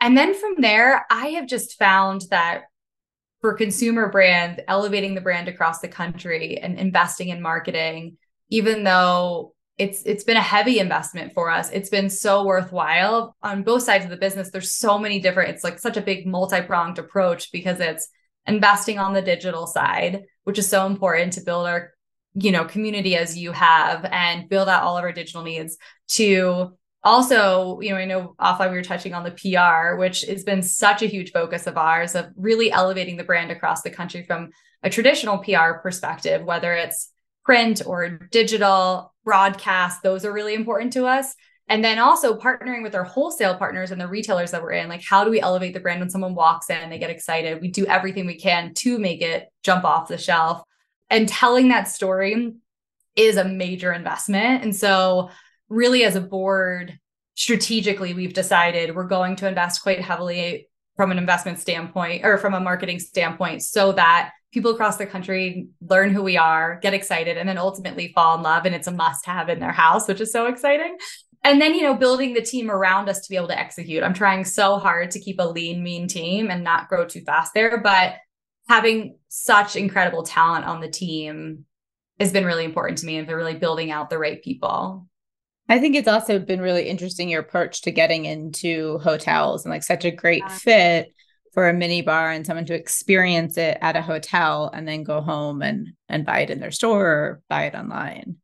And 0.00 0.16
then 0.18 0.34
from 0.34 0.56
there, 0.58 1.06
I 1.10 1.28
have 1.28 1.46
just 1.46 1.78
found 1.78 2.22
that 2.30 2.64
for 3.40 3.54
consumer 3.54 4.08
brand, 4.08 4.62
elevating 4.66 5.14
the 5.14 5.20
brand 5.20 5.48
across 5.48 5.80
the 5.80 5.88
country 5.88 6.58
and 6.58 6.78
investing 6.78 7.28
in 7.28 7.42
marketing, 7.42 8.16
even 8.48 8.84
though 8.84 9.54
it's 9.82 10.02
it's 10.04 10.24
been 10.24 10.36
a 10.36 10.42
heavy 10.42 10.78
investment 10.78 11.32
for 11.32 11.50
us. 11.50 11.70
It's 11.70 11.88
been 11.88 12.08
so 12.08 12.44
worthwhile 12.44 13.36
on 13.42 13.62
both 13.64 13.82
sides 13.82 14.04
of 14.04 14.10
the 14.10 14.16
business. 14.16 14.50
There's 14.50 14.72
so 14.72 14.98
many 14.98 15.18
different, 15.18 15.50
it's 15.50 15.64
like 15.64 15.78
such 15.78 15.96
a 15.96 16.02
big 16.02 16.26
multi-pronged 16.26 16.98
approach 16.98 17.50
because 17.50 17.80
it's 17.80 18.08
investing 18.46 18.98
on 18.98 19.12
the 19.12 19.22
digital 19.22 19.66
side, 19.66 20.22
which 20.44 20.58
is 20.58 20.68
so 20.68 20.86
important 20.86 21.32
to 21.34 21.40
build 21.40 21.66
our 21.66 21.90
you 22.34 22.50
know 22.50 22.64
community 22.64 23.16
as 23.16 23.36
you 23.36 23.52
have 23.52 24.06
and 24.10 24.48
build 24.48 24.68
out 24.68 24.84
all 24.84 24.96
of 24.96 25.04
our 25.04 25.12
digital 25.12 25.42
needs 25.42 25.76
to 26.08 26.72
also, 27.04 27.80
you 27.80 27.90
know, 27.90 27.96
I 27.96 28.04
know 28.04 28.36
offline 28.40 28.70
we 28.70 28.76
were 28.76 28.82
touching 28.82 29.12
on 29.12 29.24
the 29.24 29.32
PR, 29.32 29.96
which 29.96 30.22
has 30.22 30.44
been 30.44 30.62
such 30.62 31.02
a 31.02 31.06
huge 31.06 31.32
focus 31.32 31.66
of 31.66 31.76
ours 31.76 32.14
of 32.14 32.26
really 32.36 32.70
elevating 32.70 33.16
the 33.16 33.24
brand 33.24 33.50
across 33.50 33.82
the 33.82 33.90
country 33.90 34.22
from 34.22 34.50
a 34.84 34.90
traditional 34.90 35.38
PR 35.38 35.72
perspective, 35.82 36.44
whether 36.44 36.72
it's 36.72 37.10
print 37.44 37.82
or 37.84 38.08
digital 38.30 39.11
broadcast, 39.24 40.02
those 40.02 40.24
are 40.24 40.32
really 40.32 40.54
important 40.54 40.92
to 40.94 41.06
us. 41.06 41.34
And 41.68 41.84
then 41.84 41.98
also 41.98 42.36
partnering 42.36 42.82
with 42.82 42.94
our 42.94 43.04
wholesale 43.04 43.56
partners 43.56 43.92
and 43.92 44.00
the 44.00 44.08
retailers 44.08 44.50
that 44.50 44.62
we're 44.62 44.72
in. 44.72 44.88
Like, 44.88 45.02
how 45.02 45.24
do 45.24 45.30
we 45.30 45.40
elevate 45.40 45.74
the 45.74 45.80
brand 45.80 46.00
when 46.00 46.10
someone 46.10 46.34
walks 46.34 46.68
in, 46.68 46.90
they 46.90 46.98
get 46.98 47.08
excited? 47.08 47.60
We 47.60 47.70
do 47.70 47.86
everything 47.86 48.26
we 48.26 48.38
can 48.38 48.74
to 48.74 48.98
make 48.98 49.22
it 49.22 49.48
jump 49.62 49.84
off 49.84 50.08
the 50.08 50.18
shelf. 50.18 50.62
And 51.08 51.28
telling 51.28 51.68
that 51.68 51.88
story 51.88 52.52
is 53.16 53.36
a 53.36 53.44
major 53.44 53.92
investment. 53.92 54.64
And 54.64 54.74
so 54.74 55.30
really 55.68 56.04
as 56.04 56.16
a 56.16 56.20
board 56.20 56.98
strategically 57.34 58.12
we've 58.14 58.34
decided 58.34 58.94
we're 58.94 59.04
going 59.04 59.36
to 59.36 59.48
invest 59.48 59.82
quite 59.82 60.00
heavily 60.00 60.68
from 61.02 61.10
an 61.10 61.18
investment 61.18 61.58
standpoint 61.58 62.24
or 62.24 62.38
from 62.38 62.54
a 62.54 62.60
marketing 62.60 63.00
standpoint 63.00 63.60
so 63.60 63.90
that 63.90 64.30
people 64.52 64.70
across 64.70 64.98
the 64.98 65.04
country 65.04 65.66
learn 65.80 66.12
who 66.12 66.22
we 66.22 66.36
are 66.36 66.78
get 66.80 66.94
excited 66.94 67.36
and 67.36 67.48
then 67.48 67.58
ultimately 67.58 68.12
fall 68.14 68.36
in 68.36 68.42
love 68.44 68.66
and 68.66 68.72
it's 68.72 68.86
a 68.86 68.92
must 68.92 69.26
have 69.26 69.48
in 69.48 69.58
their 69.58 69.72
house 69.72 70.06
which 70.06 70.20
is 70.20 70.30
so 70.30 70.46
exciting. 70.46 70.96
And 71.42 71.60
then 71.60 71.74
you 71.74 71.82
know 71.82 71.96
building 71.96 72.34
the 72.34 72.40
team 72.40 72.70
around 72.70 73.08
us 73.08 73.20
to 73.22 73.28
be 73.28 73.34
able 73.34 73.48
to 73.48 73.58
execute. 73.58 74.04
I'm 74.04 74.14
trying 74.14 74.44
so 74.44 74.78
hard 74.78 75.10
to 75.10 75.18
keep 75.18 75.40
a 75.40 75.48
lean 75.48 75.82
mean 75.82 76.06
team 76.06 76.52
and 76.52 76.62
not 76.62 76.88
grow 76.88 77.04
too 77.04 77.22
fast 77.22 77.50
there 77.52 77.80
but 77.82 78.14
having 78.68 79.16
such 79.26 79.74
incredible 79.74 80.22
talent 80.22 80.66
on 80.66 80.80
the 80.80 80.88
team 80.88 81.64
has 82.20 82.32
been 82.32 82.44
really 82.44 82.64
important 82.64 82.98
to 82.98 83.06
me 83.06 83.16
and 83.16 83.28
really 83.28 83.56
building 83.56 83.90
out 83.90 84.08
the 84.08 84.18
right 84.18 84.40
people 84.40 85.08
I 85.72 85.78
think 85.78 85.96
it's 85.96 86.06
also 86.06 86.38
been 86.38 86.60
really 86.60 86.86
interesting 86.86 87.30
your 87.30 87.40
approach 87.40 87.80
to 87.82 87.90
getting 87.90 88.26
into 88.26 88.98
hotels 88.98 89.64
and 89.64 89.72
like 89.72 89.82
such 89.82 90.04
a 90.04 90.10
great 90.10 90.46
fit 90.50 91.14
for 91.54 91.66
a 91.66 91.72
mini 91.72 92.02
bar 92.02 92.30
and 92.30 92.44
someone 92.44 92.66
to 92.66 92.74
experience 92.74 93.56
it 93.56 93.78
at 93.80 93.96
a 93.96 94.02
hotel 94.02 94.70
and 94.74 94.86
then 94.86 95.02
go 95.02 95.22
home 95.22 95.62
and 95.62 95.88
and 96.10 96.26
buy 96.26 96.40
it 96.40 96.50
in 96.50 96.60
their 96.60 96.72
store 96.72 97.06
or 97.06 97.42
buy 97.48 97.64
it 97.64 97.74
online. 97.74 98.36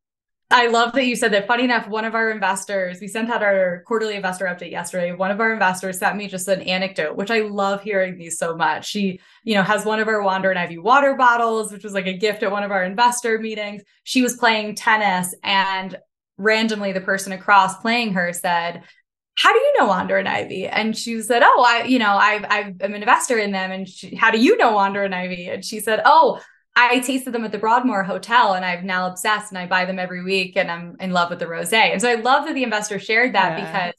I 0.49 0.69
love 0.69 0.93
that 0.93 1.05
you 1.05 1.15
said 1.15 1.31
that. 1.33 1.45
Funny 1.45 1.65
enough, 1.65 1.87
one 1.87 2.05
of 2.05 2.15
our 2.15 2.31
investors, 2.31 2.97
we 2.99 3.07
sent 3.07 3.29
out 3.29 3.43
our 3.43 3.83
quarterly 3.85 4.15
investor 4.15 4.45
update 4.45 4.71
yesterday. 4.71 5.11
One 5.11 5.29
of 5.29 5.39
our 5.39 5.53
investors 5.53 5.99
sent 5.99 6.17
me 6.17 6.27
just 6.27 6.47
an 6.47 6.63
anecdote, 6.63 7.15
which 7.15 7.29
I 7.29 7.41
love 7.41 7.83
hearing 7.83 8.17
these 8.17 8.39
so 8.39 8.55
much. 8.55 8.87
She, 8.87 9.19
you 9.43 9.53
know, 9.53 9.61
has 9.61 9.85
one 9.85 9.99
of 9.99 10.07
our 10.07 10.23
Wander 10.23 10.49
and 10.49 10.57
Ivy 10.57 10.79
water 10.79 11.13
bottles, 11.13 11.71
which 11.71 11.83
was 11.83 11.93
like 11.93 12.07
a 12.07 12.17
gift 12.17 12.41
at 12.41 12.51
one 12.51 12.63
of 12.63 12.71
our 12.71 12.83
investor 12.83 13.37
meetings. 13.37 13.83
She 14.03 14.23
was 14.23 14.37
playing 14.37 14.73
tennis 14.73 15.35
and 15.43 15.95
randomly 16.39 16.91
the 16.91 17.01
person 17.01 17.31
across 17.33 17.77
playing 17.77 18.13
her 18.13 18.33
said, 18.33 18.83
how 19.35 19.53
do 19.53 19.59
you 19.59 19.73
know 19.77 19.85
Wander 19.85 20.17
and 20.17 20.27
Ivy? 20.27 20.67
And 20.67 20.97
she 20.97 21.21
said, 21.21 21.43
oh, 21.45 21.63
I, 21.65 21.83
you 21.83 21.99
know, 21.99 22.17
I've, 22.17 22.43
i 22.45 22.59
am 22.81 22.93
an 22.93 22.95
investor 22.95 23.37
in 23.37 23.51
them. 23.51 23.71
And 23.71 23.87
she, 23.87 24.15
how 24.15 24.31
do 24.31 24.39
you 24.39 24.57
know 24.57 24.73
Wander 24.73 25.03
and 25.03 25.15
Ivy? 25.15 25.47
And 25.47 25.63
she 25.63 25.79
said, 25.79 26.01
oh, 26.03 26.41
I 26.75 26.99
tasted 26.99 27.31
them 27.31 27.45
at 27.45 27.51
the 27.51 27.57
Broadmoor 27.57 28.03
Hotel 28.03 28.53
and 28.53 28.65
I've 28.65 28.83
now 28.83 29.07
obsessed 29.07 29.51
and 29.51 29.57
I 29.57 29.65
buy 29.65 29.85
them 29.85 29.99
every 29.99 30.23
week 30.23 30.55
and 30.55 30.71
I'm 30.71 30.95
in 30.99 31.11
love 31.11 31.29
with 31.29 31.39
the 31.39 31.45
rosé. 31.45 31.91
And 31.91 32.01
so 32.01 32.09
I 32.09 32.15
love 32.15 32.45
that 32.45 32.53
the 32.53 32.63
investor 32.63 32.99
shared 32.99 33.35
that 33.35 33.57
yeah. 33.57 33.65
because 33.65 33.93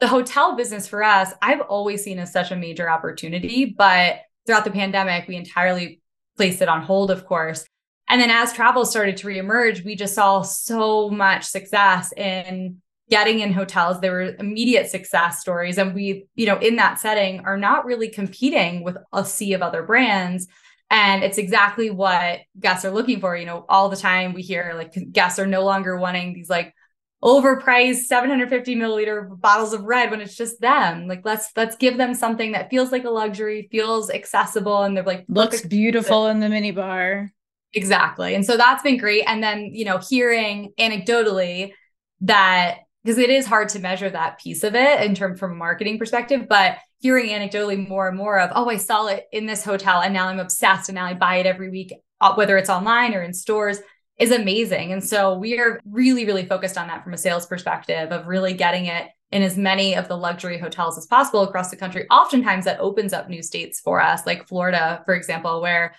the 0.00 0.08
hotel 0.08 0.56
business 0.56 0.88
for 0.88 1.02
us, 1.02 1.32
I've 1.40 1.60
always 1.62 2.02
seen 2.02 2.18
as 2.18 2.32
such 2.32 2.50
a 2.50 2.56
major 2.56 2.88
opportunity, 2.88 3.74
but 3.76 4.20
throughout 4.46 4.64
the 4.64 4.70
pandemic, 4.70 5.28
we 5.28 5.36
entirely 5.36 6.00
placed 6.36 6.62
it 6.62 6.68
on 6.68 6.82
hold, 6.82 7.10
of 7.10 7.26
course. 7.26 7.64
And 8.08 8.20
then 8.20 8.30
as 8.30 8.52
travel 8.52 8.84
started 8.84 9.16
to 9.18 9.26
reemerge, 9.26 9.84
we 9.84 9.96
just 9.96 10.14
saw 10.14 10.42
so 10.42 11.10
much 11.10 11.44
success 11.44 12.12
in 12.12 12.80
getting 13.10 13.40
in 13.40 13.52
hotels. 13.52 14.00
There 14.00 14.12
were 14.12 14.34
immediate 14.38 14.88
success 14.88 15.40
stories. 15.40 15.78
And 15.78 15.94
we, 15.94 16.26
you 16.34 16.46
know, 16.46 16.58
in 16.58 16.76
that 16.76 17.00
setting 17.00 17.40
are 17.40 17.56
not 17.56 17.84
really 17.84 18.08
competing 18.08 18.82
with 18.82 18.96
a 19.12 19.24
sea 19.24 19.52
of 19.52 19.62
other 19.62 19.82
brands. 19.82 20.46
And 20.90 21.24
it's 21.24 21.38
exactly 21.38 21.90
what 21.90 22.40
guests 22.58 22.84
are 22.84 22.90
looking 22.90 23.20
for. 23.20 23.36
You 23.36 23.46
know, 23.46 23.64
all 23.68 23.88
the 23.88 23.96
time 23.96 24.32
we 24.32 24.42
hear 24.42 24.74
like 24.76 24.94
guests 25.12 25.38
are 25.38 25.46
no 25.46 25.64
longer 25.64 25.96
wanting 25.96 26.34
these 26.34 26.50
like 26.50 26.74
overpriced 27.22 28.04
750 28.04 28.76
milliliter 28.76 29.40
bottles 29.40 29.72
of 29.72 29.82
red 29.82 30.10
when 30.10 30.20
it's 30.20 30.36
just 30.36 30.60
them. 30.60 31.08
Like 31.08 31.22
let's 31.24 31.50
let's 31.56 31.76
give 31.76 31.96
them 31.96 32.14
something 32.14 32.52
that 32.52 32.70
feels 32.70 32.92
like 32.92 33.04
a 33.04 33.10
luxury, 33.10 33.68
feels 33.70 34.10
accessible, 34.10 34.82
and 34.82 34.96
they're 34.96 35.04
like 35.04 35.24
looks 35.28 35.62
beautiful 35.62 36.26
in 36.26 36.40
the 36.40 36.48
minibar. 36.48 37.30
Exactly. 37.74 38.34
And 38.34 38.44
so 38.46 38.56
that's 38.56 38.82
been 38.82 38.96
great. 38.96 39.24
And 39.26 39.42
then, 39.42 39.70
you 39.72 39.84
know, 39.84 39.98
hearing 39.98 40.72
anecdotally 40.78 41.72
that 42.20 42.78
because 43.02 43.18
it 43.18 43.28
is 43.28 43.46
hard 43.46 43.68
to 43.70 43.78
measure 43.80 44.08
that 44.08 44.38
piece 44.38 44.64
of 44.64 44.74
it 44.74 45.02
in 45.02 45.14
terms 45.14 45.38
from 45.38 45.52
a 45.52 45.56
marketing 45.56 45.98
perspective, 45.98 46.46
but 46.48 46.78
hearing 47.00 47.28
anecdotally 47.28 47.86
more 47.86 48.08
and 48.08 48.16
more 48.16 48.40
of, 48.40 48.50
oh, 48.54 48.70
I 48.70 48.78
saw 48.78 49.06
it 49.08 49.26
in 49.30 49.44
this 49.44 49.62
hotel 49.62 50.00
and 50.00 50.14
now 50.14 50.28
I'm 50.28 50.40
obsessed 50.40 50.88
and 50.88 50.96
now 50.96 51.04
I 51.04 51.12
buy 51.12 51.36
it 51.36 51.46
every 51.46 51.68
week, 51.68 51.92
uh, 52.22 52.34
whether 52.34 52.56
it's 52.56 52.70
online 52.70 53.12
or 53.14 53.22
in 53.22 53.34
stores 53.34 53.78
is 54.18 54.30
amazing. 54.30 54.92
And 54.92 55.04
so 55.04 55.36
we 55.36 55.58
are 55.58 55.80
really, 55.84 56.24
really 56.24 56.46
focused 56.46 56.78
on 56.78 56.86
that 56.86 57.04
from 57.04 57.12
a 57.12 57.18
sales 57.18 57.44
perspective 57.44 58.10
of 58.10 58.26
really 58.26 58.54
getting 58.54 58.86
it 58.86 59.08
in 59.32 59.42
as 59.42 59.58
many 59.58 59.94
of 59.96 60.08
the 60.08 60.16
luxury 60.16 60.56
hotels 60.56 60.96
as 60.96 61.06
possible 61.06 61.42
across 61.42 61.70
the 61.70 61.76
country. 61.76 62.06
Oftentimes 62.08 62.64
that 62.64 62.80
opens 62.80 63.12
up 63.12 63.28
new 63.28 63.42
states 63.42 63.80
for 63.80 64.00
us, 64.00 64.24
like 64.24 64.48
Florida, 64.48 65.02
for 65.04 65.14
example, 65.14 65.60
where 65.60 65.94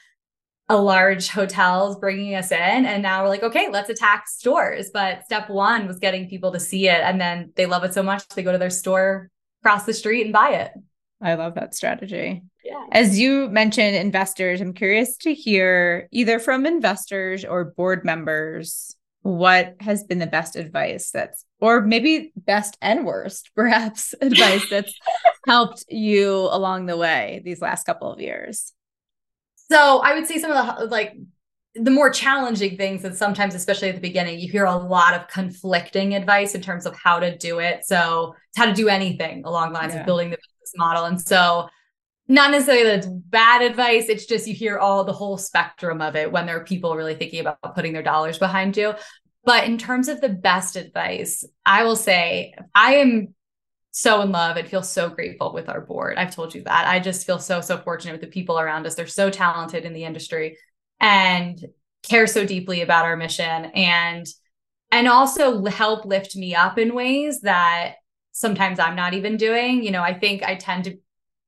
a 0.67 0.75
large 0.75 1.29
hotels 1.29 1.99
bringing 1.99 2.33
us 2.33 2.51
in 2.51 2.85
and 2.85 3.03
now 3.03 3.21
we're 3.21 3.29
like 3.29 3.43
okay 3.43 3.69
let's 3.71 3.89
attack 3.89 4.27
stores 4.27 4.89
but 4.91 5.23
step 5.23 5.49
one 5.49 5.87
was 5.87 5.99
getting 5.99 6.27
people 6.27 6.51
to 6.51 6.59
see 6.59 6.87
it 6.87 7.01
and 7.01 7.21
then 7.21 7.51
they 7.55 7.65
love 7.65 7.83
it 7.83 7.93
so 7.93 8.01
much 8.01 8.27
they 8.29 8.43
go 8.43 8.51
to 8.51 8.57
their 8.57 8.69
store 8.69 9.29
across 9.61 9.85
the 9.85 9.93
street 9.93 10.23
and 10.23 10.33
buy 10.33 10.49
it 10.49 10.71
i 11.21 11.35
love 11.35 11.53
that 11.55 11.75
strategy 11.75 12.41
yeah. 12.65 12.83
As 12.91 13.19
you 13.19 13.47
mentioned, 13.49 13.95
investors, 13.95 14.59
I'm 14.59 14.73
curious 14.73 15.17
to 15.17 15.35
hear 15.35 16.09
either 16.11 16.39
from 16.39 16.65
investors 16.65 17.45
or 17.45 17.63
board 17.63 18.03
members 18.03 18.95
what 19.21 19.75
has 19.79 20.03
been 20.03 20.19
the 20.19 20.27
best 20.27 20.55
advice 20.55 21.09
that's, 21.11 21.45
or 21.59 21.81
maybe 21.81 22.31
best 22.35 22.77
and 22.81 23.05
worst, 23.05 23.51
perhaps, 23.55 24.15
advice 24.19 24.67
that's 24.69 24.93
helped 25.47 25.85
you 25.89 26.31
along 26.51 26.87
the 26.87 26.97
way 26.97 27.41
these 27.45 27.61
last 27.61 27.85
couple 27.85 28.11
of 28.11 28.19
years. 28.19 28.73
So 29.69 29.99
I 29.99 30.13
would 30.13 30.27
say 30.27 30.37
some 30.37 30.51
of 30.51 30.77
the 30.77 30.85
like 30.85 31.15
the 31.75 31.91
more 31.91 32.09
challenging 32.09 32.77
things 32.77 33.03
and 33.03 33.15
sometimes 33.15 33.53
especially 33.53 33.89
at 33.89 33.95
the 33.95 34.01
beginning 34.01 34.39
you 34.39 34.49
hear 34.49 34.63
a 34.63 34.75
lot 34.75 35.13
of 35.13 35.27
conflicting 35.27 36.15
advice 36.15 36.55
in 36.55 36.61
terms 36.61 36.85
of 36.85 36.95
how 36.95 37.19
to 37.19 37.37
do 37.37 37.59
it 37.59 37.83
so 37.85 38.33
how 38.55 38.65
to 38.65 38.71
do 38.71 38.87
anything 38.87 39.43
along 39.43 39.73
the 39.73 39.79
lines 39.79 39.93
yeah. 39.93 39.99
of 39.99 40.05
building 40.05 40.29
the 40.29 40.37
business 40.37 40.71
model 40.77 41.03
and 41.03 41.19
so 41.19 41.67
not 42.27 42.51
necessarily 42.51 42.83
that 42.85 42.97
it's 42.97 43.07
bad 43.07 43.61
advice. 43.61 44.09
It's 44.09 44.25
just 44.25 44.47
you 44.47 44.53
hear 44.53 44.79
all 44.79 45.03
the 45.03 45.13
whole 45.13 45.37
spectrum 45.37 46.01
of 46.01 46.15
it 46.15 46.31
when 46.31 46.45
there 46.45 46.57
are 46.57 46.63
people 46.63 46.95
really 46.95 47.15
thinking 47.15 47.39
about 47.39 47.75
putting 47.75 47.93
their 47.93 48.03
dollars 48.03 48.39
behind 48.39 48.75
you. 48.75 48.93
But 49.43 49.65
in 49.65 49.77
terms 49.77 50.07
of 50.07 50.21
the 50.21 50.29
best 50.29 50.75
advice, 50.75 51.43
I 51.65 51.83
will 51.83 51.95
say 51.95 52.55
I 52.73 52.95
am 52.95 53.34
so 53.97 54.19
in 54.19 54.29
love 54.29 54.57
and 54.57 54.67
feel 54.67 54.83
so 54.83 55.07
grateful 55.07 55.53
with 55.53 55.69
our 55.69 55.79
board. 55.79 56.17
I've 56.17 56.35
told 56.35 56.53
you 56.53 56.61
that. 56.63 56.85
I 56.85 56.99
just 56.99 57.25
feel 57.25 57.39
so, 57.39 57.61
so 57.61 57.77
fortunate 57.77 58.11
with 58.11 58.19
the 58.19 58.27
people 58.27 58.59
around 58.59 58.85
us. 58.85 58.93
They're 58.93 59.07
so 59.07 59.29
talented 59.29 59.85
in 59.85 59.93
the 59.93 60.03
industry 60.03 60.57
and 60.99 61.57
care 62.03 62.27
so 62.27 62.45
deeply 62.45 62.81
about 62.81 63.05
our 63.05 63.15
mission 63.15 63.65
and 63.73 64.27
and 64.91 65.07
also 65.07 65.63
help 65.63 66.03
lift 66.03 66.35
me 66.35 66.53
up 66.53 66.77
in 66.77 66.93
ways 66.93 67.39
that 67.41 67.95
sometimes 68.33 68.79
I'm 68.79 68.97
not 68.97 69.13
even 69.13 69.37
doing. 69.37 69.81
You 69.81 69.91
know, 69.91 70.01
I 70.01 70.13
think 70.13 70.43
I 70.43 70.55
tend 70.55 70.83
to 70.83 70.97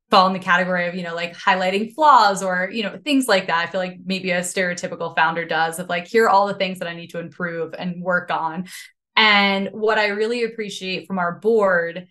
fall 0.10 0.28
in 0.28 0.34
the 0.34 0.40
category 0.40 0.88
of 0.88 0.96
you 0.96 1.04
know 1.04 1.16
like 1.16 1.36
highlighting 1.36 1.94
flaws 1.94 2.42
or 2.42 2.70
you 2.72 2.82
know 2.82 2.98
things 3.04 3.28
like 3.28 3.48
that 3.48 3.68
i 3.68 3.70
feel 3.70 3.82
like 3.82 3.98
maybe 4.06 4.32
a 4.32 4.40
stereotypical 4.40 5.14
founder 5.18 5.44
does 5.44 5.80
of 5.80 5.90
like 5.90 6.08
here 6.08 6.24
are 6.24 6.30
all 6.30 6.48
the 6.48 6.54
things 6.54 6.80
that 6.80 6.88
i 6.88 6.96
need 6.96 7.10
to 7.10 7.20
improve 7.20 7.76
and 7.78 8.02
work 8.02 8.32
on 8.32 8.66
and 9.18 9.68
what 9.74 9.98
i 9.98 10.08
really 10.08 10.46
appreciate 10.46 11.08
from 11.08 11.20
our 11.20 11.40
board 11.40 12.08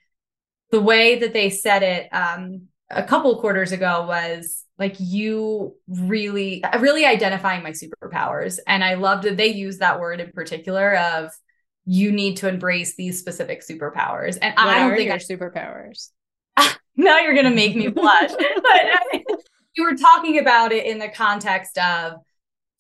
the 0.71 0.81
way 0.81 1.19
that 1.21 1.33
they 1.33 1.51
said 1.51 1.83
it 1.83 2.09
um, 2.13 2.63
a 2.91 3.03
couple 3.03 3.39
quarters 3.41 3.73
ago 3.73 4.07
was 4.07 4.65
like 4.79 4.97
you 4.99 5.75
really 5.89 6.63
really 6.79 7.07
identifying 7.07 7.63
my 7.63 7.73
superpowers. 7.73 8.59
And 8.67 8.85
i 8.85 8.95
loved 8.95 9.25
that 9.25 9.37
they 9.37 9.49
used 9.49 9.81
that 9.81 10.01
word 10.01 10.21
in 10.21 10.33
particular 10.33 10.97
of 10.97 11.33
you 11.85 12.11
need 12.11 12.39
to 12.39 12.49
embrace 12.49 12.97
these 12.97 13.19
specific 13.19 13.63
superpowers. 13.63 14.39
And 14.41 14.55
what 14.57 14.69
i 14.69 14.79
don't 14.81 14.97
think 14.97 15.09
your 15.09 15.15
I, 15.15 15.19
superpowers? 15.19 16.11
Now 16.97 17.19
you're 17.19 17.35
going 17.35 17.45
to 17.45 17.55
make 17.55 17.77
me 17.77 17.89
blush. 17.89 18.31
but 18.39 19.23
you 19.77 19.85
were 19.85 19.97
talking 19.97 20.39
about 20.39 20.73
it 20.73 20.87
in 20.87 20.99
the 20.99 21.09
context 21.09 21.79
of 21.79 22.15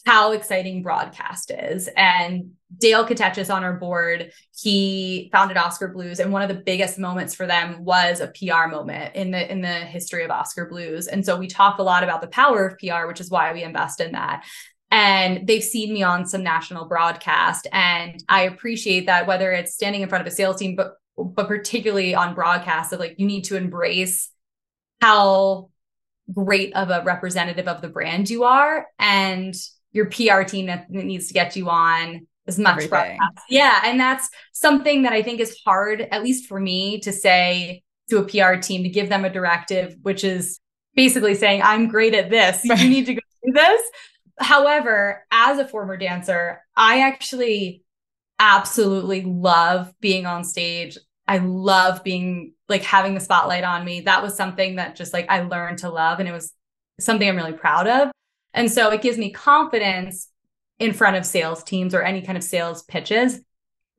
how 0.07 0.31
exciting 0.31 0.83
broadcast 0.83 1.51
is. 1.51 1.89
And 1.97 2.53
Dale 2.79 3.05
Katechis 3.05 3.53
on 3.53 3.65
our 3.65 3.75
board, 3.75 4.31
he 4.57 5.29
founded 5.33 5.57
Oskar 5.57 5.89
Blues, 5.89 6.21
and 6.21 6.33
one 6.33 6.43
of 6.43 6.49
the 6.49 6.63
biggest 6.63 6.99
moments 6.99 7.35
for 7.35 7.47
them 7.47 7.85
was 7.85 8.21
a 8.21 8.29
PR 8.29 8.69
moment 8.69 9.17
in 9.17 9.33
the 9.33 9.51
in 9.51 9.61
the 9.61 9.69
history 9.69 10.25
of 10.25 10.31
Oskar 10.31 10.67
Blues. 10.67 11.09
And 11.09 11.25
so 11.25 11.37
we 11.37 11.49
talk 11.49 11.79
a 11.79 11.83
lot 11.83 12.05
about 12.05 12.21
the 12.21 12.29
power 12.29 12.67
of 12.67 12.79
PR, 12.79 13.07
which 13.07 13.21
is 13.21 13.31
why 13.31 13.53
we 13.53 13.65
invest 13.65 14.01
in 14.01 14.13
that. 14.13 14.45
And 14.93 15.47
they've 15.47 15.63
seen 15.63 15.93
me 15.93 16.05
on 16.05 16.27
some 16.27 16.45
national 16.45 16.87
broadcast, 16.87 17.67
and 17.73 18.23
I 18.29 18.43
appreciate 18.43 19.07
that. 19.07 19.27
Whether 19.27 19.53
it's 19.53 19.75
standing 19.75 20.03
in 20.03 20.09
front 20.09 20.27
of 20.27 20.33
a 20.33 20.37
sales 20.37 20.57
team, 20.57 20.77
but 20.77 20.95
but 21.17 21.49
particularly 21.49 22.15
on 22.15 22.35
broadcast 22.35 22.93
of 22.93 23.01
like 23.01 23.17
you 23.19 23.27
need 23.27 23.45
to 23.45 23.57
embrace 23.57 24.31
how 25.01 25.71
great 26.33 26.75
of 26.75 26.91
a 26.91 27.03
representative 27.05 27.69
of 27.69 27.81
the 27.81 27.89
brand 27.89 28.29
you 28.29 28.45
are 28.45 28.87
and 28.99 29.55
your 29.97 30.07
PR 30.07 30.43
team 30.43 30.67
that 30.67 30.91
needs 30.91 31.29
to 31.29 31.35
get 31.35 31.57
you 31.57 31.69
on 31.69 32.27
as 32.47 32.59
much. 32.59 32.85
Yeah. 33.49 33.81
And 33.85 33.99
that's 33.99 34.29
something 34.53 35.03
that 35.03 35.13
I 35.13 35.23
think 35.23 35.41
is 35.41 35.59
hard, 35.65 36.03
at 36.13 36.23
least 36.23 36.47
for 36.47 36.61
me, 36.61 37.01
to 37.01 37.13
say 37.13 37.83
to 38.11 38.19
a 38.19 38.25
PR 38.25 38.61
team 38.61 38.85
to 38.85 38.89
give 38.89 39.09
them 39.09 39.25
a 39.25 39.31
directive, 39.31 39.97
which 40.03 40.23
is 40.23 40.61
basically 40.95 41.35
saying, 41.35 41.63
I'm 41.63 41.89
great 41.89 42.15
at 42.15 42.31
this. 42.31 42.63
Right. 42.69 42.79
You 42.79 42.89
need 42.89 43.07
to 43.07 43.15
go 43.15 43.21
do 43.45 43.53
this. 43.53 43.81
However, 44.39 45.25
as 45.31 45.59
a 45.59 45.67
former 45.67 45.97
dancer, 45.97 46.61
I 46.77 47.01
actually 47.01 47.83
absolutely 48.39 49.23
love 49.23 49.93
being 50.01 50.27
on 50.27 50.45
stage. 50.45 50.99
I 51.27 51.39
love 51.39 52.05
being 52.05 52.53
like 52.69 52.83
having 52.83 53.15
the 53.15 53.21
spotlight 53.21 53.65
on 53.65 53.85
me. 53.85 54.03
That 54.03 54.23
was 54.23 54.37
something 54.37 54.77
that 54.77 54.95
just 54.95 55.13
like 55.13 55.27
I 55.31 55.41
learned 55.43 55.79
to 55.79 55.89
love 55.89 56.21
and 56.21 56.29
it 56.29 56.33
was 56.33 56.53
something 57.01 57.29
I'm 57.29 57.37
really 57.37 57.53
proud 57.53 57.89
of. 57.89 58.11
And 58.57 58.71
so 58.71 58.91
it 58.91 59.03
gives 59.03 59.19
me 59.19 59.31
confidence 59.31 60.29
in 60.79 60.93
front 60.93 61.17
of 61.17 61.25
sales 61.25 61.63
teams 61.63 61.95
or 61.95 62.03
any 62.03 62.23
kind 62.23 62.37
of 62.37 62.43
sales 62.43 62.83
pitches. 62.83 63.41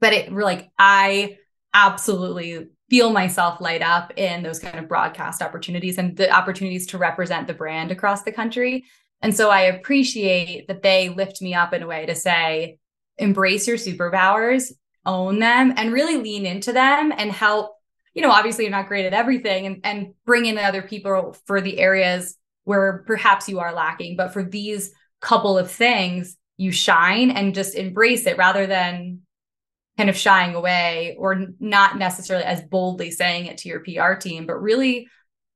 But 0.01 0.13
it 0.13 0.33
like 0.33 0.69
I 0.77 1.37
absolutely 1.73 2.67
feel 2.89 3.11
myself 3.11 3.61
light 3.61 3.81
up 3.81 4.13
in 4.17 4.43
those 4.43 4.59
kind 4.59 4.79
of 4.79 4.87
broadcast 4.87 5.41
opportunities 5.41 5.97
and 5.97 6.15
the 6.17 6.29
opportunities 6.31 6.87
to 6.87 6.97
represent 6.97 7.47
the 7.47 7.53
brand 7.53 7.91
across 7.91 8.23
the 8.23 8.31
country. 8.31 8.85
And 9.21 9.35
so 9.35 9.49
I 9.49 9.61
appreciate 9.61 10.67
that 10.67 10.83
they 10.83 11.09
lift 11.09 11.41
me 11.41 11.53
up 11.53 11.73
in 11.73 11.83
a 11.83 11.87
way 11.87 12.05
to 12.05 12.15
say, 12.15 12.79
embrace 13.17 13.67
your 13.67 13.77
superpowers 13.77 14.71
own 15.05 15.39
them 15.39 15.73
and 15.77 15.93
really 15.93 16.17
lean 16.17 16.45
into 16.45 16.71
them 16.73 17.13
and 17.15 17.31
help 17.31 17.75
you 18.13 18.21
know 18.21 18.29
obviously 18.29 18.65
you're 18.65 18.71
not 18.71 18.87
great 18.87 19.05
at 19.05 19.13
everything 19.13 19.65
and, 19.65 19.79
and 19.83 20.13
bring 20.25 20.45
in 20.45 20.57
other 20.57 20.81
people 20.81 21.35
for 21.45 21.61
the 21.61 21.79
areas 21.79 22.37
where 22.67 23.03
perhaps 23.07 23.47
you 23.47 23.59
are 23.59 23.73
lacking 23.73 24.15
but 24.15 24.33
for 24.33 24.43
these 24.43 24.91
couple 25.21 25.57
of 25.57 25.71
things 25.71 26.37
you 26.57 26.71
shine 26.71 27.31
and 27.31 27.55
just 27.55 27.75
embrace 27.75 28.25
it 28.25 28.37
rather 28.37 28.67
than 28.67 29.21
kind 29.97 30.09
of 30.09 30.17
shying 30.17 30.53
away 30.53 31.15
or 31.17 31.47
not 31.59 31.97
necessarily 31.97 32.45
as 32.45 32.61
boldly 32.61 33.09
saying 33.09 33.45
it 33.45 33.57
to 33.57 33.69
your 33.69 33.79
PR 33.79 34.13
team 34.19 34.45
but 34.45 34.61
really 34.61 35.07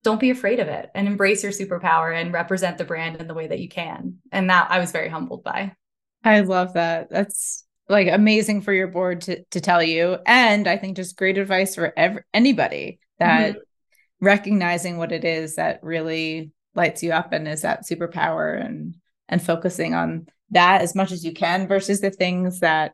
don't 0.04 0.20
be 0.20 0.32
afraid 0.32 0.60
of 0.60 0.68
it 0.68 0.90
and 0.96 1.08
embrace 1.08 1.44
your 1.44 1.52
superpower 1.52 2.20
and 2.20 2.34
represent 2.34 2.78
the 2.78 2.84
brand 2.84 3.18
in 3.18 3.28
the 3.28 3.34
way 3.34 3.48
that 3.48 3.60
you 3.60 3.70
can. 3.70 4.18
And 4.32 4.50
that 4.50 4.72
I 4.72 4.80
was 4.80 4.92
very 4.92 5.10
humbled 5.10 5.44
by. 5.44 5.76
I 6.24 6.42
love 6.42 6.74
that. 6.74 7.10
That's 7.10 7.64
like 7.88 8.08
amazing 8.08 8.62
for 8.62 8.74
your 8.74 8.88
board 8.88 9.22
to 9.22 9.44
to 9.52 9.60
tell 9.60 9.84
you. 9.84 10.18
And 10.26 10.68
i 10.68 10.78
think 10.78 10.96
just 10.96 11.18
great 11.18 11.38
advice 11.38 11.76
for 11.76 11.94
ever 11.98 12.26
anybody 12.34 13.00
that 13.20 13.52
mm-hmm. 13.52 14.26
recognizing 14.26 14.98
what 14.98 15.12
it 15.12 15.26
is 15.26 15.56
that 15.56 15.84
really 15.84 16.52
lights 16.76 17.04
you 17.04 17.12
up 17.12 17.34
and 17.34 17.48
is 17.48 17.62
that 17.62 17.86
superpower 17.86 18.64
and 18.64 18.96
and 19.28 19.42
focusing 19.42 19.94
on 19.94 20.28
that 20.52 20.82
as 20.82 20.96
much 20.96 21.12
as 21.12 21.24
you 21.24 21.34
can 21.34 21.68
versus 21.68 22.02
the 22.02 22.12
things 22.12 22.60
that 22.60 22.94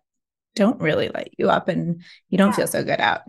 don't 0.55 0.81
really 0.81 1.09
light 1.09 1.33
you 1.37 1.49
up 1.49 1.67
and 1.67 2.03
you 2.29 2.37
don't 2.37 2.49
yeah. 2.49 2.55
feel 2.55 2.67
so 2.67 2.83
good 2.83 2.99
at 2.99 3.23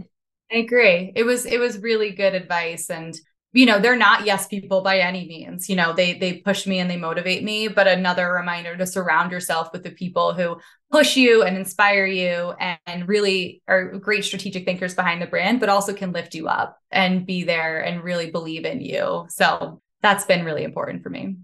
I 0.51 0.57
agree. 0.57 1.13
It 1.15 1.25
was 1.25 1.45
it 1.45 1.59
was 1.59 1.79
really 1.79 2.13
good 2.13 2.35
advice 2.35 2.91
and 2.91 3.15
you 3.55 3.65
know, 3.65 3.81
they're 3.81 3.97
not 3.97 4.27
yes 4.27 4.47
people 4.47 4.83
by 4.83 4.99
any 4.99 5.27
means. 5.27 5.69
You 5.71 5.77
know, 5.77 5.95
they 5.95 6.19
they 6.19 6.35
push 6.35 6.67
me 6.67 6.79
and 6.79 6.91
they 6.91 6.99
motivate 6.99 7.43
me, 7.43 7.69
but 7.69 7.89
another 7.89 8.31
reminder 8.31 8.77
to 8.77 8.87
surround 8.87 9.33
yourself 9.33 9.71
with 9.73 9.83
the 9.83 9.91
people 9.91 10.35
who 10.35 10.59
push 10.93 11.17
you 11.17 11.43
and 11.43 11.57
inspire 11.57 12.07
you 12.07 12.53
and, 12.61 12.79
and 12.87 13.09
really 13.09 13.63
are 13.67 13.99
great 13.99 14.25
strategic 14.25 14.65
thinkers 14.65 14.95
behind 14.95 15.23
the 15.23 15.27
brand, 15.27 15.61
but 15.61 15.71
also 15.71 15.95
can 15.95 16.13
lift 16.13 16.35
you 16.35 16.47
up 16.47 16.79
and 16.91 17.27
be 17.27 17.45
there 17.45 17.81
and 17.81 18.05
really 18.05 18.31
believe 18.31 18.67
in 18.67 18.81
you. 18.83 19.27
So 19.31 19.81
that's 20.03 20.25
been 20.25 20.45
really 20.45 20.65
important 20.65 21.03
for 21.03 21.11
me. 21.11 21.37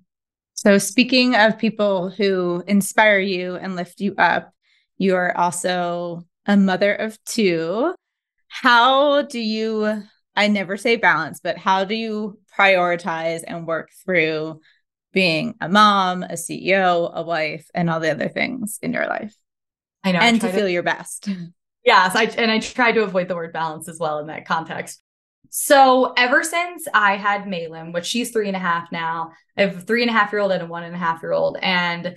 So, 0.55 0.79
speaking 0.79 1.35
of 1.35 1.59
people 1.59 2.11
who 2.11 2.63
inspire 2.67 3.19
you 3.19 3.57
and 3.57 3.77
lift 3.77 4.01
you 4.01 4.15
up, 4.17 4.53
you 4.97 5.17
are 5.17 5.37
also 5.37 6.25
a 6.47 6.57
mother 6.57 6.95
of 6.95 7.23
two. 7.25 7.95
How 8.49 9.23
do 9.23 9.41
you, 9.41 10.03
I 10.37 10.49
never 10.49 10.77
say 10.77 10.97
balance, 10.97 11.41
but 11.43 11.59
how 11.59 11.85
do 11.85 11.95
you 11.95 12.39
prioritize 12.57 13.43
and 13.47 13.67
work 13.67 13.91
through 14.05 14.61
being 15.13 15.55
a 15.61 15.69
mom, 15.69 16.23
a 16.23 16.35
CEO, 16.35 17.13
a 17.13 17.23
wife, 17.23 17.69
and 17.75 17.91
all 17.91 18.01
the 18.01 18.11
other 18.11 18.29
things 18.29 18.79
in 18.81 18.93
your 18.93 19.07
life? 19.07 19.35
I 20.05 20.13
know. 20.13 20.21
And 20.21 20.41
to 20.41 20.49
feel 20.49 20.67
to, 20.67 20.73
your 20.73 20.83
best. 20.83 21.29
Yes. 21.85 22.17
I, 22.17 22.25
and 22.39 22.51
I 22.51 22.61
try 22.61 22.93
to 22.93 23.03
avoid 23.03 23.29
the 23.29 23.35
word 23.35 23.53
balance 23.53 23.91
as 23.91 23.99
well 23.99 24.19
in 24.19 24.29
that 24.29 24.47
context. 24.47 25.03
So 25.57 26.13
ever 26.17 26.43
since 26.43 26.89
I 26.93 27.17
had 27.17 27.47
Malin, 27.47 27.93
which 27.93 28.07
she's 28.07 28.33
three 28.33 28.49
and 28.49 28.57
a 28.57 28.59
half 28.61 28.91
now, 28.91 29.31
I 29.57 29.63
have 29.63 29.77
a 29.77 29.81
three 29.81 30.03
and 30.03 30.11
a 30.11 30.13
half 30.13 30.33
year 30.33 30.41
old 30.41 30.51
and 30.51 30.65
a 30.65 30.67
one 30.67 30.83
and 30.83 30.97
a 30.97 30.99
half 30.99 31.23
year 31.23 31.31
old. 31.31 31.59
And 31.63 32.17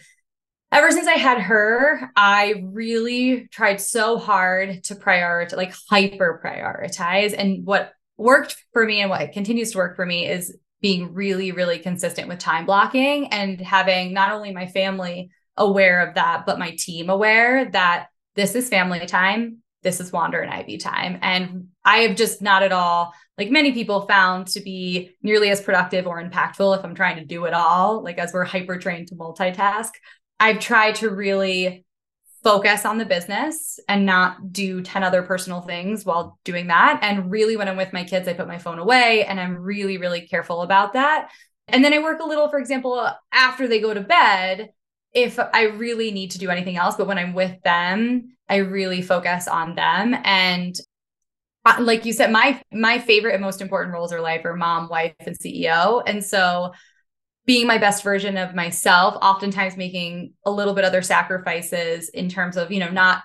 ever 0.71 0.89
since 0.89 1.05
I 1.05 1.19
had 1.19 1.39
her, 1.41 2.09
I 2.15 2.63
really 2.65 3.47
tried 3.51 3.79
so 3.79 4.17
hard 4.17 4.83
to 4.85 4.95
prioritize, 4.95 5.55
like 5.55 5.75
hyper 5.87 6.41
prioritize. 6.43 7.35
And 7.37 7.63
what 7.63 7.93
worked 8.17 8.55
for 8.73 8.83
me 8.83 9.01
and 9.01 9.11
what 9.11 9.31
continues 9.33 9.73
to 9.73 9.77
work 9.77 9.95
for 9.95 10.05
me 10.07 10.27
is 10.27 10.57
being 10.81 11.13
really, 11.13 11.51
really 11.51 11.77
consistent 11.77 12.29
with 12.29 12.39
time 12.39 12.65
blocking 12.65 13.27
and 13.27 13.61
having 13.61 14.13
not 14.13 14.31
only 14.31 14.51
my 14.51 14.65
family 14.65 15.29
aware 15.55 16.07
of 16.07 16.15
that, 16.15 16.47
but 16.47 16.57
my 16.57 16.75
team 16.75 17.11
aware 17.11 17.69
that 17.69 18.07
this 18.33 18.55
is 18.55 18.67
family 18.67 19.05
time 19.05 19.61
this 19.83 19.99
is 19.99 20.11
Wander 20.11 20.41
and 20.41 20.51
Ivy 20.51 20.77
time. 20.77 21.19
And 21.21 21.67
I 21.85 21.99
have 21.99 22.17
just 22.17 22.41
not 22.41 22.63
at 22.63 22.71
all, 22.71 23.13
like 23.37 23.49
many 23.49 23.71
people, 23.71 24.07
found 24.07 24.47
to 24.49 24.61
be 24.61 25.15
nearly 25.21 25.49
as 25.49 25.61
productive 25.61 26.07
or 26.07 26.21
impactful 26.21 26.77
if 26.77 26.83
I'm 26.83 26.95
trying 26.95 27.17
to 27.17 27.25
do 27.25 27.45
it 27.45 27.53
all, 27.53 28.03
like 28.03 28.17
as 28.17 28.33
we're 28.33 28.43
hyper 28.43 28.77
trained 28.77 29.09
to 29.09 29.15
multitask. 29.15 29.91
I've 30.39 30.59
tried 30.59 30.95
to 30.95 31.09
really 31.09 31.85
focus 32.43 32.85
on 32.85 32.97
the 32.97 33.05
business 33.05 33.79
and 33.89 34.05
not 34.05 34.53
do 34.53 34.81
10 34.81 35.03
other 35.03 35.23
personal 35.23 35.61
things 35.61 36.05
while 36.05 36.39
doing 36.43 36.67
that. 36.67 36.99
And 37.01 37.31
really, 37.31 37.57
when 37.57 37.67
I'm 37.67 37.77
with 37.77 37.93
my 37.93 38.03
kids, 38.03 38.27
I 38.27 38.33
put 38.33 38.47
my 38.47 38.57
phone 38.57 38.79
away 38.79 39.25
and 39.25 39.39
I'm 39.39 39.57
really, 39.57 39.97
really 39.97 40.27
careful 40.27 40.61
about 40.61 40.93
that. 40.93 41.29
And 41.67 41.83
then 41.83 41.93
I 41.93 41.99
work 41.99 42.21
a 42.21 42.25
little, 42.25 42.49
for 42.49 42.59
example, 42.59 43.09
after 43.31 43.67
they 43.67 43.81
go 43.81 43.93
to 43.93 44.01
bed, 44.01 44.69
if 45.13 45.39
I 45.39 45.63
really 45.63 46.11
need 46.11 46.31
to 46.31 46.39
do 46.39 46.49
anything 46.49 46.77
else, 46.77 46.95
but 46.95 47.07
when 47.07 47.17
I'm 47.17 47.33
with 47.33 47.61
them, 47.63 48.36
I 48.49 48.57
really 48.57 49.01
focus 49.01 49.47
on 49.47 49.75
them. 49.75 50.15
And 50.23 50.75
uh, 51.65 51.77
like 51.79 52.05
you 52.05 52.13
said, 52.13 52.31
my 52.31 52.61
my 52.71 52.99
favorite 52.99 53.33
and 53.33 53.41
most 53.41 53.61
important 53.61 53.93
roles 53.93 54.11
in 54.11 54.21
life 54.21 54.45
are 54.45 54.55
mom, 54.55 54.87
wife, 54.87 55.13
and 55.19 55.37
CEO. 55.37 56.01
And 56.05 56.23
so 56.23 56.71
being 57.45 57.67
my 57.67 57.77
best 57.77 58.03
version 58.03 58.37
of 58.37 58.55
myself, 58.55 59.15
oftentimes 59.21 59.77
making 59.77 60.33
a 60.45 60.51
little 60.51 60.73
bit 60.73 60.83
other 60.83 61.01
sacrifices 61.01 62.09
in 62.09 62.29
terms 62.29 62.57
of, 62.57 62.71
you 62.71 62.79
know, 62.79 62.89
not 62.89 63.23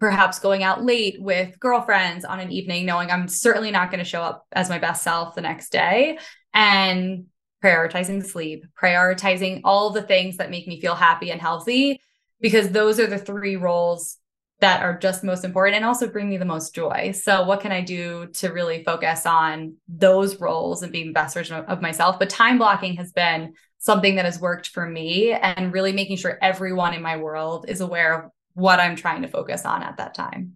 perhaps 0.00 0.38
going 0.38 0.62
out 0.62 0.84
late 0.84 1.20
with 1.20 1.58
girlfriends 1.60 2.24
on 2.24 2.40
an 2.40 2.50
evening, 2.50 2.86
knowing 2.86 3.10
I'm 3.10 3.28
certainly 3.28 3.70
not 3.70 3.90
going 3.90 4.02
to 4.02 4.08
show 4.08 4.22
up 4.22 4.46
as 4.52 4.68
my 4.68 4.78
best 4.78 5.04
self 5.04 5.34
the 5.34 5.40
next 5.40 5.70
day. 5.70 6.18
And 6.52 7.26
prioritizing 7.62 8.24
sleep, 8.24 8.64
prioritizing 8.80 9.60
all 9.64 9.90
the 9.90 10.02
things 10.02 10.38
that 10.38 10.50
make 10.50 10.66
me 10.66 10.80
feel 10.80 10.94
happy 10.94 11.30
and 11.30 11.40
healthy, 11.40 12.00
because 12.40 12.70
those 12.70 12.98
are 12.98 13.06
the 13.06 13.18
three 13.18 13.56
roles 13.56 14.16
that 14.60 14.82
are 14.82 14.98
just 14.98 15.24
most 15.24 15.44
important 15.44 15.76
and 15.76 15.84
also 15.84 16.08
bring 16.08 16.28
me 16.28 16.36
the 16.36 16.44
most 16.44 16.74
joy. 16.74 17.12
So, 17.12 17.44
what 17.44 17.60
can 17.60 17.72
I 17.72 17.80
do 17.80 18.26
to 18.34 18.48
really 18.52 18.84
focus 18.84 19.26
on 19.26 19.76
those 19.88 20.38
roles 20.40 20.82
and 20.82 20.92
being 20.92 21.08
the 21.08 21.12
best 21.12 21.34
version 21.34 21.56
of, 21.56 21.80
myself? 21.80 22.18
But 22.18 22.30
time 22.30 22.58
blocking 22.58 22.96
has 22.96 23.12
been 23.12 23.54
something 23.78 24.16
that 24.16 24.26
has 24.26 24.38
worked 24.38 24.68
for 24.68 24.86
me 24.86 25.32
and 25.32 25.72
really 25.72 25.92
making 25.92 26.18
sure 26.18 26.38
everyone 26.42 26.92
in 26.92 27.02
my 27.02 27.16
world 27.16 27.64
is 27.68 27.80
aware 27.80 28.14
of 28.14 28.30
what 28.52 28.80
I'm 28.80 28.96
trying 28.96 29.22
to 29.22 29.28
focus 29.28 29.64
on 29.64 29.82
at 29.82 29.96
that 29.96 30.14
time. 30.14 30.54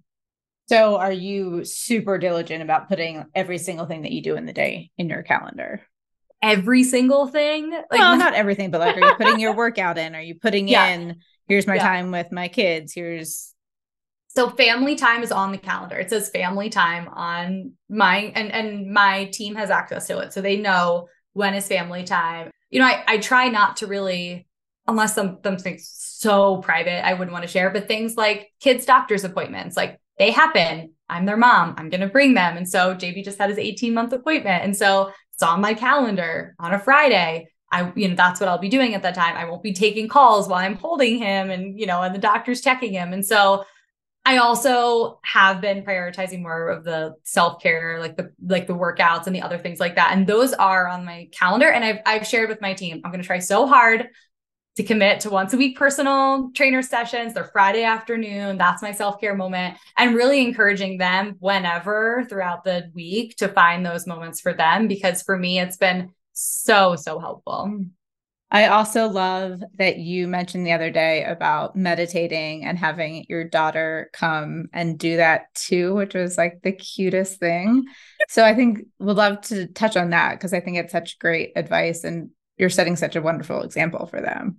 So, 0.68 0.96
are 0.96 1.12
you 1.12 1.64
super 1.64 2.18
diligent 2.18 2.62
about 2.62 2.88
putting 2.90 3.24
every 3.34 3.58
single 3.58 3.86
thing 3.86 4.02
that 4.02 4.12
you 4.12 4.22
do 4.22 4.36
in 4.36 4.44
the 4.44 4.52
day 4.52 4.90
in 4.98 5.08
your 5.08 5.22
calendar? 5.22 5.80
Every 6.42 6.84
single 6.84 7.26
thing? 7.26 7.70
Like, 7.70 7.90
well, 7.90 8.18
not 8.18 8.34
everything, 8.34 8.70
but 8.70 8.82
like, 8.82 8.98
are 8.98 9.00
you 9.00 9.14
putting 9.14 9.40
your 9.40 9.54
workout 9.54 9.96
in? 9.96 10.14
Are 10.14 10.20
you 10.20 10.34
putting 10.34 10.68
yeah. 10.68 10.88
in, 10.88 11.16
here's 11.48 11.66
my 11.66 11.76
yeah. 11.76 11.84
time 11.84 12.10
with 12.10 12.30
my 12.32 12.48
kids? 12.48 12.92
Here's 12.92 13.53
so 14.36 14.50
family 14.50 14.96
time 14.96 15.22
is 15.22 15.30
on 15.30 15.52
the 15.52 15.58
calendar. 15.58 15.96
It 15.96 16.10
says 16.10 16.28
family 16.28 16.68
time 16.68 17.08
on 17.08 17.72
my 17.88 18.32
and 18.34 18.50
and 18.50 18.92
my 18.92 19.26
team 19.26 19.54
has 19.54 19.70
access 19.70 20.06
to 20.08 20.18
it. 20.18 20.32
So 20.32 20.40
they 20.40 20.56
know 20.56 21.08
when 21.32 21.54
is 21.54 21.68
family 21.68 22.04
time. 22.04 22.50
You 22.70 22.80
know, 22.80 22.86
I, 22.86 23.04
I 23.06 23.18
try 23.18 23.48
not 23.48 23.78
to 23.78 23.86
really 23.86 24.46
unless 24.86 25.14
some 25.14 25.38
something's 25.44 25.88
so 25.88 26.58
private, 26.58 27.06
I 27.06 27.14
wouldn't 27.14 27.32
want 27.32 27.44
to 27.44 27.50
share, 27.50 27.70
but 27.70 27.88
things 27.88 28.16
like 28.16 28.50
kids' 28.60 28.84
doctor's 28.84 29.24
appointments, 29.24 29.76
like 29.76 30.00
they 30.18 30.30
happen. 30.30 30.92
I'm 31.08 31.26
their 31.26 31.36
mom. 31.36 31.74
I'm 31.76 31.90
gonna 31.90 32.08
bring 32.08 32.34
them. 32.34 32.56
And 32.56 32.68
so 32.68 32.94
JB 32.94 33.24
just 33.24 33.38
had 33.38 33.50
his 33.50 33.58
18 33.58 33.94
month 33.94 34.12
appointment. 34.12 34.64
And 34.64 34.76
so 34.76 35.12
it's 35.32 35.42
on 35.42 35.60
my 35.60 35.74
calendar 35.74 36.54
on 36.58 36.74
a 36.74 36.78
Friday. 36.78 37.48
I, 37.70 37.92
you 37.96 38.08
know, 38.08 38.14
that's 38.14 38.40
what 38.40 38.48
I'll 38.48 38.58
be 38.58 38.68
doing 38.68 38.94
at 38.94 39.02
that 39.02 39.16
time. 39.16 39.36
I 39.36 39.44
won't 39.46 39.62
be 39.62 39.72
taking 39.72 40.08
calls 40.08 40.48
while 40.48 40.60
I'm 40.64 40.76
holding 40.76 41.18
him 41.18 41.50
and, 41.50 41.78
you 41.78 41.86
know, 41.86 42.02
and 42.02 42.14
the 42.14 42.20
doctor's 42.20 42.60
checking 42.60 42.92
him. 42.92 43.12
And 43.12 43.26
so 43.26 43.64
I 44.26 44.38
also 44.38 45.20
have 45.22 45.60
been 45.60 45.84
prioritizing 45.84 46.40
more 46.40 46.68
of 46.68 46.84
the 46.84 47.14
self-care, 47.24 48.00
like 48.00 48.16
the 48.16 48.32
like 48.44 48.66
the 48.66 48.74
workouts 48.74 49.26
and 49.26 49.36
the 49.36 49.42
other 49.42 49.58
things 49.58 49.78
like 49.78 49.96
that. 49.96 50.12
And 50.12 50.26
those 50.26 50.54
are 50.54 50.88
on 50.88 51.04
my 51.04 51.28
calendar. 51.32 51.70
And 51.70 51.84
I've 51.84 51.98
I've 52.06 52.26
shared 52.26 52.48
with 52.48 52.60
my 52.60 52.72
team, 52.72 53.02
I'm 53.04 53.10
gonna 53.10 53.22
try 53.22 53.38
so 53.38 53.66
hard 53.66 54.08
to 54.76 54.82
commit 54.82 55.20
to 55.20 55.30
once 55.30 55.52
a 55.52 55.56
week 55.56 55.78
personal 55.78 56.50
trainer 56.54 56.82
sessions. 56.82 57.34
They're 57.34 57.44
Friday 57.44 57.84
afternoon. 57.84 58.58
That's 58.58 58.82
my 58.82 58.92
self-care 58.92 59.36
moment. 59.36 59.76
And 59.96 60.16
really 60.16 60.42
encouraging 60.42 60.98
them 60.98 61.36
whenever 61.38 62.26
throughout 62.28 62.64
the 62.64 62.90
week 62.94 63.36
to 63.36 63.48
find 63.48 63.86
those 63.86 64.06
moments 64.06 64.40
for 64.40 64.52
them 64.52 64.88
because 64.88 65.22
for 65.22 65.38
me 65.38 65.60
it's 65.60 65.76
been 65.76 66.10
so, 66.32 66.96
so 66.96 67.20
helpful. 67.20 67.84
I 68.50 68.68
also 68.68 69.08
love 69.08 69.62
that 69.78 69.98
you 69.98 70.28
mentioned 70.28 70.64
the 70.64 70.72
other 70.72 70.90
day 70.90 71.24
about 71.24 71.74
meditating 71.74 72.64
and 72.64 72.78
having 72.78 73.26
your 73.28 73.42
daughter 73.42 74.10
come 74.12 74.66
and 74.72 74.98
do 74.98 75.16
that 75.16 75.52
too, 75.54 75.94
which 75.94 76.14
was 76.14 76.38
like 76.38 76.60
the 76.62 76.70
cutest 76.70 77.40
thing. 77.40 77.84
So 78.28 78.44
I 78.44 78.54
think 78.54 78.80
we'd 79.00 79.16
love 79.16 79.40
to 79.42 79.66
touch 79.66 79.96
on 79.96 80.10
that 80.10 80.34
because 80.34 80.52
I 80.52 80.60
think 80.60 80.76
it's 80.76 80.92
such 80.92 81.18
great 81.18 81.52
advice 81.56 82.04
and 82.04 82.30
you're 82.56 82.70
setting 82.70 82.94
such 82.94 83.16
a 83.16 83.22
wonderful 83.22 83.62
example 83.62 84.06
for 84.06 84.20
them. 84.20 84.58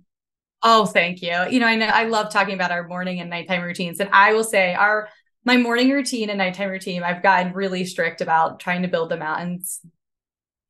Oh, 0.62 0.84
thank 0.84 1.22
you. 1.22 1.34
You 1.48 1.60
know, 1.60 1.66
I 1.66 1.76
know 1.76 1.86
I 1.86 2.04
love 2.04 2.30
talking 2.30 2.54
about 2.54 2.72
our 2.72 2.86
morning 2.86 3.20
and 3.20 3.30
nighttime 3.30 3.62
routines. 3.62 4.00
And 4.00 4.10
I 4.12 4.34
will 4.34 4.44
say 4.44 4.74
our 4.74 5.08
my 5.44 5.56
morning 5.56 5.90
routine 5.90 6.28
and 6.28 6.38
nighttime 6.38 6.70
routine, 6.70 7.02
I've 7.02 7.22
gotten 7.22 7.52
really 7.52 7.84
strict 7.84 8.20
about 8.20 8.58
trying 8.58 8.82
to 8.82 8.88
build 8.88 9.10
them 9.10 9.22
out 9.22 9.40
and 9.40 9.64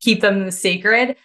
keep 0.01 0.21
them 0.21 0.51
sacred 0.51 1.17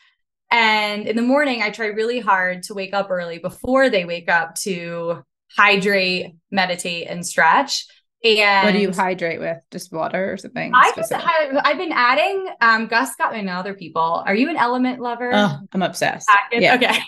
and 0.52 1.08
in 1.08 1.16
the 1.16 1.22
morning, 1.22 1.62
I 1.62 1.70
try 1.70 1.88
really 1.88 2.20
hard 2.20 2.64
to 2.64 2.74
wake 2.74 2.94
up 2.94 3.10
early 3.10 3.40
before 3.40 3.90
they 3.90 4.06
wake 4.06 4.30
up 4.30 4.56
to 4.62 5.24
hydrate, 5.56 6.36
meditate, 6.52 7.08
and 7.08 7.26
stretch. 7.26 7.86
And 8.24 8.66
what 8.66 8.74
do 8.74 8.80
you 8.80 8.92
hydrate 8.92 9.40
with? 9.40 9.58
Just 9.72 9.92
water 9.92 10.32
or 10.32 10.38
something? 10.38 10.72
I 10.76 10.92
just, 10.96 11.12
I've 11.12 11.78
been 11.78 11.92
adding. 11.92 12.48
Um, 12.62 12.86
Gus 12.86 13.16
got 13.16 13.34
me 13.34 13.40
and 13.40 13.50
other 13.50 13.74
people. 13.74 14.24
Are 14.26 14.36
you 14.36 14.50
an 14.50 14.58
LMNT 14.58 15.00
lover? 15.00 15.32
Oh, 15.34 15.58
I'm 15.74 15.82
obsessed. 15.82 16.30
Yeah. 16.52 16.76
Okay. 16.76 16.88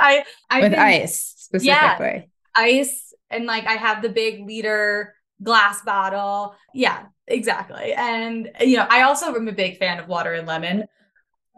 I 0.00 0.24
I've 0.50 0.62
with 0.64 0.72
been, 0.72 0.80
ice 0.80 1.34
specifically. 1.38 2.06
Yeah, 2.06 2.22
ice 2.54 3.14
and 3.30 3.46
like 3.46 3.66
I 3.66 3.74
have 3.74 4.02
the 4.02 4.10
big 4.10 4.46
liter 4.46 5.14
glass 5.42 5.80
bottle. 5.82 6.54
Yeah, 6.74 7.06
exactly. 7.26 7.94
And 7.94 8.50
you 8.60 8.76
know, 8.76 8.86
I 8.90 9.02
also 9.02 9.34
am 9.34 9.48
a 9.48 9.52
big 9.52 9.78
fan 9.78 9.98
of 9.98 10.08
water 10.08 10.34
and 10.34 10.46
lemon. 10.46 10.84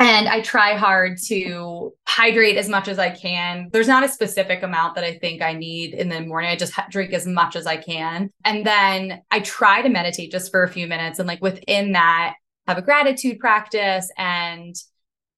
And 0.01 0.28
I 0.28 0.40
try 0.40 0.76
hard 0.76 1.18
to 1.26 1.92
hydrate 2.09 2.57
as 2.57 2.70
much 2.70 2.88
as 2.88 2.98
I 2.98 3.11
can. 3.11 3.68
There's 3.70 3.86
not 3.86 4.03
a 4.03 4.09
specific 4.09 4.62
amount 4.62 4.94
that 4.94 5.05
I 5.05 5.18
think 5.18 5.42
I 5.42 5.53
need 5.53 5.92
in 5.92 6.09
the 6.09 6.22
morning. 6.22 6.51
I 6.51 6.57
just 6.57 6.72
drink 6.88 7.12
as 7.12 7.26
much 7.26 7.55
as 7.55 7.66
I 7.66 7.76
can. 7.76 8.30
And 8.42 8.66
then 8.66 9.20
I 9.30 9.40
try 9.40 9.82
to 9.82 9.90
meditate 9.90 10.32
just 10.32 10.51
for 10.51 10.62
a 10.62 10.70
few 10.70 10.86
minutes. 10.86 11.18
And 11.18 11.28
like 11.28 11.42
within 11.42 11.92
that, 11.92 12.36
have 12.66 12.78
a 12.78 12.82
gratitude 12.82 13.40
practice 13.40 14.11
and 14.16 14.74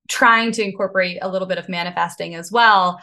trying 0.09 0.53
to 0.53 0.63
incorporate 0.63 1.19
a 1.23 1.29
little 1.29 1.49
bit 1.49 1.59
of 1.59 1.69
manifesting 1.69 2.37
as 2.37 2.53
well. 2.53 3.03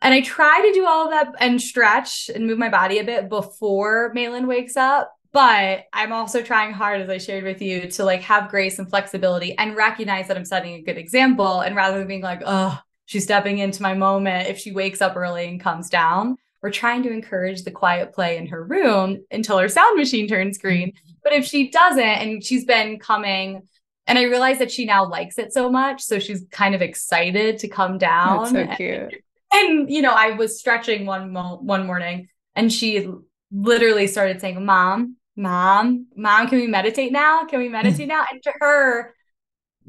And 0.00 0.14
I 0.14 0.22
try 0.22 0.62
to 0.66 0.72
do 0.72 0.86
all 0.86 1.04
of 1.04 1.10
that 1.10 1.34
and 1.38 1.60
stretch 1.60 2.30
and 2.34 2.46
move 2.46 2.58
my 2.58 2.70
body 2.70 2.98
a 2.98 3.04
bit 3.04 3.28
before 3.28 4.10
Malin 4.14 4.46
wakes 4.46 4.76
up 4.76 5.12
But 5.34 5.86
I'm 5.92 6.12
also 6.12 6.42
trying 6.42 6.72
hard, 6.72 7.00
as 7.00 7.10
I 7.10 7.18
shared 7.18 7.42
with 7.42 7.60
you, 7.60 7.88
to 7.90 8.04
like 8.04 8.22
have 8.22 8.48
grace 8.48 8.78
and 8.78 8.88
flexibility 8.88 9.58
and 9.58 9.76
recognize 9.76 10.28
that 10.28 10.36
I'm 10.36 10.44
setting 10.44 10.74
a 10.74 10.82
good 10.82 10.96
example. 10.96 11.60
And 11.60 11.74
rather 11.74 11.98
than 11.98 12.06
being 12.06 12.22
like, 12.22 12.42
oh, 12.46 12.78
she's 13.06 13.24
stepping 13.24 13.58
into 13.58 13.82
my 13.82 13.94
moment, 13.94 14.48
if 14.48 14.58
she 14.58 14.70
wakes 14.70 15.02
up 15.02 15.16
early 15.16 15.48
and 15.48 15.60
comes 15.60 15.90
down, 15.90 16.36
we're 16.62 16.70
trying 16.70 17.02
to 17.02 17.10
encourage 17.10 17.64
the 17.64 17.72
quiet 17.72 18.14
play 18.14 18.36
in 18.36 18.46
her 18.46 18.64
room 18.64 19.24
until 19.32 19.58
her 19.58 19.68
sound 19.68 19.98
machine 19.98 20.28
turns 20.28 20.56
green. 20.56 20.90
Mm-hmm. 20.90 21.12
But 21.24 21.32
if 21.32 21.44
she 21.44 21.68
doesn't, 21.68 22.00
and 22.00 22.42
she's 22.42 22.64
been 22.64 23.00
coming, 23.00 23.68
and 24.06 24.18
I 24.18 24.22
realize 24.22 24.60
that 24.60 24.70
she 24.70 24.84
now 24.84 25.04
likes 25.04 25.36
it 25.38 25.52
so 25.52 25.68
much. 25.68 26.00
So 26.00 26.20
she's 26.20 26.44
kind 26.52 26.76
of 26.76 26.80
excited 26.80 27.58
to 27.58 27.68
come 27.68 27.98
down. 27.98 28.52
That's 28.52 28.70
so 28.70 28.76
cute. 28.76 29.22
And, 29.52 29.80
and 29.80 29.90
you 29.90 30.00
know, 30.00 30.12
I 30.12 30.30
was 30.30 30.60
stretching 30.60 31.06
one 31.06 31.32
mo- 31.32 31.58
one 31.60 31.86
morning 31.86 32.28
and 32.54 32.72
she 32.72 33.08
literally 33.50 34.06
started 34.06 34.40
saying, 34.40 34.64
Mom, 34.64 35.16
mom, 35.36 36.06
mom, 36.16 36.48
can 36.48 36.58
we 36.58 36.66
meditate 36.66 37.12
now? 37.12 37.44
Can 37.44 37.58
we 37.58 37.68
meditate 37.68 38.08
now? 38.08 38.24
And 38.30 38.42
to 38.42 38.52
her, 38.60 39.14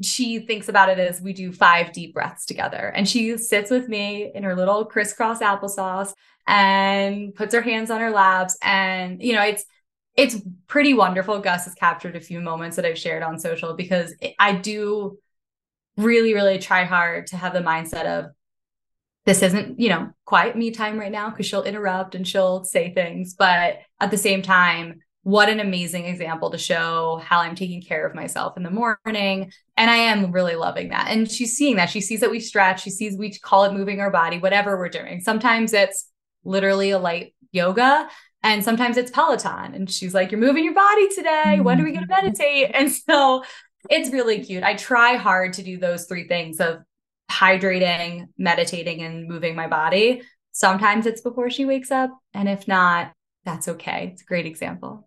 she 0.02 0.40
thinks 0.40 0.68
about 0.68 0.88
it 0.88 0.98
as 0.98 1.20
we 1.20 1.32
do 1.32 1.52
five 1.52 1.92
deep 1.92 2.14
breaths 2.14 2.44
together. 2.44 2.92
And 2.94 3.08
she 3.08 3.38
sits 3.38 3.70
with 3.70 3.88
me 3.88 4.30
in 4.34 4.42
her 4.42 4.54
little 4.54 4.84
crisscross 4.84 5.40
applesauce 5.40 6.12
and 6.46 7.34
puts 7.34 7.54
her 7.54 7.62
hands 7.62 7.90
on 7.90 8.00
her 8.00 8.10
laps. 8.10 8.58
And, 8.62 9.22
you 9.22 9.32
know, 9.32 9.42
it's, 9.42 9.64
it's 10.14 10.36
pretty 10.66 10.94
wonderful. 10.94 11.38
Gus 11.40 11.64
has 11.64 11.74
captured 11.74 12.16
a 12.16 12.20
few 12.20 12.40
moments 12.40 12.76
that 12.76 12.84
I've 12.84 12.98
shared 12.98 13.22
on 13.22 13.38
social 13.38 13.74
because 13.74 14.14
I 14.38 14.52
do 14.52 15.18
really, 15.96 16.34
really 16.34 16.58
try 16.58 16.84
hard 16.84 17.28
to 17.28 17.36
have 17.36 17.52
the 17.52 17.60
mindset 17.60 18.04
of 18.06 18.32
this 19.24 19.42
isn't, 19.42 19.80
you 19.80 19.88
know, 19.88 20.10
quiet 20.24 20.56
me 20.56 20.70
time 20.70 20.98
right 20.98 21.10
now 21.10 21.30
because 21.30 21.46
she'll 21.46 21.64
interrupt 21.64 22.14
and 22.14 22.26
she'll 22.26 22.64
say 22.64 22.94
things. 22.94 23.34
But 23.34 23.80
at 23.98 24.10
the 24.10 24.16
same 24.16 24.40
time, 24.40 25.00
what 25.26 25.48
an 25.48 25.58
amazing 25.58 26.04
example 26.04 26.52
to 26.52 26.56
show 26.56 27.20
how 27.24 27.40
I'm 27.40 27.56
taking 27.56 27.82
care 27.82 28.06
of 28.06 28.14
myself 28.14 28.56
in 28.56 28.62
the 28.62 28.70
morning. 28.70 29.50
And 29.76 29.90
I 29.90 29.96
am 29.96 30.30
really 30.30 30.54
loving 30.54 30.90
that. 30.90 31.08
And 31.10 31.28
she's 31.28 31.56
seeing 31.56 31.74
that. 31.76 31.90
She 31.90 32.00
sees 32.00 32.20
that 32.20 32.30
we 32.30 32.38
stretch. 32.38 32.84
She 32.84 32.90
sees 32.90 33.18
we 33.18 33.36
call 33.36 33.64
it 33.64 33.72
moving 33.72 34.00
our 34.00 34.12
body, 34.12 34.38
whatever 34.38 34.78
we're 34.78 34.88
doing. 34.88 35.20
Sometimes 35.20 35.72
it's 35.72 36.08
literally 36.44 36.90
a 36.90 37.00
light 37.00 37.34
yoga. 37.50 38.08
And 38.44 38.62
sometimes 38.62 38.96
it's 38.96 39.10
Peloton. 39.10 39.74
And 39.74 39.90
she's 39.90 40.14
like, 40.14 40.30
You're 40.30 40.40
moving 40.40 40.64
your 40.64 40.74
body 40.74 41.08
today. 41.12 41.58
When 41.58 41.80
are 41.80 41.84
we 41.84 41.90
going 41.90 42.06
to 42.06 42.14
mm-hmm. 42.14 42.24
meditate? 42.24 42.70
And 42.72 42.92
so 42.92 43.42
it's 43.90 44.12
really 44.12 44.44
cute. 44.44 44.62
I 44.62 44.74
try 44.74 45.16
hard 45.16 45.54
to 45.54 45.64
do 45.64 45.76
those 45.76 46.06
three 46.06 46.28
things 46.28 46.60
of 46.60 46.84
hydrating, 47.28 48.28
meditating, 48.38 49.02
and 49.02 49.26
moving 49.26 49.56
my 49.56 49.66
body. 49.66 50.22
Sometimes 50.52 51.04
it's 51.04 51.20
before 51.20 51.50
she 51.50 51.64
wakes 51.64 51.90
up. 51.90 52.16
And 52.32 52.48
if 52.48 52.68
not, 52.68 53.12
that's 53.44 53.66
okay. 53.66 54.10
It's 54.12 54.22
a 54.22 54.26
great 54.26 54.46
example. 54.46 55.05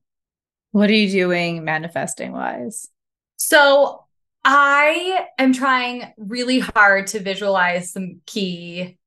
What 0.71 0.89
are 0.89 0.93
you 0.93 1.09
doing 1.09 1.63
manifesting 1.63 2.31
wise? 2.31 2.87
So 3.37 4.05
I 4.43 5.25
am 5.37 5.53
trying 5.53 6.13
really 6.17 6.59
hard 6.59 7.07
to 7.07 7.19
visualize 7.19 7.91
some 7.91 8.21
key 8.25 8.97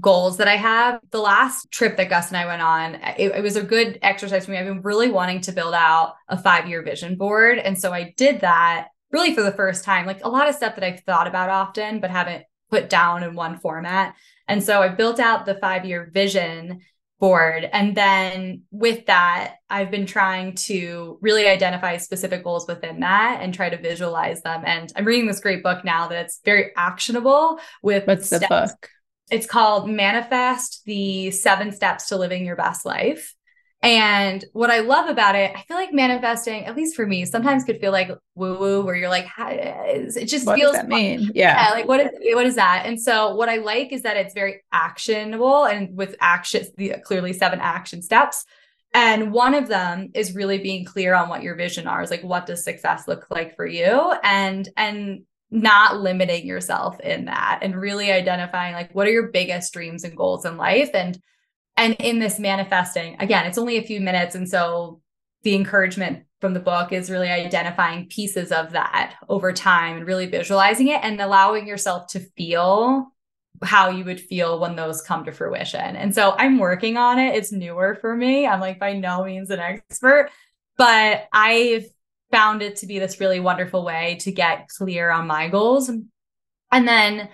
goals 0.00 0.36
that 0.36 0.48
I 0.48 0.56
have. 0.56 1.00
The 1.10 1.20
last 1.20 1.70
trip 1.70 1.96
that 1.96 2.10
Gus 2.10 2.28
and 2.28 2.36
I 2.36 2.46
went 2.46 2.62
on, 2.62 2.94
it, 3.18 3.32
it, 3.36 3.42
was 3.42 3.56
a 3.56 3.62
good 3.62 3.98
exercise 4.02 4.44
for 4.44 4.50
me. 4.50 4.58
I've 4.58 4.66
been 4.66 4.82
really 4.82 5.10
wanting 5.10 5.40
to 5.42 5.52
build 5.52 5.74
out 5.74 6.14
a 6.28 6.38
five 6.38 6.68
year 6.68 6.82
vision 6.82 7.16
board. 7.16 7.58
And 7.58 7.78
so 7.78 7.92
I 7.92 8.14
did 8.16 8.40
that 8.40 8.88
really 9.10 9.34
for 9.34 9.42
the 9.42 9.52
first 9.52 9.84
time, 9.84 10.06
like 10.06 10.24
a 10.24 10.28
lot 10.28 10.48
of 10.48 10.54
stuff 10.54 10.74
that 10.74 10.84
I've 10.84 11.00
thought 11.00 11.26
about 11.26 11.48
often, 11.48 12.00
but 12.00 12.10
haven't 12.10 12.44
put 12.70 12.90
down 12.90 13.22
in 13.22 13.34
one 13.34 13.58
format. 13.58 14.14
And 14.48 14.62
so 14.62 14.82
I 14.82 14.88
built 14.88 15.18
out 15.18 15.46
the 15.46 15.54
five 15.54 15.84
year 15.84 16.10
vision 16.12 16.80
board. 17.18 17.68
And 17.72 17.94
then 17.94 18.62
with 18.70 19.06
that, 19.06 19.56
I've 19.70 19.90
been 19.90 20.06
trying 20.06 20.54
to 20.54 21.18
really 21.20 21.46
identify 21.46 21.96
specific 21.96 22.44
goals 22.44 22.66
within 22.66 23.00
that 23.00 23.38
and 23.40 23.54
try 23.54 23.70
to 23.70 23.78
visualize 23.78 24.42
them. 24.42 24.62
And 24.66 24.92
I'm 24.96 25.04
reading 25.04 25.26
this 25.26 25.40
great 25.40 25.62
book 25.62 25.84
now 25.84 26.08
that's 26.08 26.40
very 26.44 26.72
actionable 26.76 27.58
with 27.82 28.06
what's 28.06 28.26
steps. 28.26 28.42
the 28.42 28.48
book? 28.48 28.90
It's 29.30 29.46
called 29.46 29.88
Manifest 29.88 30.82
the 30.84 31.30
Seven 31.30 31.72
Steps 31.72 32.08
to 32.08 32.16
Living 32.16 32.44
Your 32.44 32.56
Best 32.56 32.84
Life. 32.84 33.34
And 33.82 34.44
what 34.52 34.70
I 34.70 34.80
love 34.80 35.08
about 35.08 35.36
it, 35.36 35.52
I 35.54 35.62
feel 35.62 35.76
like 35.76 35.92
manifesting, 35.92 36.64
at 36.64 36.76
least 36.76 36.96
for 36.96 37.06
me, 37.06 37.24
sometimes 37.24 37.62
could 37.62 37.78
feel 37.78 37.92
like 37.92 38.10
woo 38.34 38.58
woo, 38.58 38.84
where 38.84 38.96
you're 38.96 39.10
like, 39.10 39.28
it 39.38 40.26
just 40.26 40.46
what 40.46 40.58
feels. 40.58 40.72
Does 40.72 40.82
that 40.82 40.88
mean? 40.88 41.30
Yeah. 41.34 41.68
yeah. 41.68 41.70
Like 41.72 41.86
what 41.86 42.00
is 42.00 42.10
what 42.34 42.46
is 42.46 42.56
that? 42.56 42.84
And 42.86 43.00
so 43.00 43.34
what 43.34 43.48
I 43.48 43.56
like 43.56 43.92
is 43.92 44.02
that 44.02 44.16
it's 44.16 44.34
very 44.34 44.62
actionable 44.72 45.66
and 45.66 45.96
with 45.96 46.16
action, 46.20 46.64
the 46.76 46.94
clearly 47.04 47.32
seven 47.32 47.60
action 47.60 48.02
steps. 48.02 48.44
And 48.94 49.30
one 49.30 49.54
of 49.54 49.68
them 49.68 50.10
is 50.14 50.34
really 50.34 50.58
being 50.58 50.84
clear 50.84 51.14
on 51.14 51.28
what 51.28 51.42
your 51.42 51.54
vision 51.54 51.86
are. 51.86 52.02
Is 52.02 52.10
like, 52.10 52.24
what 52.24 52.46
does 52.46 52.64
success 52.64 53.06
look 53.06 53.26
like 53.30 53.54
for 53.54 53.66
you? 53.66 54.14
And 54.24 54.68
and 54.76 55.26
not 55.50 56.00
limiting 56.00 56.46
yourself 56.46 56.98
in 57.00 57.26
that 57.26 57.60
and 57.62 57.76
really 57.76 58.10
identifying 58.10 58.74
like 58.74 58.92
what 58.94 59.06
are 59.06 59.12
your 59.12 59.28
biggest 59.28 59.72
dreams 59.72 60.02
and 60.02 60.16
goals 60.16 60.44
in 60.44 60.56
life 60.56 60.90
and 60.92 61.20
and 61.76 61.94
in 62.00 62.18
this 62.18 62.38
manifesting 62.38 63.16
again 63.20 63.46
it's 63.46 63.58
only 63.58 63.76
a 63.76 63.82
few 63.82 64.00
minutes 64.00 64.34
and 64.34 64.48
so 64.48 65.00
the 65.42 65.54
encouragement 65.54 66.24
from 66.40 66.54
the 66.54 66.60
book 66.60 66.92
is 66.92 67.10
really 67.10 67.28
identifying 67.28 68.08
pieces 68.08 68.52
of 68.52 68.72
that 68.72 69.14
over 69.28 69.52
time 69.52 69.96
and 69.96 70.06
really 70.06 70.26
visualizing 70.26 70.88
it 70.88 71.00
and 71.02 71.20
allowing 71.20 71.66
yourself 71.66 72.08
to 72.08 72.20
feel 72.20 73.12
how 73.62 73.90
you 73.90 74.04
would 74.04 74.20
feel 74.20 74.58
when 74.60 74.76
those 74.76 75.00
come 75.00 75.24
to 75.24 75.32
fruition. 75.32 75.96
And 75.96 76.14
so 76.14 76.34
I'm 76.36 76.58
working 76.58 76.96
on 76.96 77.18
it. 77.18 77.34
It's 77.34 77.52
newer 77.52 77.96
for 78.00 78.14
me. 78.14 78.46
I'm 78.46 78.60
like 78.60 78.78
by 78.78 78.92
no 78.92 79.24
means 79.24 79.50
an 79.50 79.60
expert, 79.60 80.30
but 80.76 81.26
I've 81.32 81.86
found 82.30 82.60
it 82.60 82.76
to 82.76 82.86
be 82.86 82.98
this 82.98 83.20
really 83.20 83.40
wonderful 83.40 83.84
way 83.84 84.18
to 84.20 84.32
get 84.32 84.68
clear 84.68 85.10
on 85.10 85.26
my 85.26 85.48
goals. 85.48 85.88
And 85.88 86.88
then 86.88 87.30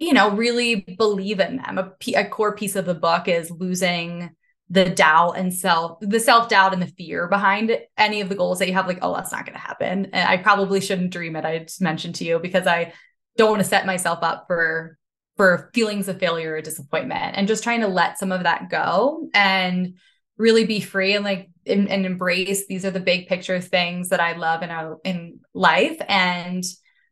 you 0.00 0.14
know, 0.14 0.30
really 0.30 0.76
believe 0.98 1.38
in 1.38 1.58
them. 1.58 1.78
A, 1.78 2.24
core 2.24 2.56
piece 2.56 2.74
of 2.74 2.86
the 2.86 2.94
book 2.94 3.28
is 3.28 3.50
losing 3.50 4.30
the 4.70 4.88
doubt 4.88 5.32
and 5.32 5.52
self, 5.52 5.98
the 6.00 6.18
self 6.18 6.48
doubt 6.48 6.72
and 6.72 6.80
the 6.80 6.86
fear 6.86 7.28
behind 7.28 7.78
any 7.98 8.22
of 8.22 8.28
the 8.28 8.34
goals 8.34 8.58
that 8.58 8.68
you 8.68 8.74
have. 8.74 8.86
Like, 8.86 9.00
oh, 9.02 9.14
that's 9.14 9.30
not 9.30 9.44
going 9.44 9.54
to 9.54 9.60
happen. 9.60 10.06
And 10.06 10.28
I 10.28 10.38
probably 10.38 10.80
shouldn't 10.80 11.12
dream 11.12 11.36
it. 11.36 11.44
I 11.44 11.58
just 11.58 11.82
mentioned 11.82 12.14
to 12.16 12.24
you 12.24 12.38
because 12.38 12.66
I 12.66 12.94
don't 13.36 13.50
want 13.50 13.62
to 13.62 13.68
set 13.68 13.86
myself 13.86 14.20
up 14.22 14.44
for 14.46 14.96
for 15.36 15.70
feelings 15.72 16.08
of 16.08 16.18
failure 16.18 16.54
or 16.54 16.60
disappointment 16.60 17.36
and 17.36 17.48
just 17.48 17.62
trying 17.62 17.80
to 17.80 17.88
let 17.88 18.18
some 18.18 18.32
of 18.32 18.42
that 18.42 18.68
go 18.68 19.28
and 19.32 19.94
really 20.36 20.66
be 20.66 20.80
free 20.80 21.14
and 21.14 21.24
like 21.24 21.48
and, 21.66 21.88
and 21.88 22.04
embrace 22.04 22.66
these 22.66 22.84
are 22.84 22.90
the 22.90 23.00
big 23.00 23.26
picture 23.26 23.58
things 23.60 24.10
that 24.10 24.20
I 24.20 24.36
love 24.36 24.62
in 24.62 24.70
our 24.70 24.98
in 25.04 25.40
life 25.54 25.96
and 26.08 26.62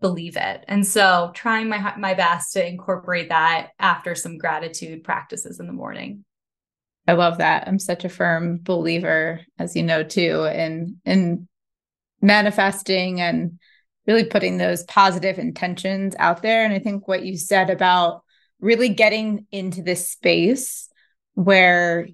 believe 0.01 0.37
it. 0.37 0.65
And 0.69 0.87
so 0.87 1.33
trying 1.35 1.69
my 1.69 1.95
my 1.97 2.15
best 2.15 2.53
to 2.53 2.67
incorporate 2.67 3.29
that 3.31 3.71
after 3.79 4.15
some 4.15 4.39
gratitude 4.39 5.05
practices 5.05 5.61
in 5.61 5.67
the 5.67 5.73
morning. 5.73 6.25
I 7.07 7.13
love 7.15 7.39
that. 7.39 7.67
I'm 7.67 7.79
such 7.79 8.05
a 8.05 8.11
firm 8.11 8.61
believer, 8.63 9.41
as 9.59 9.75
you 9.75 9.83
know, 9.83 10.03
too, 10.03 10.45
in 10.45 11.01
in 11.05 11.49
manifesting 12.21 13.21
and 13.21 13.59
really 14.07 14.25
putting 14.25 14.57
those 14.57 14.85
positive 14.85 15.39
intentions 15.39 16.15
out 16.19 16.43
there. 16.43 16.65
And 16.65 16.73
I 16.73 16.79
think 16.79 17.07
what 17.07 17.25
you 17.25 17.37
said 17.37 17.71
about 17.71 18.23
really 18.61 18.89
getting 18.89 19.47
into 19.53 19.83
this 19.83 20.11
space 20.11 20.89
where 21.35 22.09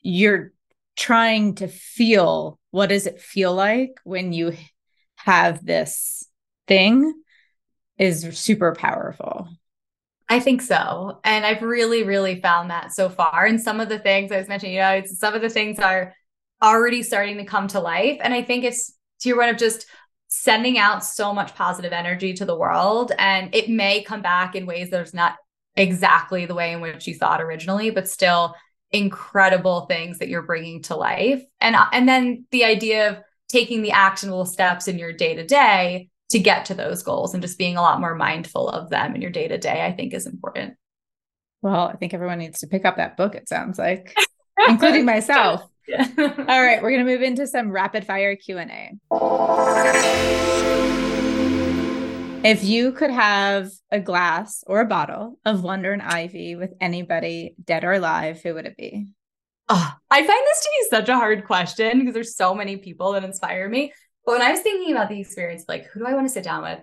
you're 0.00 0.52
trying 0.96 1.54
to 1.56 1.68
feel 1.68 2.58
what 2.70 2.88
does 2.88 3.06
it 3.06 3.20
feel 3.20 3.54
like 3.54 3.98
when 4.04 4.32
you 4.32 4.54
have 5.16 5.64
this 5.64 6.27
thing 6.68 7.12
is 7.98 8.38
super 8.38 8.74
powerful. 8.74 9.48
I 10.28 10.40
think 10.40 10.60
so. 10.60 11.20
And 11.24 11.44
I've 11.46 11.62
really, 11.62 12.02
really 12.02 12.40
found 12.40 12.70
that 12.70 12.92
so 12.92 13.08
far. 13.08 13.46
And 13.46 13.60
some 13.60 13.80
of 13.80 13.88
the 13.88 13.98
things 13.98 14.30
I 14.30 14.36
was 14.36 14.48
mentioning, 14.48 14.74
you 14.74 14.80
know, 14.80 15.02
some 15.06 15.34
of 15.34 15.40
the 15.40 15.48
things 15.48 15.78
are 15.78 16.14
already 16.62 17.02
starting 17.02 17.38
to 17.38 17.44
come 17.44 17.66
to 17.68 17.80
life. 17.80 18.18
And 18.20 18.34
I 18.34 18.42
think 18.42 18.64
it's 18.64 18.92
to 19.20 19.28
your 19.28 19.38
point 19.38 19.50
of 19.50 19.56
just 19.56 19.86
sending 20.28 20.76
out 20.78 21.02
so 21.02 21.32
much 21.32 21.54
positive 21.54 21.92
energy 21.92 22.34
to 22.34 22.44
the 22.44 22.56
world. 22.56 23.12
And 23.18 23.54
it 23.54 23.70
may 23.70 24.02
come 24.02 24.20
back 24.20 24.54
in 24.54 24.66
ways 24.66 24.90
that's 24.90 25.14
not 25.14 25.36
exactly 25.76 26.44
the 26.44 26.54
way 26.54 26.72
in 26.72 26.82
which 26.82 27.06
you 27.06 27.14
thought 27.14 27.40
originally, 27.40 27.90
but 27.90 28.08
still 28.08 28.54
incredible 28.90 29.86
things 29.86 30.18
that 30.18 30.28
you're 30.28 30.42
bringing 30.42 30.82
to 30.82 30.96
life. 30.96 31.42
And 31.60 31.76
and 31.92 32.06
then 32.08 32.46
the 32.50 32.64
idea 32.64 33.10
of 33.10 33.18
taking 33.48 33.80
the 33.80 33.92
actionable 33.92 34.44
steps 34.44 34.88
in 34.88 34.98
your 34.98 35.12
day 35.12 35.34
to 35.36 35.46
day 35.46 36.10
to 36.30 36.38
get 36.38 36.66
to 36.66 36.74
those 36.74 37.02
goals 37.02 37.34
and 37.34 37.42
just 37.42 37.58
being 37.58 37.76
a 37.76 37.82
lot 37.82 38.00
more 38.00 38.14
mindful 38.14 38.68
of 38.68 38.90
them 38.90 39.14
in 39.14 39.22
your 39.22 39.30
day 39.30 39.48
to 39.48 39.58
day, 39.58 39.84
I 39.84 39.92
think 39.92 40.12
is 40.12 40.26
important. 40.26 40.74
Well, 41.62 41.88
I 41.88 41.96
think 41.96 42.14
everyone 42.14 42.38
needs 42.38 42.60
to 42.60 42.66
pick 42.66 42.84
up 42.84 42.96
that 42.96 43.16
book, 43.16 43.34
it 43.34 43.48
sounds 43.48 43.78
like, 43.78 44.14
including 44.68 45.04
myself. 45.06 45.62
Yeah. 45.86 46.06
All 46.18 46.62
right, 46.62 46.82
we're 46.82 46.90
going 46.90 47.04
to 47.04 47.10
move 47.10 47.22
into 47.22 47.46
some 47.46 47.72
rapid 47.72 48.06
fire 48.06 48.36
Q&A. 48.36 48.92
If 52.44 52.62
you 52.62 52.92
could 52.92 53.10
have 53.10 53.70
a 53.90 53.98
glass 53.98 54.62
or 54.66 54.80
a 54.80 54.86
bottle 54.86 55.38
of 55.44 55.64
Wander 55.64 55.92
and 55.92 56.02
Ivy 56.02 56.54
with 56.54 56.72
anybody 56.80 57.56
dead 57.64 57.84
or 57.84 57.94
alive, 57.94 58.40
who 58.42 58.54
would 58.54 58.66
it 58.66 58.76
be? 58.76 59.08
Oh, 59.68 59.92
I 60.10 60.18
find 60.18 60.28
this 60.28 60.60
to 60.60 60.70
be 60.70 60.96
such 60.96 61.08
a 61.08 61.16
hard 61.16 61.46
question 61.46 61.98
because 61.98 62.14
there's 62.14 62.36
so 62.36 62.54
many 62.54 62.76
people 62.76 63.12
that 63.12 63.24
inspire 63.24 63.68
me. 63.68 63.92
But 64.28 64.40
when 64.40 64.46
I 64.46 64.50
was 64.50 64.60
thinking 64.60 64.92
about 64.92 65.08
the 65.08 65.18
experience, 65.18 65.64
like 65.68 65.86
who 65.86 66.00
do 66.00 66.06
I 66.06 66.12
want 66.12 66.26
to 66.26 66.30
sit 66.30 66.44
down 66.44 66.62
with? 66.62 66.80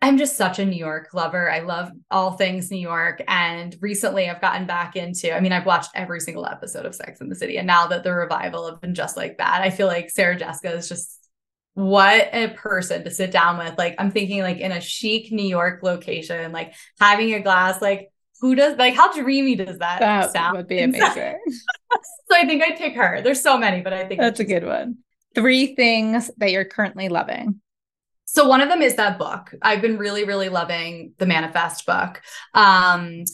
I'm 0.00 0.16
just 0.16 0.36
such 0.36 0.60
a 0.60 0.64
New 0.64 0.78
York 0.78 1.12
lover. 1.12 1.50
I 1.50 1.58
love 1.58 1.90
all 2.08 2.36
things 2.36 2.70
New 2.70 2.78
York. 2.78 3.20
And 3.26 3.76
recently 3.80 4.30
I've 4.30 4.40
gotten 4.40 4.64
back 4.64 4.94
into, 4.94 5.36
I 5.36 5.40
mean, 5.40 5.50
I've 5.50 5.66
watched 5.66 5.90
every 5.96 6.20
single 6.20 6.46
episode 6.46 6.86
of 6.86 6.94
Sex 6.94 7.20
in 7.20 7.30
the 7.30 7.34
City. 7.34 7.58
And 7.58 7.66
now 7.66 7.88
that 7.88 8.04
the 8.04 8.12
revival 8.12 8.64
of 8.64 8.80
been 8.80 8.94
just 8.94 9.16
like 9.16 9.38
that, 9.38 9.60
I 9.60 9.70
feel 9.70 9.88
like 9.88 10.08
Sarah 10.08 10.38
Jessica 10.38 10.72
is 10.72 10.88
just 10.88 11.18
what 11.74 12.28
a 12.32 12.50
person 12.50 13.02
to 13.02 13.10
sit 13.10 13.32
down 13.32 13.58
with. 13.58 13.76
Like 13.76 13.96
I'm 13.98 14.12
thinking 14.12 14.42
like 14.42 14.58
in 14.58 14.70
a 14.70 14.80
chic 14.80 15.32
New 15.32 15.48
York 15.48 15.82
location, 15.82 16.52
like 16.52 16.74
having 17.00 17.34
a 17.34 17.40
glass, 17.40 17.82
like 17.82 18.12
who 18.40 18.54
does 18.54 18.78
like 18.78 18.94
how 18.94 19.12
dreamy 19.12 19.56
does 19.56 19.78
that, 19.78 19.98
that 19.98 20.32
sound? 20.32 20.56
would 20.56 20.68
be 20.68 20.78
amazing. 20.82 21.40
so 21.50 22.36
I 22.36 22.46
think 22.46 22.62
I'd 22.62 22.78
pick 22.78 22.94
her. 22.94 23.20
There's 23.20 23.42
so 23.42 23.58
many, 23.58 23.80
but 23.80 23.92
I 23.92 24.06
think 24.06 24.20
that's 24.20 24.38
a 24.38 24.44
good 24.44 24.64
one. 24.64 24.98
Three 25.34 25.74
things 25.74 26.30
that 26.38 26.50
you're 26.50 26.64
currently 26.64 27.08
loving. 27.08 27.60
So 28.24 28.46
one 28.46 28.60
of 28.60 28.68
them 28.68 28.82
is 28.82 28.96
that 28.96 29.18
book. 29.18 29.54
I've 29.62 29.80
been 29.80 29.96
really, 29.96 30.24
really 30.24 30.48
loving 30.48 31.14
the 31.18 31.26
Manifest 31.26 31.86
book. 31.86 32.20
Um, 32.52 33.24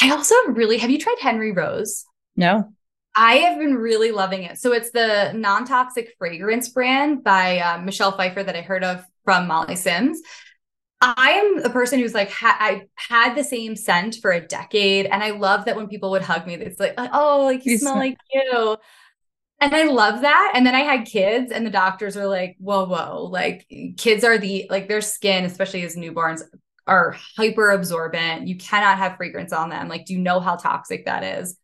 I 0.00 0.10
also 0.10 0.34
really 0.48 0.78
have 0.78 0.90
you 0.90 0.98
tried 0.98 1.18
Henry 1.20 1.52
Rose? 1.52 2.04
No. 2.36 2.72
I 3.14 3.34
have 3.34 3.58
been 3.58 3.74
really 3.74 4.12
loving 4.12 4.44
it. 4.44 4.58
So 4.58 4.72
it's 4.72 4.90
the 4.90 5.32
non-toxic 5.34 6.14
fragrance 6.18 6.68
brand 6.68 7.22
by 7.22 7.58
uh, 7.58 7.78
Michelle 7.78 8.16
Pfeiffer 8.16 8.42
that 8.42 8.56
I 8.56 8.62
heard 8.62 8.84
of 8.84 9.04
from 9.24 9.46
Molly 9.46 9.76
Sims. 9.76 10.20
I 11.00 11.30
am 11.30 11.64
a 11.64 11.70
person 11.70 11.98
who's 11.98 12.14
like 12.14 12.30
ha- 12.30 12.58
I 12.60 12.82
had 12.94 13.34
the 13.34 13.44
same 13.44 13.74
scent 13.74 14.16
for 14.20 14.32
a 14.32 14.40
decade, 14.40 15.06
and 15.06 15.22
I 15.22 15.30
love 15.30 15.64
that 15.64 15.74
when 15.74 15.88
people 15.88 16.10
would 16.10 16.22
hug 16.22 16.46
me, 16.46 16.54
it's 16.54 16.78
like, 16.78 16.94
oh, 16.98 17.44
like 17.44 17.64
you, 17.64 17.72
you 17.72 17.78
smell, 17.78 17.94
smell 17.94 18.04
like 18.04 18.18
you. 18.32 18.76
And 19.62 19.74
I 19.74 19.84
love 19.84 20.22
that. 20.22 20.52
And 20.54 20.66
then 20.66 20.74
I 20.74 20.80
had 20.80 21.06
kids, 21.06 21.52
and 21.52 21.66
the 21.66 21.70
doctors 21.70 22.16
are 22.16 22.26
like, 22.26 22.56
whoa, 22.58 22.86
whoa, 22.86 23.24
like 23.24 23.66
kids 23.98 24.24
are 24.24 24.38
the 24.38 24.66
like 24.70 24.88
their 24.88 25.02
skin, 25.02 25.44
especially 25.44 25.82
as 25.82 25.96
newborns, 25.96 26.42
are 26.86 27.14
hyper 27.36 27.70
absorbent. 27.70 28.48
You 28.48 28.56
cannot 28.56 28.98
have 28.98 29.16
fragrance 29.16 29.52
on 29.52 29.68
them. 29.68 29.88
Like, 29.88 30.06
do 30.06 30.14
you 30.14 30.18
know 30.18 30.40
how 30.40 30.56
toxic 30.56 31.04
that 31.04 31.22
is? 31.22 31.56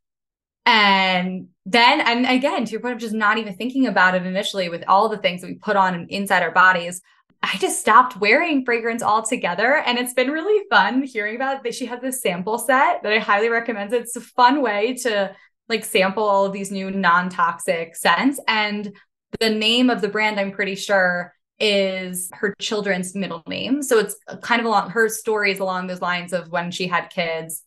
And 0.66 1.48
then, 1.64 2.00
and 2.00 2.26
again, 2.26 2.64
to 2.64 2.70
your 2.70 2.80
point 2.80 2.94
of 2.94 3.00
just 3.00 3.14
not 3.14 3.38
even 3.38 3.54
thinking 3.54 3.86
about 3.86 4.14
it 4.14 4.26
initially 4.26 4.68
with 4.68 4.84
all 4.88 5.08
the 5.08 5.16
things 5.16 5.40
that 5.40 5.46
we 5.46 5.54
put 5.54 5.76
on 5.76 6.06
inside 6.10 6.42
our 6.42 6.50
bodies, 6.50 7.00
I 7.42 7.56
just 7.58 7.80
stopped 7.80 8.16
wearing 8.16 8.64
fragrance 8.64 9.02
altogether. 9.02 9.76
And 9.76 9.96
it's 9.96 10.12
been 10.12 10.30
really 10.30 10.64
fun 10.68 11.02
hearing 11.02 11.36
about 11.36 11.62
that. 11.62 11.74
She 11.74 11.86
has 11.86 12.00
this 12.00 12.20
sample 12.20 12.58
set 12.58 13.02
that 13.02 13.12
I 13.12 13.20
highly 13.20 13.48
recommend. 13.48 13.92
It's 13.92 14.16
a 14.16 14.20
fun 14.20 14.60
way 14.60 14.94
to 15.02 15.34
like 15.68 15.84
sample 15.84 16.24
all 16.24 16.46
of 16.46 16.52
these 16.52 16.70
new 16.70 16.90
non-toxic 16.90 17.96
scents. 17.96 18.40
And 18.46 18.92
the 19.40 19.50
name 19.50 19.90
of 19.90 20.00
the 20.00 20.08
brand, 20.08 20.38
I'm 20.38 20.52
pretty 20.52 20.74
sure, 20.74 21.32
is 21.58 22.30
her 22.34 22.54
children's 22.60 23.14
middle 23.14 23.42
name. 23.46 23.82
So 23.82 23.98
it's 23.98 24.16
kind 24.42 24.60
of 24.60 24.66
along 24.66 24.90
her 24.90 25.08
stories 25.08 25.58
along 25.58 25.86
those 25.86 26.02
lines 26.02 26.32
of 26.32 26.50
when 26.50 26.70
she 26.70 26.86
had 26.86 27.10
kids 27.10 27.62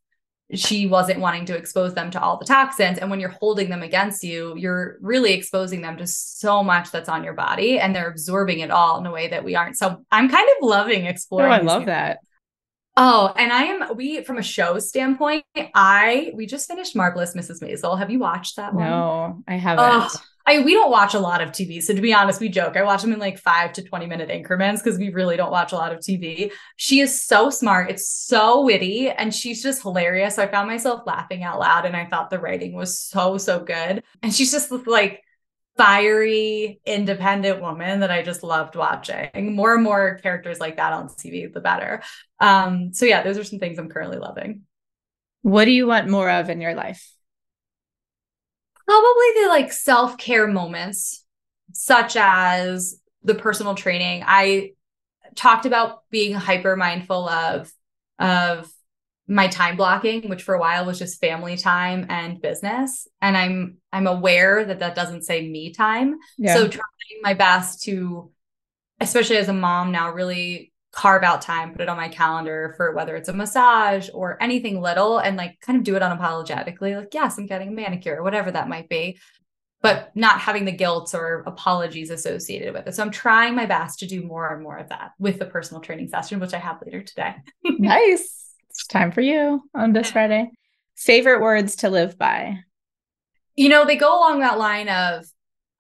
she 0.54 0.88
wasn't 0.88 1.20
wanting 1.20 1.46
to 1.46 1.56
expose 1.56 1.94
them 1.94 2.10
to 2.12 2.22
all 2.22 2.38
the 2.38 2.46
toxins. 2.46 2.98
And 2.98 3.10
when 3.10 3.20
you're 3.20 3.30
holding 3.30 3.70
them 3.70 3.84
against 3.84 4.24
you, 4.24 4.56
you're 4.58 4.98
really 5.00 5.34
exposing 5.34 5.82
them 5.82 5.98
to 5.98 6.08
so 6.08 6.64
much 6.64 6.92
that's 6.92 7.10
on 7.10 7.24
your 7.24 7.34
body 7.34 7.80
and 7.80 7.96
they're 7.96 8.10
absorbing 8.10 8.60
it 8.60 8.72
all 8.72 9.00
in 9.00 9.06
a 9.06 9.12
way 9.12 9.28
that 9.28 9.44
we 9.44 9.56
aren't. 9.56 9.78
So 9.78 10.04
I'm 10.12 10.28
kind 10.28 10.50
of 10.58 10.68
loving 10.68 11.06
exploring. 11.06 11.52
Oh, 11.52 11.56
I 11.56 11.60
love 11.60 11.86
that. 11.86 12.20
Oh, 13.02 13.32
and 13.38 13.54
I 13.54 13.64
am 13.64 13.96
we 13.96 14.24
from 14.24 14.40
a 14.40 14.44
show 14.44 14.78
standpoint, 14.78 15.46
I 15.74 16.34
we 16.36 16.46
just 16.46 16.68
finished 16.68 16.98
Marvelous 16.98 17.34
Mrs. 17.34 17.64
Maisel. 17.64 17.98
Have 17.98 18.10
you 18.10 18.20
watched 18.20 18.58
that 18.58 18.74
one? 18.74 18.84
No, 18.84 19.42
I 19.48 19.56
haven't. 19.56 19.86
Oh, 19.86 20.10
I 20.46 20.60
we 20.64 20.74
don't 20.74 20.92
watch 20.92 21.14
a 21.14 21.20
lot 21.20 21.40
of 21.40 21.52
TV. 21.52 21.82
So 21.82 21.96
to 21.96 22.02
be 22.02 22.14
honest, 22.14 22.42
we 22.42 22.50
joke. 22.50 22.76
I 22.76 22.84
watch 22.84 23.02
them 23.02 23.14
in 23.14 23.20
like 23.20 23.40
five 23.40 23.72
to 23.74 23.84
20 23.84 24.06
minute 24.06 24.30
increments 24.30 24.82
because 24.82 25.00
we 25.00 25.12
really 25.12 25.38
don't 25.38 25.50
watch 25.50 25.72
a 25.72 25.76
lot 25.76 25.94
of 25.94 26.00
TV. 26.00 26.52
She 26.76 27.00
is 27.00 27.24
so 27.24 27.50
smart. 27.50 27.90
It's 27.90 28.10
so 28.10 28.66
witty 28.66 29.10
and 29.10 29.34
she's 29.34 29.64
just 29.64 29.82
hilarious. 29.82 30.36
So 30.36 30.44
I 30.44 30.48
found 30.48 30.68
myself 30.68 31.04
laughing 31.06 31.42
out 31.42 31.58
loud 31.58 31.86
and 31.86 31.96
I 31.96 32.06
thought 32.06 32.30
the 32.30 32.40
writing 32.40 32.74
was 32.74 33.00
so, 33.00 33.38
so 33.38 33.64
good. 33.64 34.04
And 34.22 34.34
she's 34.34 34.52
just 34.52 34.72
like 34.88 35.24
fiery, 35.80 36.82
independent 36.86 37.62
woman 37.62 38.02
that 38.02 38.12
I 38.12 38.22
just 38.22 38.44
loved 38.44 38.76
watching. 38.76 39.56
More 39.56 39.76
and 39.76 39.84
more 39.84 40.20
characters 40.22 40.60
like 40.60 40.76
that 40.76 40.92
on 40.92 41.08
TV, 41.08 41.52
the 41.52 41.62
better. 41.62 42.04
Um, 42.42 42.94
so 42.94 43.06
yeah, 43.06 43.24
those 43.24 43.38
are 43.38 43.46
some 43.46 43.60
things 43.60 43.80
I'm 43.80 43.88
currently 43.88 44.18
loving. 44.18 44.64
What 45.42 45.64
do 45.64 45.72
you 45.72 45.88
want 45.88 46.10
more 46.10 46.30
of 46.30 46.50
in 46.50 46.60
your 46.60 46.76
life? 46.76 47.10
Probably 48.86 49.28
the 49.42 49.48
like 49.48 49.72
self 49.72 50.18
care 50.18 50.48
moments, 50.48 51.24
such 51.72 52.18
as 52.18 53.00
the 53.24 53.36
personal 53.36 53.74
training. 53.74 54.24
I 54.28 54.72
talked 55.36 55.66
about 55.66 56.02
being 56.10 56.34
hyper 56.34 56.76
mindful 56.76 57.30
of 57.30 57.72
of 58.20 58.70
my 59.30 59.48
time 59.48 59.78
blocking 59.78 60.28
which 60.28 60.44
for 60.44 60.56
a 60.56 60.60
while 60.60 60.86
was 60.86 61.00
just 61.00 61.22
family 61.22 61.56
time 61.56 62.06
and 62.10 62.42
business 62.42 63.08
and 63.22 63.38
i'm 63.38 63.78
i'm 63.94 64.08
aware 64.08 64.66
that 64.66 64.80
that 64.80 64.96
doesn't 64.96 65.24
say 65.24 65.48
me 65.48 65.72
time 65.72 66.18
yeah. 66.38 66.54
so 66.54 66.68
trying 66.68 66.84
my 67.22 67.34
best 67.34 67.84
to 67.84 68.32
especially 69.00 69.38
as 69.38 69.48
a 69.48 69.54
mom 69.54 69.92
now 69.92 70.12
really 70.12 70.74
carve 70.92 71.24
out 71.24 71.42
time, 71.42 71.72
put 71.72 71.82
it 71.82 71.90
on 71.90 71.98
my 71.98 72.10
calendar 72.10 72.74
for 72.76 72.94
whether 72.96 73.16
it's 73.16 73.30
a 73.30 73.34
massage 73.34 74.10
or 74.14 74.42
anything 74.42 74.82
little 74.82 75.20
and 75.20 75.38
like 75.38 75.60
kind 75.62 75.78
of 75.78 75.84
do 75.84 75.96
it 75.96 76.02
unapologetically. 76.02 76.98
Like, 76.98 77.14
yes, 77.14 77.38
I'm 77.38 77.46
getting 77.46 77.70
a 77.70 77.72
manicure, 77.72 78.18
or 78.18 78.24
whatever 78.24 78.52
that 78.52 78.68
might 78.68 78.90
be, 78.90 79.20
but 79.82 80.12
not 80.16 80.42
having 80.42 80.66
the 80.66 80.72
guilt 80.72 81.14
or 81.14 81.44
apologies 81.46 82.10
associated 82.10 82.74
with 82.74 82.88
it. 82.88 82.96
So 82.96 83.04
I'm 83.04 83.12
trying 83.12 83.56
my 83.56 83.66
best 83.66 84.00
to 84.00 84.08
do 84.08 84.24
more 84.24 84.52
and 84.52 84.64
more 84.64 84.78
of 84.78 84.90
that 84.90 85.12
with 85.20 85.40
the 85.40 85.46
personal 85.46 85.82
training 85.82 86.10
session, 86.10 86.40
which 86.40 86.54
I 86.54 86.60
have 86.60 86.82
later 86.84 87.04
today. 87.04 87.36
nice. 87.64 88.49
Time 88.90 89.12
for 89.12 89.22
you 89.22 89.62
on 89.76 89.94
this 89.94 90.12
Friday. 90.12 90.50
Favorite 90.96 91.42
words 91.42 91.78
to 91.78 91.90
live 91.90 92.18
by? 92.18 92.60
You 93.56 93.70
know, 93.70 93.86
they 93.86 93.96
go 93.96 94.18
along 94.18 94.40
that 94.40 94.58
line 94.58 94.90
of 94.90 95.26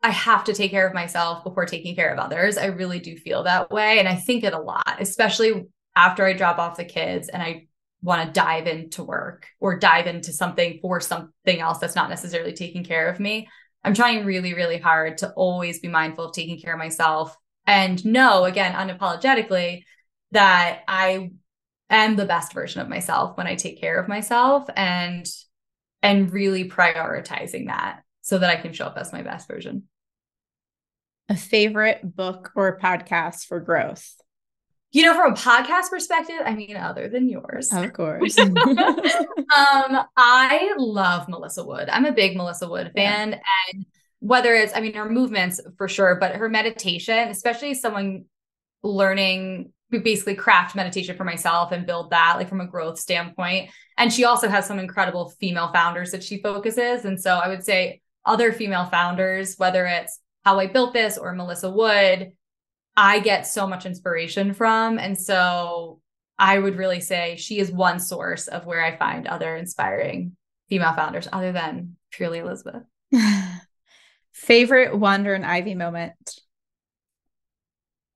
I 0.01 0.12
have 0.12 0.45
to 0.45 0.53
take 0.53 0.72
care 0.72 0.88
of 0.88 0.93
myself 0.93 1.43
before 1.43 1.66
taking 1.66 1.95
care 1.95 2.14
of 2.14 2.20
others. 2.20 2.57
I 2.57 2.68
really 2.68 2.99
do 2.99 3.18
feel 3.18 3.43
that 3.43 3.72
way. 3.72 3.99
And 3.99 4.07
I 4.07 4.16
think 4.16 4.43
it 4.43 4.53
a 4.53 4.60
lot, 4.60 4.97
especially 4.99 5.66
after 5.95 6.26
I 6.26 6.34
drop 6.34 6.57
off 6.57 6.78
the 6.78 6.86
kids 6.86 7.30
and 7.30 7.41
I 7.41 7.68
want 8.01 8.26
to 8.26 8.32
dive 8.32 8.68
into 8.68 9.03
work 9.03 9.47
or 9.60 9.78
dive 9.78 10.07
into 10.07 10.32
something 10.32 10.80
for 10.82 11.01
something 11.01 11.60
else 11.60 11.80
that's 11.80 11.95
not 11.95 12.10
necessarily 12.10 12.53
taking 12.53 12.86
care 12.86 13.10
of 13.10 13.20
me. 13.20 13.49
I'm 13.84 13.93
trying 13.93 14.26
really, 14.26 14.53
really 14.53 14.78
hard 14.78 15.18
to 15.18 15.32
always 15.32 15.80
be 15.80 15.88
mindful 15.88 16.26
of 16.26 16.34
taking 16.34 16.62
care 16.62 16.74
of 16.74 16.80
myself 16.80 17.36
and 17.66 18.03
know, 18.05 18.45
again, 18.45 18.74
unapologetically, 18.74 19.84
that 20.32 20.82
I 20.88 21.32
am 21.89 22.15
the 22.15 22.25
best 22.25 22.53
version 22.53 22.81
of 22.81 22.89
myself 22.89 23.37
when 23.37 23.47
I 23.47 23.55
take 23.55 23.79
care 23.79 23.99
of 23.99 24.07
myself 24.07 24.67
and 24.75 25.25
and 26.01 26.31
really 26.31 26.69
prioritizing 26.69 27.67
that 27.67 28.03
so 28.21 28.37
that 28.37 28.49
I 28.49 28.61
can 28.61 28.73
show 28.73 28.85
up 28.85 28.97
as 28.97 29.11
my 29.11 29.21
best 29.21 29.47
version. 29.47 29.83
A 31.27 31.35
favorite 31.35 31.99
book 32.03 32.51
or 32.55 32.79
podcast 32.79 33.45
for 33.45 33.59
growth? 33.59 34.15
You 34.91 35.03
know, 35.03 35.13
from 35.13 35.33
a 35.33 35.35
podcast 35.35 35.91
perspective, 35.91 36.39
I 36.43 36.55
mean, 36.55 36.75
other 36.75 37.09
than 37.09 37.29
yours. 37.29 37.71
Of 37.71 37.93
course. 37.93 38.37
um, 38.39 38.55
I 38.57 40.73
love 40.77 41.29
Melissa 41.29 41.63
Wood. 41.63 41.89
I'm 41.89 42.05
a 42.05 42.11
big 42.11 42.35
Melissa 42.35 42.67
Wood 42.67 42.91
fan. 42.95 43.31
Yeah. 43.31 43.39
And 43.73 43.85
whether 44.19 44.55
it's, 44.55 44.75
I 44.75 44.79
mean, 44.79 44.95
her 44.95 45.07
movements 45.07 45.61
for 45.77 45.87
sure, 45.87 46.15
but 46.15 46.35
her 46.35 46.49
meditation, 46.49 47.29
especially 47.29 47.75
someone 47.75 48.25
learning 48.81 49.73
basically 49.89 50.35
craft 50.35 50.75
meditation 50.75 51.15
for 51.15 51.23
myself 51.23 51.71
and 51.71 51.85
build 51.85 52.11
that 52.11 52.35
like 52.37 52.49
from 52.49 52.61
a 52.61 52.67
growth 52.67 52.99
standpoint. 52.99 53.71
And 53.97 54.13
she 54.13 54.23
also 54.23 54.47
has 54.47 54.65
some 54.65 54.79
incredible 54.79 55.33
female 55.39 55.71
founders 55.73 56.11
that 56.11 56.23
she 56.23 56.41
focuses. 56.41 57.05
And 57.05 57.19
so 57.19 57.35
I 57.35 57.47
would 57.47 57.63
say 57.63 58.01
other 58.25 58.51
female 58.51 58.85
founders, 58.85 59.55
whether 59.57 59.85
it's 59.85 60.19
How 60.45 60.59
I 60.59 60.67
Built 60.67 60.93
This 60.93 61.17
or 61.17 61.33
Melissa 61.33 61.71
Wood, 61.71 62.33
I 62.95 63.19
get 63.19 63.47
so 63.47 63.65
much 63.65 63.85
inspiration 63.85 64.53
from. 64.53 64.99
And 64.99 65.17
so 65.17 66.01
I 66.37 66.59
would 66.59 66.77
really 66.77 67.01
say 67.01 67.35
she 67.37 67.59
is 67.59 67.71
one 67.71 67.99
source 67.99 68.47
of 68.47 68.65
where 68.65 68.83
I 68.83 68.97
find 68.97 69.27
other 69.27 69.55
inspiring 69.55 70.35
female 70.69 70.93
founders 70.93 71.27
other 71.31 71.51
than 71.51 71.95
purely 72.11 72.39
Elizabeth. 72.39 72.83
Favorite 74.31 74.97
Wander 74.97 75.33
and 75.33 75.45
Ivy 75.45 75.75
moment? 75.75 76.39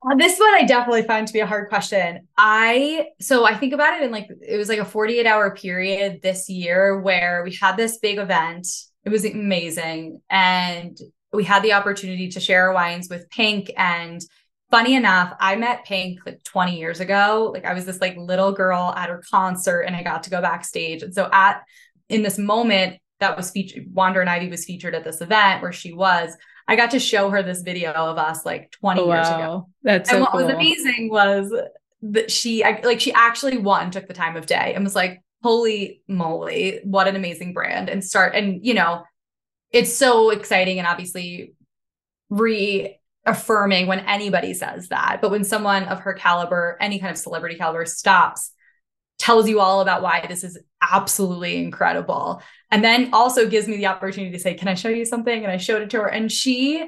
Uh, 0.05 0.15
this 0.15 0.37
one 0.39 0.53
I 0.53 0.65
definitely 0.65 1.03
find 1.03 1.25
to 1.27 1.33
be 1.33 1.39
a 1.39 1.45
hard 1.45 1.69
question. 1.69 2.27
I 2.37 3.07
so 3.21 3.45
I 3.45 3.55
think 3.55 3.73
about 3.73 3.99
it 3.99 4.03
in 4.03 4.11
like 4.11 4.27
it 4.41 4.57
was 4.57 4.69
like 4.69 4.79
a 4.79 4.85
48 4.85 5.25
hour 5.25 5.55
period 5.55 6.21
this 6.21 6.49
year 6.49 6.99
where 6.99 7.41
we 7.43 7.53
had 7.55 7.77
this 7.77 7.97
big 7.99 8.17
event 8.17 8.67
it 9.05 9.09
was 9.09 9.25
amazing. 9.25 10.21
And 10.29 10.97
we 11.31 11.43
had 11.43 11.63
the 11.63 11.73
opportunity 11.73 12.29
to 12.29 12.39
share 12.39 12.67
our 12.67 12.73
wines 12.73 13.09
with 13.09 13.29
Pink. 13.29 13.71
And 13.75 14.21
funny 14.71 14.95
enough, 14.95 15.33
I 15.39 15.55
met 15.55 15.85
Pink 15.85 16.19
like 16.25 16.43
20 16.43 16.77
years 16.77 16.99
ago. 16.99 17.51
Like 17.53 17.65
I 17.65 17.73
was 17.73 17.85
this 17.85 18.01
like 18.01 18.15
little 18.17 18.51
girl 18.51 18.93
at 18.95 19.09
her 19.09 19.21
concert 19.29 19.81
and 19.81 19.95
I 19.95 20.03
got 20.03 20.23
to 20.23 20.29
go 20.29 20.41
backstage. 20.41 21.03
And 21.03 21.13
so 21.13 21.29
at 21.31 21.63
in 22.09 22.21
this 22.21 22.37
moment, 22.37 22.99
that 23.19 23.37
was 23.37 23.51
featured 23.51 23.85
Wander 23.93 24.21
and 24.21 24.29
Ivy 24.29 24.49
was 24.49 24.65
featured 24.65 24.95
at 24.95 25.03
this 25.03 25.21
event 25.21 25.61
where 25.61 25.71
she 25.71 25.93
was. 25.93 26.35
I 26.67 26.75
got 26.75 26.91
to 26.91 26.99
show 26.99 27.29
her 27.29 27.43
this 27.43 27.61
video 27.61 27.91
of 27.91 28.17
us 28.17 28.45
like 28.45 28.71
20 28.71 29.01
oh, 29.01 29.13
years 29.13 29.27
ago. 29.27 29.69
That's 29.83 30.09
so 30.09 30.15
and 30.15 30.21
what 30.21 30.31
cool. 30.31 30.45
was 30.45 30.53
amazing 30.53 31.09
was 31.09 31.53
that 32.03 32.29
she 32.29 32.63
like 32.83 32.99
she 32.99 33.13
actually 33.13 33.57
won 33.57 33.89
took 33.89 34.07
the 34.07 34.13
time 34.13 34.35
of 34.35 34.45
day 34.45 34.73
and 34.75 34.83
was 34.83 34.95
like 34.95 35.21
holy 35.41 36.01
moly 36.07 36.79
what 36.83 37.07
an 37.07 37.15
amazing 37.15 37.53
brand 37.53 37.89
and 37.89 38.03
start 38.03 38.35
and 38.35 38.65
you 38.65 38.73
know 38.73 39.03
it's 39.71 39.93
so 39.93 40.29
exciting 40.29 40.79
and 40.79 40.87
obviously 40.87 41.53
reaffirming 42.29 43.87
when 43.87 43.99
anybody 44.01 44.53
says 44.53 44.89
that 44.89 45.19
but 45.21 45.31
when 45.31 45.43
someone 45.43 45.83
of 45.83 45.99
her 46.01 46.13
caliber 46.13 46.77
any 46.81 46.99
kind 46.99 47.11
of 47.11 47.17
celebrity 47.17 47.55
caliber 47.55 47.85
stops 47.85 48.51
tells 49.23 49.47
you 49.47 49.61
all 49.61 49.79
about 49.79 50.01
why 50.01 50.25
this 50.27 50.43
is 50.43 50.59
absolutely 50.81 51.55
incredible. 51.55 52.41
And 52.71 52.83
then 52.83 53.13
also 53.13 53.47
gives 53.47 53.69
me 53.69 53.77
the 53.77 53.85
opportunity 53.85 54.33
to 54.33 54.39
say 54.39 54.53
can 54.53 54.67
i 54.67 54.73
show 54.73 54.89
you 54.89 55.05
something? 55.05 55.43
And 55.43 55.49
i 55.51 55.55
showed 55.55 55.81
it 55.81 55.89
to 55.91 56.01
her 56.01 56.07
and 56.07 56.29
she 56.29 56.85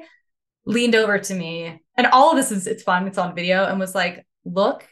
leaned 0.66 0.94
over 0.94 1.18
to 1.18 1.34
me. 1.34 1.80
And 1.96 2.06
all 2.08 2.30
of 2.30 2.36
this 2.36 2.52
is 2.52 2.66
it's 2.66 2.82
fun. 2.82 3.06
It's 3.06 3.16
on 3.16 3.34
video 3.34 3.64
and 3.64 3.80
was 3.80 3.94
like 3.94 4.26
look 4.44 4.86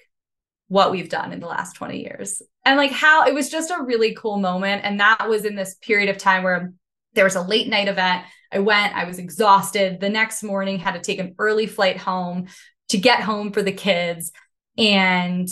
what 0.69 0.91
we've 0.91 1.11
done 1.11 1.33
in 1.33 1.41
the 1.41 1.47
last 1.47 1.77
20 1.77 2.01
years. 2.01 2.41
And 2.65 2.79
like 2.79 2.93
how 2.93 3.27
it 3.27 3.35
was 3.35 3.51
just 3.51 3.71
a 3.71 3.83
really 3.83 4.15
cool 4.15 4.39
moment. 4.39 4.83
And 4.83 4.99
that 5.01 5.29
was 5.29 5.45
in 5.45 5.55
this 5.55 5.75
period 5.75 6.09
of 6.09 6.17
time 6.17 6.45
where 6.45 6.73
there 7.13 7.25
was 7.25 7.37
a 7.37 7.43
late 7.43 7.69
night 7.69 7.89
event. 7.89 8.25
I 8.51 8.61
went 8.61 8.97
i 8.97 9.05
was 9.05 9.19
exhausted. 9.19 10.01
The 10.01 10.09
next 10.09 10.43
morning 10.43 10.79
had 10.79 10.95
to 10.95 11.01
take 11.01 11.19
an 11.19 11.35
early 11.39 11.67
flight 11.67 11.99
home 11.99 12.47
to 12.89 12.97
get 12.97 13.21
home 13.21 13.53
for 13.53 13.61
the 13.61 13.73
kids. 13.73 14.33
And 14.79 15.47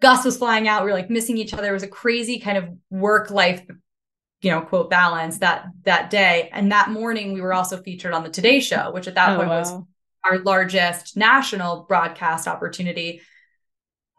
gus 0.00 0.24
was 0.24 0.36
flying 0.36 0.68
out 0.68 0.84
we 0.84 0.90
were 0.90 0.96
like 0.96 1.10
missing 1.10 1.36
each 1.36 1.54
other 1.54 1.68
it 1.68 1.72
was 1.72 1.82
a 1.82 1.88
crazy 1.88 2.38
kind 2.38 2.58
of 2.58 2.68
work 2.90 3.30
life 3.30 3.62
you 4.42 4.50
know 4.50 4.60
quote 4.60 4.90
balance 4.90 5.38
that 5.38 5.66
that 5.82 6.10
day 6.10 6.48
and 6.52 6.72
that 6.72 6.90
morning 6.90 7.32
we 7.32 7.40
were 7.40 7.54
also 7.54 7.80
featured 7.82 8.12
on 8.12 8.22
the 8.22 8.30
today 8.30 8.60
show 8.60 8.90
which 8.92 9.06
at 9.06 9.14
that 9.14 9.30
oh, 9.30 9.36
point 9.36 9.48
wow. 9.48 9.58
was 9.58 9.72
our 10.24 10.38
largest 10.38 11.16
national 11.16 11.84
broadcast 11.88 12.46
opportunity 12.46 13.20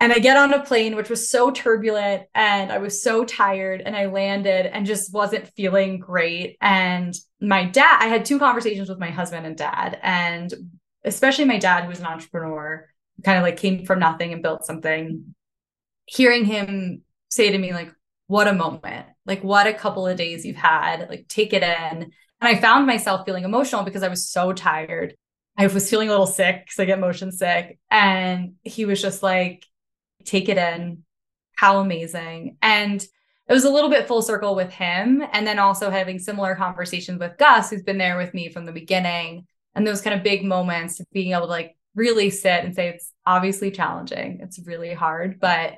and 0.02 0.12
I 0.12 0.18
get 0.18 0.36
on 0.36 0.52
a 0.52 0.64
plane, 0.64 0.96
which 0.96 1.12
was 1.12 1.30
so 1.30 1.52
turbulent 1.52 2.24
and 2.34 2.72
I 2.72 2.80
was 2.80 3.04
so 3.04 3.24
tired. 3.24 3.84
And 3.86 3.96
I 3.96 4.08
landed 4.08 4.66
and 4.66 4.84
just 4.84 5.14
wasn't 5.14 5.48
feeling 5.50 6.00
great. 6.00 6.58
And 6.60 7.14
my 7.40 7.66
dad, 7.66 8.00
I 8.02 8.08
had 8.08 8.26
two 8.26 8.40
conversations 8.40 8.90
with 8.90 8.98
my 8.98 9.12
husband 9.12 9.46
and 9.46 9.56
dad. 9.56 10.00
And 10.02 10.52
especially 11.06 11.46
my 11.46 11.60
dad, 11.60 11.84
who 11.84 11.90
was 11.90 12.00
an 12.00 12.08
entrepreneur, 12.08 12.90
kind 13.24 13.38
of 13.38 13.44
like 13.44 13.58
came 13.58 13.86
from 13.86 14.00
nothing 14.00 14.34
and 14.34 14.42
built 14.42 14.66
something. 14.66 15.36
Hearing 16.14 16.43
him 16.43 17.03
say 17.30 17.51
to 17.51 17.57
me, 17.57 17.72
like, 17.72 17.93
what 18.28 18.49
a 18.49 18.53
moment, 18.53 19.05
like, 19.26 19.45
what 19.45 19.66
a 19.66 19.74
couple 19.74 20.05
of 20.05 20.18
days 20.18 20.45
you've 20.45 20.57
had, 20.57 21.07
like, 21.09 21.30
take 21.30 21.53
it 21.53 21.64
in. 21.64 21.70
And 21.70 22.12
I 22.41 22.55
found 22.55 22.86
myself 22.86 23.26
feeling 23.26 23.45
emotional 23.45 23.84
because 23.84 24.03
I 24.03 24.09
was 24.09 24.28
so 24.28 24.51
tired. 24.51 25.16
I 25.57 25.68
was 25.68 25.89
feeling 25.89 26.09
a 26.09 26.12
little 26.12 26.28
sick 26.28 26.66
because 26.66 26.80
I 26.80 26.86
get 26.86 26.99
motion 26.99 27.32
sick. 27.32 27.80
And 27.89 28.55
he 28.62 28.84
was 28.84 29.01
just 29.01 29.24
like, 29.24 29.66
take 30.26 30.49
it 30.49 30.57
in. 30.57 31.03
How 31.55 31.80
amazing. 31.80 32.57
And 32.62 33.01
it 33.01 33.53
was 33.53 33.64
a 33.64 33.70
little 33.70 33.89
bit 33.89 34.07
full 34.07 34.22
circle 34.22 34.53
with 34.53 34.72
him. 34.72 35.24
And 35.32 35.47
then 35.47 35.59
also 35.59 35.89
having 35.89 36.20
similar 36.20 36.55
conversations 36.55 37.20
with 37.20 37.38
Gus, 37.38 37.70
who's 37.70 37.84
been 37.84 37.97
there 37.97 38.18
with 38.18 38.34
me 38.34 38.49
from 38.49 38.66
the 38.66 38.74
beginning. 38.74 39.47
And 39.76 39.88
those 39.88 40.01
kind 40.01 40.18
of 40.18 40.24
big 40.24 40.43
moments, 40.43 40.99
being 41.14 41.32
able 41.32 41.43
to 41.43 41.47
like 41.47 41.78
really 41.95 42.32
sit 42.32 42.66
and 42.66 42.76
say, 42.76 42.89
it's 42.89 43.14
obviously 43.26 43.72
challenging. 43.72 44.39
It's 44.41 44.59
really 44.66 44.93
hard, 44.93 45.39
but 45.39 45.76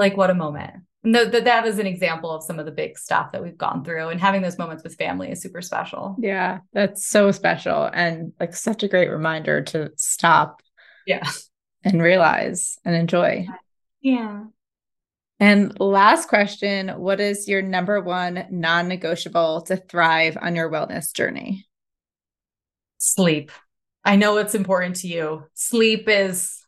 like 0.00 0.16
what 0.16 0.30
a 0.30 0.34
moment. 0.34 0.72
No, 1.04 1.24
that 1.24 1.44
that 1.44 1.66
is 1.66 1.78
an 1.78 1.86
example 1.86 2.30
of 2.30 2.42
some 2.42 2.58
of 2.58 2.66
the 2.66 2.72
big 2.72 2.98
stuff 2.98 3.32
that 3.32 3.42
we've 3.42 3.56
gone 3.56 3.84
through, 3.84 4.08
and 4.08 4.20
having 4.20 4.42
those 4.42 4.58
moments 4.58 4.82
with 4.82 4.96
family 4.96 5.30
is 5.30 5.40
super 5.40 5.62
special. 5.62 6.16
Yeah, 6.18 6.60
that's 6.72 7.06
so 7.06 7.30
special, 7.30 7.84
and 7.92 8.32
like 8.40 8.54
such 8.54 8.82
a 8.82 8.88
great 8.88 9.10
reminder 9.10 9.62
to 9.62 9.92
stop. 9.96 10.62
Yeah, 11.06 11.28
and 11.84 12.02
realize 12.02 12.78
and 12.84 12.94
enjoy. 12.94 13.46
Yeah. 14.00 14.44
And 15.38 15.78
last 15.80 16.28
question 16.28 16.88
What 16.88 17.20
is 17.20 17.48
your 17.48 17.62
number 17.62 18.00
one 18.00 18.46
non 18.50 18.88
negotiable 18.88 19.62
to 19.62 19.76
thrive 19.76 20.36
on 20.40 20.54
your 20.54 20.70
wellness 20.70 21.14
journey? 21.14 21.66
Sleep. 22.98 23.50
I 24.04 24.16
know 24.16 24.38
it's 24.38 24.54
important 24.54 24.96
to 24.96 25.08
you. 25.08 25.44
Sleep 25.54 26.08
is 26.08 26.62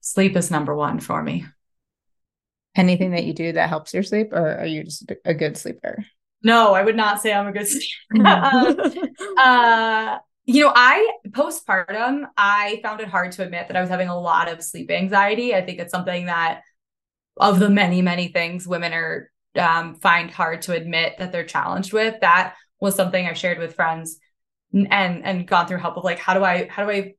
sleep 0.00 0.36
is 0.36 0.50
number 0.50 0.74
one 0.74 1.00
for 1.00 1.22
me. 1.22 1.46
Anything 2.76 3.12
that 3.12 3.24
you 3.24 3.32
do 3.32 3.52
that 3.52 3.68
helps 3.68 3.94
your 3.94 4.02
sleep, 4.02 4.32
or 4.32 4.58
are 4.58 4.66
you 4.66 4.84
just 4.84 5.10
a 5.24 5.34
good 5.34 5.56
sleeper? 5.56 6.04
No, 6.42 6.74
I 6.74 6.82
would 6.82 6.96
not 6.96 7.20
say 7.20 7.32
I'm 7.32 7.46
a 7.46 7.52
good 7.52 7.66
sleeper. 7.66 8.24
uh, 9.38 10.18
you 10.44 10.64
know, 10.64 10.72
I 10.74 11.12
postpartum, 11.30 12.26
I 12.36 12.80
found 12.82 13.00
it 13.00 13.08
hard 13.08 13.32
to 13.32 13.42
admit 13.42 13.68
that 13.68 13.76
I 13.76 13.80
was 13.80 13.90
having 13.90 14.08
a 14.08 14.18
lot 14.18 14.48
of 14.48 14.62
sleep 14.62 14.90
anxiety. 14.90 15.54
I 15.54 15.64
think 15.64 15.80
it's 15.80 15.90
something 15.90 16.26
that, 16.26 16.62
of 17.36 17.58
the 17.58 17.68
many, 17.68 18.00
many 18.02 18.28
things 18.28 18.66
women 18.66 18.92
are 18.92 19.30
um, 19.56 19.94
find 19.96 20.30
hard 20.30 20.62
to 20.62 20.72
admit 20.72 21.14
that 21.18 21.32
they're 21.32 21.44
challenged 21.44 21.92
with. 21.92 22.20
That 22.20 22.54
was 22.80 22.94
something 22.94 23.26
I 23.26 23.32
shared 23.32 23.58
with 23.58 23.74
friends 23.74 24.18
and 24.72 25.24
and 25.24 25.46
gone 25.46 25.66
through 25.66 25.78
help 25.78 25.96
of 25.96 26.04
like 26.04 26.18
how 26.18 26.34
do 26.34 26.44
I 26.44 26.68
how 26.68 26.84
do 26.84 26.90
I 26.90 27.14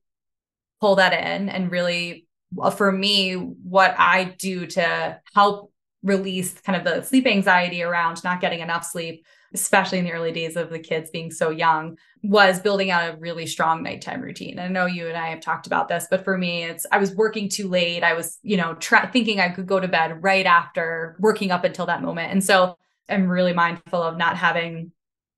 pull 0.79 0.95
that 0.95 1.13
in 1.13 1.49
and 1.49 1.71
really 1.71 2.26
Uh, 2.61 2.69
for 2.69 2.91
me 2.91 3.33
what 3.33 3.95
I 3.97 4.35
do 4.37 4.65
to 4.67 5.19
help 5.33 5.71
release 6.03 6.53
kind 6.61 6.77
of 6.77 6.83
the 6.83 7.05
sleep 7.05 7.27
anxiety 7.27 7.83
around 7.83 8.23
not 8.23 8.39
getting 8.39 8.59
enough 8.59 8.85
sleep 8.85 9.25
especially 9.53 9.99
in 9.99 10.05
the 10.05 10.11
early 10.11 10.31
days 10.31 10.55
of 10.55 10.69
the 10.69 10.79
kids 10.79 11.09
being 11.09 11.31
so 11.31 11.49
young, 11.49 11.97
was 12.23 12.59
building 12.59 12.91
out 12.91 13.13
a 13.13 13.17
really 13.17 13.45
strong 13.45 13.83
nighttime 13.83 14.21
routine. 14.21 14.59
I 14.59 14.67
know 14.67 14.85
you 14.85 15.07
and 15.07 15.17
I 15.17 15.29
have 15.29 15.39
talked 15.39 15.67
about 15.67 15.87
this, 15.87 16.07
but 16.09 16.23
for 16.23 16.37
me, 16.37 16.63
it's 16.63 16.85
I 16.91 16.97
was 16.97 17.15
working 17.15 17.49
too 17.49 17.67
late. 17.67 18.03
I 18.03 18.13
was, 18.13 18.39
you 18.41 18.57
know, 18.57 18.75
tra- 18.75 19.09
thinking 19.11 19.39
I 19.39 19.49
could 19.49 19.67
go 19.67 19.79
to 19.79 19.87
bed 19.87 20.23
right 20.23 20.45
after 20.45 21.15
working 21.19 21.51
up 21.51 21.63
until 21.63 21.85
that 21.85 22.01
moment. 22.01 22.31
And 22.31 22.43
so 22.43 22.77
I'm 23.09 23.27
really 23.27 23.53
mindful 23.53 24.01
of 24.01 24.17
not 24.17 24.37
having 24.37 24.91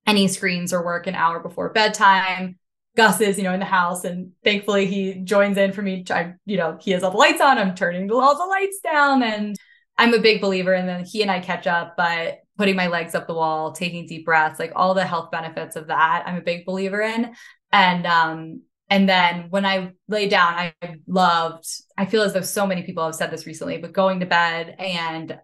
any 0.07 0.27
screens 0.27 0.73
or 0.73 0.83
work 0.83 1.05
an 1.05 1.15
hour 1.15 1.39
before 1.39 1.69
bedtime. 1.69 2.57
Gus 2.99 3.21
is, 3.21 3.37
you 3.37 3.45
know, 3.45 3.53
in 3.53 3.61
the 3.61 3.65
house, 3.65 4.03
and 4.03 4.33
thankfully 4.43 4.85
he 4.85 5.13
joins 5.13 5.57
in 5.57 5.71
for 5.71 5.81
me. 5.81 6.03
I, 6.09 6.33
you 6.45 6.57
know, 6.57 6.77
he 6.81 6.91
has 6.91 7.01
all 7.01 7.11
the 7.11 7.17
lights 7.17 7.39
on. 7.39 7.57
I'm 7.57 7.73
turning 7.73 8.11
all 8.11 8.37
the 8.37 8.45
lights 8.45 8.81
down, 8.83 9.23
and 9.23 9.55
I'm 9.97 10.13
a 10.13 10.19
big 10.19 10.41
believer 10.41 10.73
in 10.73 10.85
then 10.85 11.05
he 11.05 11.21
and 11.21 11.31
I 11.31 11.39
catch 11.39 11.65
up, 11.65 11.95
but 11.95 12.39
putting 12.57 12.75
my 12.75 12.87
legs 12.87 13.15
up 13.15 13.25
the 13.25 13.33
wall, 13.33 13.71
taking 13.71 14.05
deep 14.05 14.25
breaths, 14.25 14.59
like 14.59 14.73
all 14.75 14.93
the 14.93 15.05
health 15.05 15.31
benefits 15.31 15.77
of 15.77 15.87
that, 15.87 16.23
I'm 16.25 16.35
a 16.35 16.41
big 16.41 16.65
believer 16.65 16.99
in. 16.99 17.33
And 17.71 18.05
um, 18.05 18.63
and 18.89 19.07
then 19.07 19.45
when 19.49 19.65
I 19.65 19.93
lay 20.09 20.27
down, 20.27 20.55
I 20.55 20.73
loved, 21.07 21.67
I 21.97 22.05
feel 22.05 22.23
as 22.23 22.33
though 22.33 22.41
so 22.41 22.67
many 22.67 22.83
people 22.83 23.05
have 23.05 23.15
said 23.15 23.31
this 23.31 23.47
recently, 23.47 23.77
but 23.77 23.93
going 23.93 24.19
to 24.19 24.25
bed 24.25 24.75
and 24.77 25.39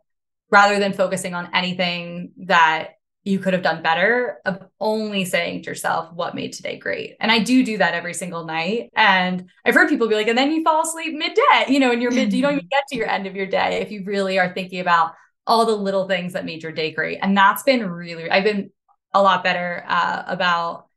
rather 0.51 0.77
than 0.77 0.91
focusing 0.91 1.33
on 1.33 1.51
anything 1.53 2.31
that 2.47 2.95
you 3.25 3.39
could 3.39 3.53
have 3.53 3.63
done 3.63 3.83
better 3.83 4.37
of 4.45 4.61
only 4.79 5.25
saying 5.25 5.61
to 5.61 5.69
yourself 5.69 6.13
what 6.13 6.35
made 6.35 6.53
today 6.53 6.77
great 6.77 7.17
and 7.19 7.31
i 7.31 7.39
do 7.39 7.65
do 7.65 7.77
that 7.77 7.93
every 7.93 8.13
single 8.13 8.45
night 8.45 8.89
and 8.95 9.49
i've 9.65 9.73
heard 9.73 9.89
people 9.89 10.07
be 10.07 10.15
like 10.15 10.27
and 10.27 10.37
then 10.37 10.51
you 10.51 10.63
fall 10.63 10.83
asleep 10.83 11.13
midday 11.13 11.65
you 11.67 11.79
know 11.79 11.91
and 11.91 12.01
you're 12.01 12.11
mid 12.11 12.31
you 12.31 12.41
don't 12.41 12.53
even 12.53 12.67
get 12.71 12.83
to 12.87 12.95
your 12.95 13.09
end 13.09 13.27
of 13.27 13.35
your 13.35 13.47
day 13.47 13.81
if 13.81 13.91
you 13.91 14.03
really 14.05 14.39
are 14.39 14.53
thinking 14.53 14.79
about 14.79 15.13
all 15.47 15.65
the 15.65 15.75
little 15.75 16.07
things 16.07 16.33
that 16.33 16.45
made 16.45 16.63
your 16.63 16.71
day 16.71 16.91
great. 16.91 17.19
And 17.21 17.37
that's 17.37 17.63
been 17.63 17.87
really, 17.87 18.29
I've 18.29 18.43
been 18.43 18.71
a 19.13 19.21
lot 19.21 19.43
better 19.43 19.83
uh, 19.87 20.23
about 20.27 20.87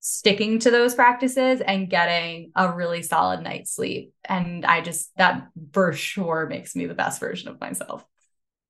sticking 0.00 0.58
to 0.58 0.70
those 0.70 0.94
practices 0.94 1.60
and 1.60 1.88
getting 1.88 2.52
a 2.54 2.72
really 2.72 3.02
solid 3.02 3.42
night's 3.42 3.74
sleep. 3.74 4.12
And 4.24 4.66
I 4.66 4.80
just, 4.80 5.10
that 5.16 5.48
for 5.72 5.92
sure 5.92 6.46
makes 6.46 6.76
me 6.76 6.86
the 6.86 6.94
best 6.94 7.20
version 7.20 7.48
of 7.48 7.60
myself. 7.60 8.04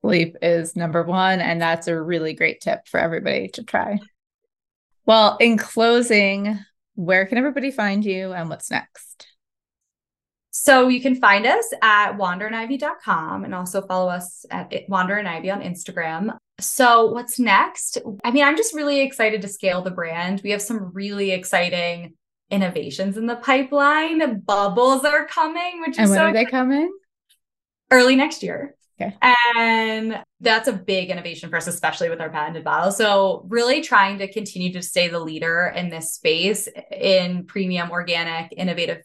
Sleep 0.04 0.36
is 0.42 0.76
number 0.76 1.02
one. 1.02 1.40
And 1.40 1.62
that's 1.62 1.88
a 1.88 1.98
really 1.98 2.34
great 2.34 2.60
tip 2.60 2.86
for 2.88 3.00
everybody 3.00 3.48
to 3.48 3.62
try. 3.62 3.98
Well, 5.06 5.38
in 5.40 5.56
closing, 5.56 6.58
where 6.94 7.24
can 7.24 7.38
everybody 7.38 7.70
find 7.70 8.04
you 8.04 8.34
and 8.34 8.50
what's 8.50 8.70
next? 8.70 9.28
So 10.50 10.88
you 10.88 11.00
can 11.00 11.14
find 11.14 11.46
us 11.46 11.64
at 11.80 12.18
wanderandivy.com 12.18 13.44
and 13.44 13.54
also 13.54 13.80
follow 13.86 14.10
us 14.10 14.44
at 14.50 14.72
Wander 14.88 15.16
and 15.16 15.26
Ivy 15.26 15.50
on 15.50 15.62
Instagram. 15.62 16.36
So 16.60 17.06
what's 17.06 17.38
next? 17.38 17.96
I 18.22 18.30
mean, 18.30 18.44
I'm 18.44 18.58
just 18.58 18.74
really 18.74 19.00
excited 19.00 19.40
to 19.40 19.48
scale 19.48 19.80
the 19.80 19.90
brand. 19.90 20.42
We 20.44 20.50
have 20.50 20.62
some 20.62 20.92
really 20.92 21.30
exciting 21.30 22.12
innovations 22.50 23.16
in 23.16 23.26
the 23.26 23.36
pipeline. 23.36 24.40
Bubbles 24.40 25.06
are 25.06 25.26
coming, 25.26 25.80
which 25.80 25.96
and 25.96 26.04
is 26.04 26.10
when 26.10 26.18
so 26.18 26.24
are 26.26 26.32
they 26.34 26.44
coming? 26.44 26.92
Early 27.90 28.16
next 28.16 28.42
year. 28.42 28.74
Okay. 29.00 29.16
And 29.56 30.22
that's 30.40 30.68
a 30.68 30.72
big 30.72 31.10
innovation 31.10 31.50
for 31.50 31.56
us, 31.56 31.66
especially 31.66 32.10
with 32.10 32.20
our 32.20 32.30
patented 32.30 32.62
bottle. 32.62 32.92
So, 32.92 33.44
really 33.48 33.80
trying 33.80 34.18
to 34.18 34.32
continue 34.32 34.72
to 34.72 34.82
stay 34.82 35.08
the 35.08 35.18
leader 35.18 35.72
in 35.74 35.88
this 35.88 36.12
space 36.12 36.68
in 36.92 37.44
premium, 37.46 37.90
organic, 37.90 38.54
innovative 38.56 39.02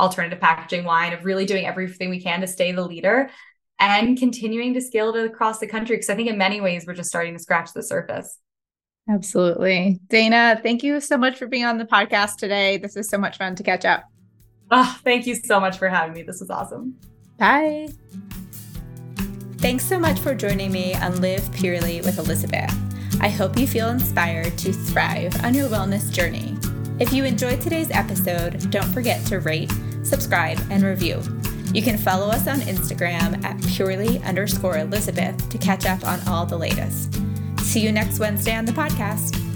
alternative 0.00 0.40
packaging 0.40 0.84
wine 0.84 1.12
of 1.12 1.24
really 1.24 1.46
doing 1.46 1.66
everything 1.66 2.10
we 2.10 2.20
can 2.20 2.40
to 2.40 2.46
stay 2.46 2.72
the 2.72 2.84
leader 2.84 3.30
and 3.78 4.18
continuing 4.18 4.74
to 4.74 4.80
scale 4.80 5.14
it 5.14 5.24
across 5.24 5.58
the 5.58 5.66
country. 5.66 5.96
Because 5.96 6.10
I 6.10 6.16
think 6.16 6.28
in 6.28 6.36
many 6.36 6.60
ways, 6.60 6.84
we're 6.86 6.94
just 6.94 7.08
starting 7.08 7.34
to 7.34 7.42
scratch 7.42 7.72
the 7.72 7.82
surface. 7.82 8.38
Absolutely. 9.08 10.00
Dana, 10.08 10.58
thank 10.62 10.82
you 10.82 11.00
so 11.00 11.16
much 11.16 11.38
for 11.38 11.46
being 11.46 11.64
on 11.64 11.78
the 11.78 11.84
podcast 11.84 12.36
today. 12.36 12.78
This 12.78 12.96
is 12.96 13.08
so 13.08 13.18
much 13.18 13.38
fun 13.38 13.54
to 13.56 13.62
catch 13.62 13.84
up. 13.84 14.04
Oh, 14.70 14.98
thank 15.04 15.26
you 15.26 15.34
so 15.34 15.58
much 15.58 15.78
for 15.78 15.88
having 15.88 16.14
me. 16.14 16.22
This 16.22 16.40
was 16.40 16.50
awesome. 16.50 16.96
Bye. 17.38 17.88
Thanks 19.60 19.84
so 19.84 19.98
much 19.98 20.18
for 20.20 20.34
joining 20.34 20.72
me 20.72 20.94
on 20.94 21.20
Live 21.20 21.52
Purely 21.52 22.00
with 22.00 22.16
Elizabeth. 22.16 22.74
I 23.20 23.28
hope 23.28 23.58
you 23.58 23.66
feel 23.66 23.90
inspired 23.90 24.56
to 24.56 24.72
thrive 24.72 25.44
on 25.44 25.52
your 25.52 25.68
wellness 25.68 26.10
journey. 26.10 26.56
If 26.98 27.12
you 27.12 27.26
enjoyed 27.26 27.60
today's 27.60 27.90
episode, 27.90 28.70
don't 28.70 28.90
forget 28.90 29.22
to 29.26 29.40
rate, 29.40 29.70
subscribe, 30.02 30.58
and 30.70 30.82
review. 30.82 31.22
You 31.74 31.82
can 31.82 31.98
follow 31.98 32.28
us 32.28 32.48
on 32.48 32.60
Instagram 32.60 33.44
at 33.44 33.62
purely 33.66 34.18
underscore 34.22 34.78
Elizabeth 34.78 35.50
to 35.50 35.58
catch 35.58 35.84
up 35.84 36.06
on 36.06 36.26
all 36.26 36.46
the 36.46 36.56
latest. 36.56 37.20
See 37.58 37.80
you 37.80 37.92
next 37.92 38.18
Wednesday 38.18 38.56
on 38.56 38.64
the 38.64 38.72
podcast. 38.72 39.49